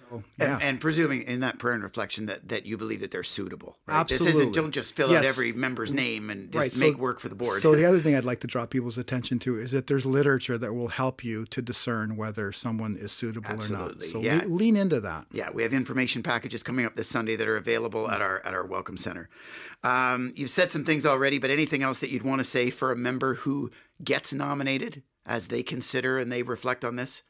So, 0.10 0.24
yeah. 0.38 0.56
And, 0.56 0.64
and, 0.64 0.82
presuming 0.82 1.24
in 1.24 1.42
that 1.42 1.60
prayer 1.60 1.74
and 1.74 1.84
reflection 1.84 2.26
that, 2.28 2.50
that 2.50 2.66
you 2.66 2.78
believe 2.78 3.02
that 3.02 3.12
they're 3.12 3.24
suitable. 3.24 3.78
Right? 3.86 3.98
Absolutely. 3.98 4.28
This 4.28 4.36
isn't 4.36 4.56
don't 4.56 4.72
just 4.72 4.96
fill 4.96 5.12
yes. 5.12 5.20
out 5.20 5.26
every 5.26 5.54
member's 5.54 5.94
name 5.94 6.30
and 6.30 6.52
just 6.52 6.80
right. 6.80 6.90
make 6.90 6.98
work 6.98 7.20
for 7.20 7.30
the 7.30 7.36
board. 7.36 7.62
So 7.62 7.76
the 7.76 7.86
other 7.90 8.00
thing 8.00 8.16
I'd 8.16 8.26
like 8.26 8.40
to 8.42 8.48
draw 8.48 8.66
people's 8.66 8.98
attention 8.98 9.40
to 9.40 9.60
is 9.60 9.72
that 9.72 9.88
there's 9.88 10.06
literature 10.06 10.58
that 10.58 10.74
will 10.74 10.90
help 10.90 11.24
you 11.24 11.46
to 11.46 11.62
discern 11.62 12.16
whether 12.16 12.52
someone 12.52 12.96
is 12.96 13.12
suitable 13.12 13.50
Absolutely. 13.50 13.86
or 13.86 13.90
not. 13.90 14.04
So 14.04 14.22
yeah. 14.22 14.42
le- 14.44 14.48
lean 14.48 14.78
into 14.78 15.00
that. 15.02 15.28
Yeah, 15.32 15.50
we 15.52 15.64
have 15.64 15.74
information 15.74 16.24
packages 16.24 16.64
coming 16.64 16.86
up 16.86 16.96
this 16.96 17.08
Sunday 17.08 17.36
that 17.36 17.48
are 17.48 17.58
available 17.58 18.10
at 18.10 18.22
our 18.22 18.46
at 18.46 18.54
our 18.54 18.66
welcome 18.66 18.98
center. 18.98 19.30
Um, 19.84 20.32
you've 20.36 20.50
said 20.50 20.72
some 20.72 20.86
things 20.86 21.06
already, 21.06 21.40
but 21.40 21.50
anything 21.50 21.84
else 21.84 22.00
that 22.00 22.10
you'd 22.10 22.24
want 22.24 22.40
to 22.40 22.46
say 22.46 22.70
for 22.70 22.92
a 22.92 22.96
member 22.96 23.36
who 23.36 23.72
gets 24.04 24.34
nominated 24.34 25.04
as 25.26 25.48
they 25.48 25.62
consider 25.62 26.18
and 26.18 26.32
they 26.32 26.44
reflect 26.44 26.86
on 26.86 26.96
this? 26.96 27.24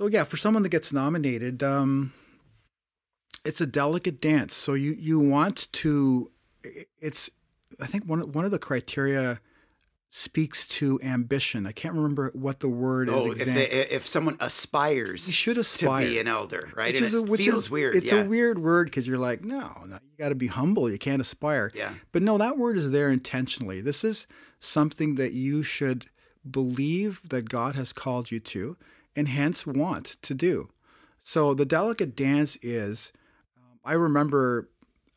So 0.00 0.08
yeah, 0.08 0.24
for 0.24 0.36
someone 0.36 0.62
that 0.62 0.68
gets 0.68 0.92
nominated, 0.92 1.62
um, 1.62 2.12
it's 3.44 3.60
a 3.60 3.66
delicate 3.66 4.20
dance. 4.20 4.54
So 4.54 4.74
you 4.74 4.94
you 4.98 5.18
want 5.18 5.68
to, 5.72 6.30
it's 7.00 7.30
I 7.80 7.86
think 7.86 8.04
one 8.04 8.32
one 8.32 8.44
of 8.44 8.50
the 8.50 8.58
criteria 8.58 9.40
speaks 10.10 10.66
to 10.66 10.98
ambition. 11.02 11.66
I 11.66 11.72
can't 11.72 11.94
remember 11.94 12.30
what 12.34 12.60
the 12.60 12.68
word 12.68 13.08
oh, 13.10 13.32
is. 13.32 13.40
If, 13.40 13.46
they, 13.46 13.66
if 13.68 14.06
someone 14.06 14.36
aspires, 14.40 15.26
you 15.26 15.32
should 15.32 15.58
aspire 15.58 16.04
to 16.04 16.10
be 16.10 16.18
an 16.18 16.28
elder, 16.28 16.70
right? 16.74 16.94
Which, 16.94 17.02
is 17.02 17.14
a, 17.14 17.22
which 17.22 17.44
feels 17.44 17.64
is, 17.64 17.70
weird. 17.70 17.96
It's 17.96 18.12
yeah. 18.12 18.22
a 18.22 18.28
weird 18.28 18.58
word 18.58 18.86
because 18.86 19.06
you're 19.06 19.18
like, 19.18 19.44
no, 19.44 19.72
no 19.86 19.94
you 19.94 20.18
got 20.18 20.30
to 20.30 20.34
be 20.34 20.46
humble. 20.46 20.90
You 20.90 20.98
can't 20.98 21.20
aspire. 21.20 21.70
Yeah. 21.74 21.92
But 22.12 22.22
no, 22.22 22.38
that 22.38 22.56
word 22.56 22.76
is 22.76 22.92
there 22.92 23.10
intentionally. 23.10 23.80
This 23.80 24.04
is 24.04 24.26
something 24.60 25.16
that 25.16 25.32
you 25.32 25.62
should 25.62 26.06
believe 26.48 27.20
that 27.28 27.48
God 27.48 27.74
has 27.74 27.92
called 27.92 28.30
you 28.30 28.40
to 28.40 28.76
and 29.16 29.28
hence 29.28 29.66
want 29.66 30.04
to 30.22 30.34
do. 30.34 30.68
So 31.22 31.54
the 31.54 31.64
delicate 31.64 32.14
dance 32.14 32.56
is, 32.62 33.12
um, 33.56 33.80
I 33.84 33.94
remember 33.94 34.68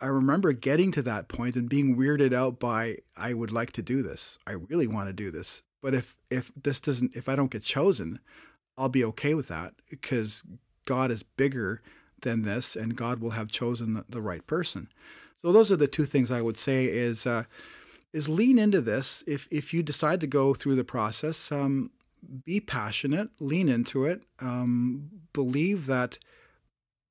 I 0.01 0.07
remember 0.07 0.53
getting 0.53 0.91
to 0.93 1.01
that 1.01 1.27
point 1.27 1.55
and 1.55 1.67
being 1.67 1.97
weirded 1.97 2.33
out 2.33 2.59
by 2.59 2.99
I 3.17 3.33
would 3.33 3.51
like 3.51 3.73
to 3.73 3.81
do 3.81 4.01
this. 4.01 4.39
I 4.47 4.53
really 4.53 4.87
want 4.87 5.09
to 5.09 5.13
do 5.13 5.29
this. 5.29 5.61
But 5.81 5.93
if 5.93 6.17
if 6.29 6.51
this 6.61 6.79
doesn't 6.79 7.15
if 7.15 7.27
I 7.27 7.35
don't 7.35 7.51
get 7.51 7.63
chosen, 7.63 8.19
I'll 8.77 8.89
be 8.89 9.03
okay 9.05 9.33
with 9.33 9.49
that 9.49 9.73
because 9.89 10.43
God 10.85 11.11
is 11.11 11.23
bigger 11.23 11.81
than 12.21 12.43
this 12.43 12.75
and 12.75 12.95
God 12.95 13.19
will 13.19 13.31
have 13.31 13.49
chosen 13.49 13.93
the, 13.93 14.05
the 14.09 14.21
right 14.21 14.45
person. 14.47 14.87
So 15.41 15.51
those 15.51 15.71
are 15.71 15.77
the 15.77 15.87
two 15.87 16.05
things 16.05 16.31
I 16.31 16.41
would 16.41 16.57
say 16.57 16.85
is 16.85 17.27
uh, 17.27 17.43
is 18.13 18.27
lean 18.29 18.57
into 18.57 18.81
this. 18.81 19.23
If 19.27 19.47
if 19.51 19.73
you 19.73 19.83
decide 19.83 20.21
to 20.21 20.27
go 20.27 20.53
through 20.53 20.75
the 20.75 20.83
process, 20.83 21.51
um, 21.51 21.91
be 22.45 22.59
passionate, 22.59 23.29
lean 23.39 23.69
into 23.69 24.05
it, 24.05 24.23
um, 24.39 25.09
believe 25.33 25.85
that 25.85 26.19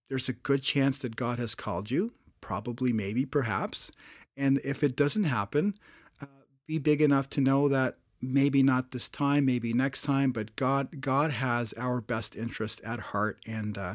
there's 0.09 0.29
a 0.29 0.33
good 0.33 0.63
chance 0.63 0.99
that 0.99 1.17
God 1.17 1.39
has 1.39 1.55
called 1.55 1.91
you, 1.91 2.13
probably, 2.41 2.93
maybe, 2.93 3.27
perhaps. 3.27 3.91
And 4.37 4.61
if 4.65 4.83
it 4.83 4.97
doesn't 4.97 5.25
happen, 5.25 5.75
uh, 6.21 6.27
be 6.67 6.79
big 6.79 7.03
enough 7.03 7.29
to 7.31 7.41
know 7.41 7.69
that 7.69 7.99
maybe 8.21 8.63
not 8.63 8.91
this 8.91 9.09
time, 9.09 9.45
maybe 9.45 9.73
next 9.73 10.03
time, 10.03 10.33
but 10.33 10.57
God 10.57 11.01
God 11.01 11.31
has 11.33 11.73
our 11.75 12.01
best 12.01 12.37
interest 12.37 12.81
at 12.85 12.99
heart, 13.01 13.39
and 13.47 13.77
uh, 13.77 13.95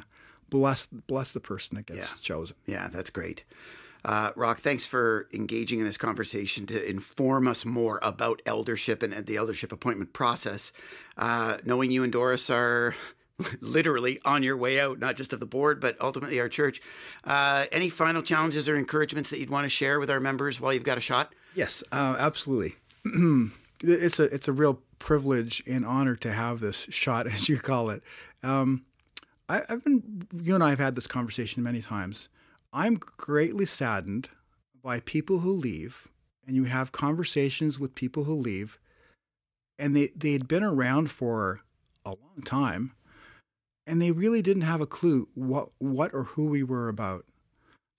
bless 0.49 0.87
bless 0.87 1.31
the 1.31 1.39
person 1.39 1.75
that 1.77 1.87
gets 1.87 2.11
Yeah. 2.13 2.17
chosen. 2.21 2.55
Yeah, 2.65 2.89
that's 2.89 3.09
great. 3.09 3.43
Uh, 4.05 4.31
Rock, 4.35 4.59
thanks 4.59 4.85
for 4.85 5.27
engaging 5.33 5.79
in 5.79 5.85
this 5.85 5.97
conversation 5.97 6.65
to 6.67 6.89
inform 6.89 7.47
us 7.47 7.63
more 7.63 7.99
about 8.01 8.41
eldership 8.45 9.01
and 9.01 9.13
the 9.25 9.37
eldership 9.37 9.71
appointment 9.71 10.13
process. 10.13 10.73
Uh, 11.17 11.57
knowing 11.63 11.91
you 11.91 12.03
and 12.03 12.11
Doris 12.11 12.49
are 12.49 12.95
literally 13.61 14.19
on 14.25 14.43
your 14.43 14.57
way 14.57 14.79
out, 14.79 14.99
not 14.99 15.15
just 15.15 15.33
of 15.33 15.39
the 15.39 15.45
board, 15.45 15.79
but 15.79 15.99
ultimately 16.01 16.39
our 16.39 16.49
church. 16.49 16.81
Uh, 17.23 17.65
any 17.71 17.89
final 17.89 18.21
challenges 18.21 18.67
or 18.67 18.77
encouragements 18.77 19.29
that 19.29 19.39
you'd 19.39 19.49
want 19.49 19.65
to 19.65 19.69
share 19.69 19.99
with 19.99 20.11
our 20.11 20.19
members 20.19 20.59
while 20.59 20.73
you've 20.73 20.83
got 20.83 20.97
a 20.97 21.01
shot? 21.01 21.33
Yes, 21.55 21.83
uh, 21.91 22.15
absolutely. 22.19 22.75
it's 23.83 24.19
a 24.19 24.23
it's 24.23 24.47
a 24.47 24.53
real 24.53 24.81
privilege 24.99 25.61
and 25.67 25.85
honor 25.85 26.15
to 26.17 26.31
have 26.31 26.59
this 26.59 26.87
shot, 26.89 27.27
as 27.33 27.49
you 27.49 27.57
call 27.57 27.89
it. 27.89 28.03
Um, 28.41 28.85
I, 29.47 29.61
I've 29.69 29.83
been 29.83 30.27
you 30.41 30.55
and 30.55 30.63
I 30.63 30.69
have 30.69 30.79
had 30.79 30.95
this 30.95 31.07
conversation 31.07 31.63
many 31.63 31.81
times. 31.81 32.29
I'm 32.73 32.95
greatly 32.95 33.67
saddened 33.67 34.29
by 34.81 34.99
people 34.99 35.39
who 35.39 35.51
leave, 35.51 36.07
and 36.45 36.55
you 36.55 36.63
have 36.63 36.91
conversations 36.91 37.79
with 37.79 37.93
people 37.93 38.23
who 38.23 38.33
leave, 38.33 38.79
and 39.77 39.95
they 39.95 40.09
they 40.15 40.33
had 40.33 40.47
been 40.47 40.63
around 40.63 41.11
for 41.11 41.61
a 42.03 42.09
long 42.09 42.41
time, 42.43 42.93
and 43.85 44.01
they 44.01 44.11
really 44.11 44.41
didn't 44.41 44.63
have 44.63 44.81
a 44.81 44.87
clue 44.87 45.27
what 45.35 45.69
what 45.77 46.11
or 46.13 46.23
who 46.23 46.47
we 46.47 46.63
were 46.63 46.89
about. 46.89 47.25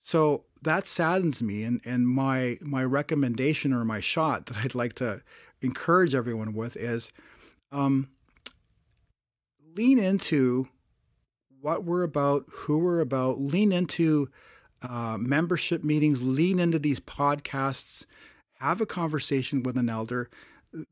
So 0.02 0.44
that 0.60 0.88
saddens 0.88 1.40
me, 1.40 1.62
and, 1.62 1.80
and 1.84 2.08
my 2.08 2.58
my 2.60 2.84
recommendation 2.84 3.72
or 3.72 3.84
my 3.84 4.00
shot 4.00 4.46
that 4.46 4.56
I'd 4.58 4.74
like 4.74 4.94
to 4.94 5.22
encourage 5.62 6.16
everyone 6.16 6.52
with 6.52 6.76
is 6.76 7.12
um, 7.70 8.08
lean 9.76 10.00
into 10.00 10.68
what 11.60 11.84
we're 11.84 12.02
about, 12.02 12.44
who 12.50 12.78
we're 12.78 13.00
about, 13.00 13.40
lean 13.40 13.72
into 13.72 14.28
uh, 14.88 15.18
membership 15.18 15.84
meetings, 15.84 16.22
lean 16.22 16.58
into 16.58 16.78
these 16.78 17.00
podcasts, 17.00 18.06
have 18.60 18.80
a 18.80 18.86
conversation 18.86 19.62
with 19.62 19.76
an 19.76 19.88
elder. 19.88 20.30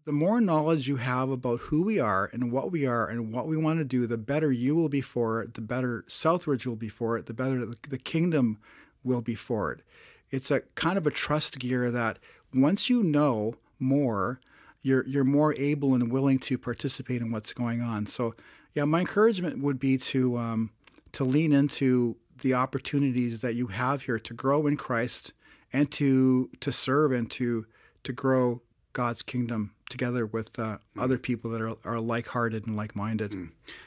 The 0.04 0.12
more 0.12 0.40
knowledge 0.40 0.86
you 0.86 0.96
have 0.96 1.30
about 1.30 1.60
who 1.60 1.82
we 1.82 1.98
are 1.98 2.30
and 2.32 2.52
what 2.52 2.70
we 2.70 2.86
are 2.86 3.08
and 3.08 3.32
what 3.32 3.48
we 3.48 3.56
want 3.56 3.80
to 3.80 3.84
do, 3.84 4.06
the 4.06 4.18
better 4.18 4.52
you 4.52 4.76
will 4.76 4.88
be 4.88 5.00
for 5.00 5.42
it, 5.42 5.54
the 5.54 5.60
better 5.60 6.04
Southridge 6.08 6.66
will 6.66 6.76
be 6.76 6.88
for 6.88 7.16
it, 7.16 7.26
the 7.26 7.34
better 7.34 7.66
the, 7.66 7.98
kingdom 7.98 8.58
will 9.02 9.22
be 9.22 9.34
for 9.34 9.72
it. 9.72 9.82
It's 10.30 10.50
a 10.50 10.60
kind 10.76 10.96
of 10.96 11.06
a 11.06 11.10
trust 11.10 11.58
gear 11.58 11.90
that 11.90 12.18
once 12.54 12.88
you 12.88 13.02
know 13.02 13.56
more, 13.80 14.40
you're 14.82 15.06
you're 15.06 15.24
more 15.24 15.54
able 15.54 15.94
and 15.94 16.12
willing 16.12 16.38
to 16.40 16.58
participate 16.58 17.20
in 17.20 17.32
what's 17.32 17.52
going 17.52 17.80
on. 17.80 18.06
So, 18.06 18.34
yeah, 18.74 18.84
my 18.84 19.00
encouragement 19.00 19.62
would 19.62 19.78
be 19.78 19.98
to 19.98 20.36
um, 20.38 20.70
to 21.12 21.24
lean 21.24 21.52
into 21.52 22.16
the 22.42 22.54
opportunities 22.54 23.40
that 23.40 23.54
you 23.54 23.68
have 23.68 24.02
here 24.02 24.18
to 24.18 24.34
grow 24.34 24.66
in 24.66 24.76
Christ 24.76 25.32
and 25.72 25.90
to 25.92 26.50
to 26.60 26.70
serve 26.70 27.12
and 27.12 27.30
to 27.32 27.66
to 28.04 28.12
grow 28.12 28.62
God's 28.92 29.22
kingdom 29.22 29.74
together 29.88 30.26
with 30.26 30.58
uh, 30.58 30.78
other 30.98 31.18
people 31.18 31.50
that 31.50 31.60
are, 31.60 31.76
are 31.84 32.00
like-hearted 32.00 32.66
and 32.66 32.76
like-minded. 32.76 33.34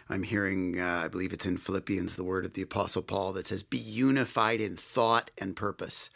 I'm 0.10 0.24
hearing, 0.24 0.80
uh, 0.80 1.01
I 1.06 1.08
believe 1.08 1.34
it's 1.34 1.45
in 1.45 1.58
Philippians, 1.58 2.16
the 2.16 2.24
word 2.24 2.45
of 2.45 2.53
the 2.53 2.62
Apostle 2.62 3.01
Paul 3.01 3.34
that 3.34 3.47
says, 3.47 3.64
Be 3.64 3.78
unified 3.78 4.62
in 4.62 4.78
thought 4.78 5.32
and 5.38 5.56
purpose. 5.56 6.10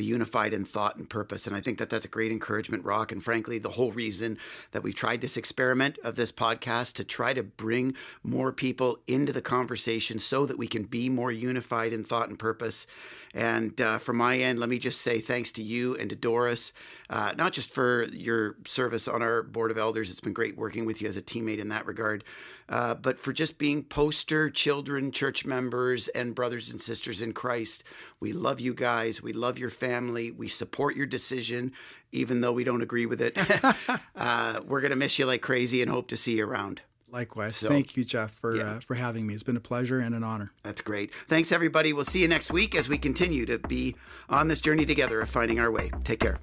Be 0.00 0.06
unified 0.06 0.54
in 0.54 0.64
thought 0.64 0.96
and 0.96 1.10
purpose. 1.10 1.46
And 1.46 1.54
I 1.54 1.60
think 1.60 1.76
that 1.76 1.90
that's 1.90 2.06
a 2.06 2.08
great 2.08 2.32
encouragement, 2.32 2.86
Rock. 2.86 3.12
And 3.12 3.22
frankly, 3.22 3.58
the 3.58 3.68
whole 3.68 3.92
reason 3.92 4.38
that 4.72 4.82
we've 4.82 4.94
tried 4.94 5.20
this 5.20 5.36
experiment 5.36 5.98
of 6.02 6.16
this 6.16 6.32
podcast 6.32 6.94
to 6.94 7.04
try 7.04 7.34
to 7.34 7.42
bring 7.42 7.94
more 8.22 8.50
people 8.50 9.00
into 9.06 9.30
the 9.30 9.42
conversation 9.42 10.18
so 10.18 10.46
that 10.46 10.56
we 10.56 10.66
can 10.66 10.84
be 10.84 11.10
more 11.10 11.30
unified 11.30 11.92
in 11.92 12.02
thought 12.02 12.30
and 12.30 12.38
purpose. 12.38 12.86
And 13.34 13.78
uh, 13.78 13.98
from 13.98 14.16
my 14.16 14.38
end, 14.38 14.58
let 14.58 14.70
me 14.70 14.78
just 14.78 15.02
say 15.02 15.20
thanks 15.20 15.52
to 15.52 15.62
you 15.62 15.96
and 15.98 16.08
to 16.08 16.16
Doris, 16.16 16.72
uh, 17.10 17.34
not 17.36 17.52
just 17.52 17.70
for 17.70 18.04
your 18.04 18.56
service 18.64 19.06
on 19.06 19.22
our 19.22 19.42
board 19.42 19.70
of 19.70 19.76
elders. 19.76 20.10
It's 20.10 20.20
been 20.20 20.32
great 20.32 20.56
working 20.56 20.86
with 20.86 21.02
you 21.02 21.08
as 21.08 21.18
a 21.18 21.22
teammate 21.22 21.58
in 21.58 21.68
that 21.68 21.84
regard, 21.84 22.24
uh, 22.70 22.94
but 22.94 23.18
for 23.18 23.32
just 23.32 23.58
being 23.58 23.82
poster 23.82 24.48
children, 24.48 25.10
church 25.12 25.44
members, 25.44 26.08
and 26.08 26.34
brothers 26.34 26.70
and 26.70 26.80
sisters 26.80 27.20
in 27.20 27.32
Christ. 27.32 27.84
We 28.20 28.32
love 28.32 28.60
you 28.60 28.72
guys. 28.72 29.22
We 29.22 29.32
love 29.32 29.58
your 29.58 29.70
family. 29.70 30.30
We 30.30 30.48
support 30.48 30.96
your 30.96 31.06
decision, 31.06 31.72
even 32.12 32.40
though 32.40 32.52
we 32.52 32.64
don't 32.64 32.80
agree 32.82 33.06
with 33.06 33.20
it. 33.20 33.36
uh, 34.16 34.60
we're 34.66 34.80
going 34.80 34.90
to 34.90 34.96
miss 34.96 35.18
you 35.18 35.26
like 35.26 35.42
crazy 35.42 35.82
and 35.82 35.90
hope 35.90 36.08
to 36.08 36.16
see 36.16 36.38
you 36.38 36.46
around. 36.46 36.80
Likewise, 37.12 37.58
thank 37.58 37.96
you, 37.96 38.04
Jeff, 38.04 38.30
for 38.30 38.54
Yeah. 38.54 38.74
uh, 38.74 38.80
for 38.80 38.94
having 38.94 39.26
me. 39.26 39.34
It's 39.34 39.42
been 39.42 39.56
a 39.56 39.60
pleasure 39.60 39.98
and 39.98 40.14
an 40.14 40.22
honor. 40.22 40.52
That's 40.62 40.80
great. 40.80 41.12
Thanks, 41.26 41.50
everybody. 41.50 41.92
We'll 41.92 42.04
see 42.04 42.20
you 42.22 42.28
next 42.28 42.52
week 42.52 42.76
as 42.76 42.88
we 42.88 42.98
continue 42.98 43.46
to 43.46 43.58
be 43.58 43.96
on 44.28 44.46
this 44.46 44.60
journey 44.60 44.86
together 44.86 45.20
of 45.20 45.28
finding 45.28 45.58
our 45.58 45.72
way. 45.72 45.90
Take 46.04 46.20
care. 46.20 46.38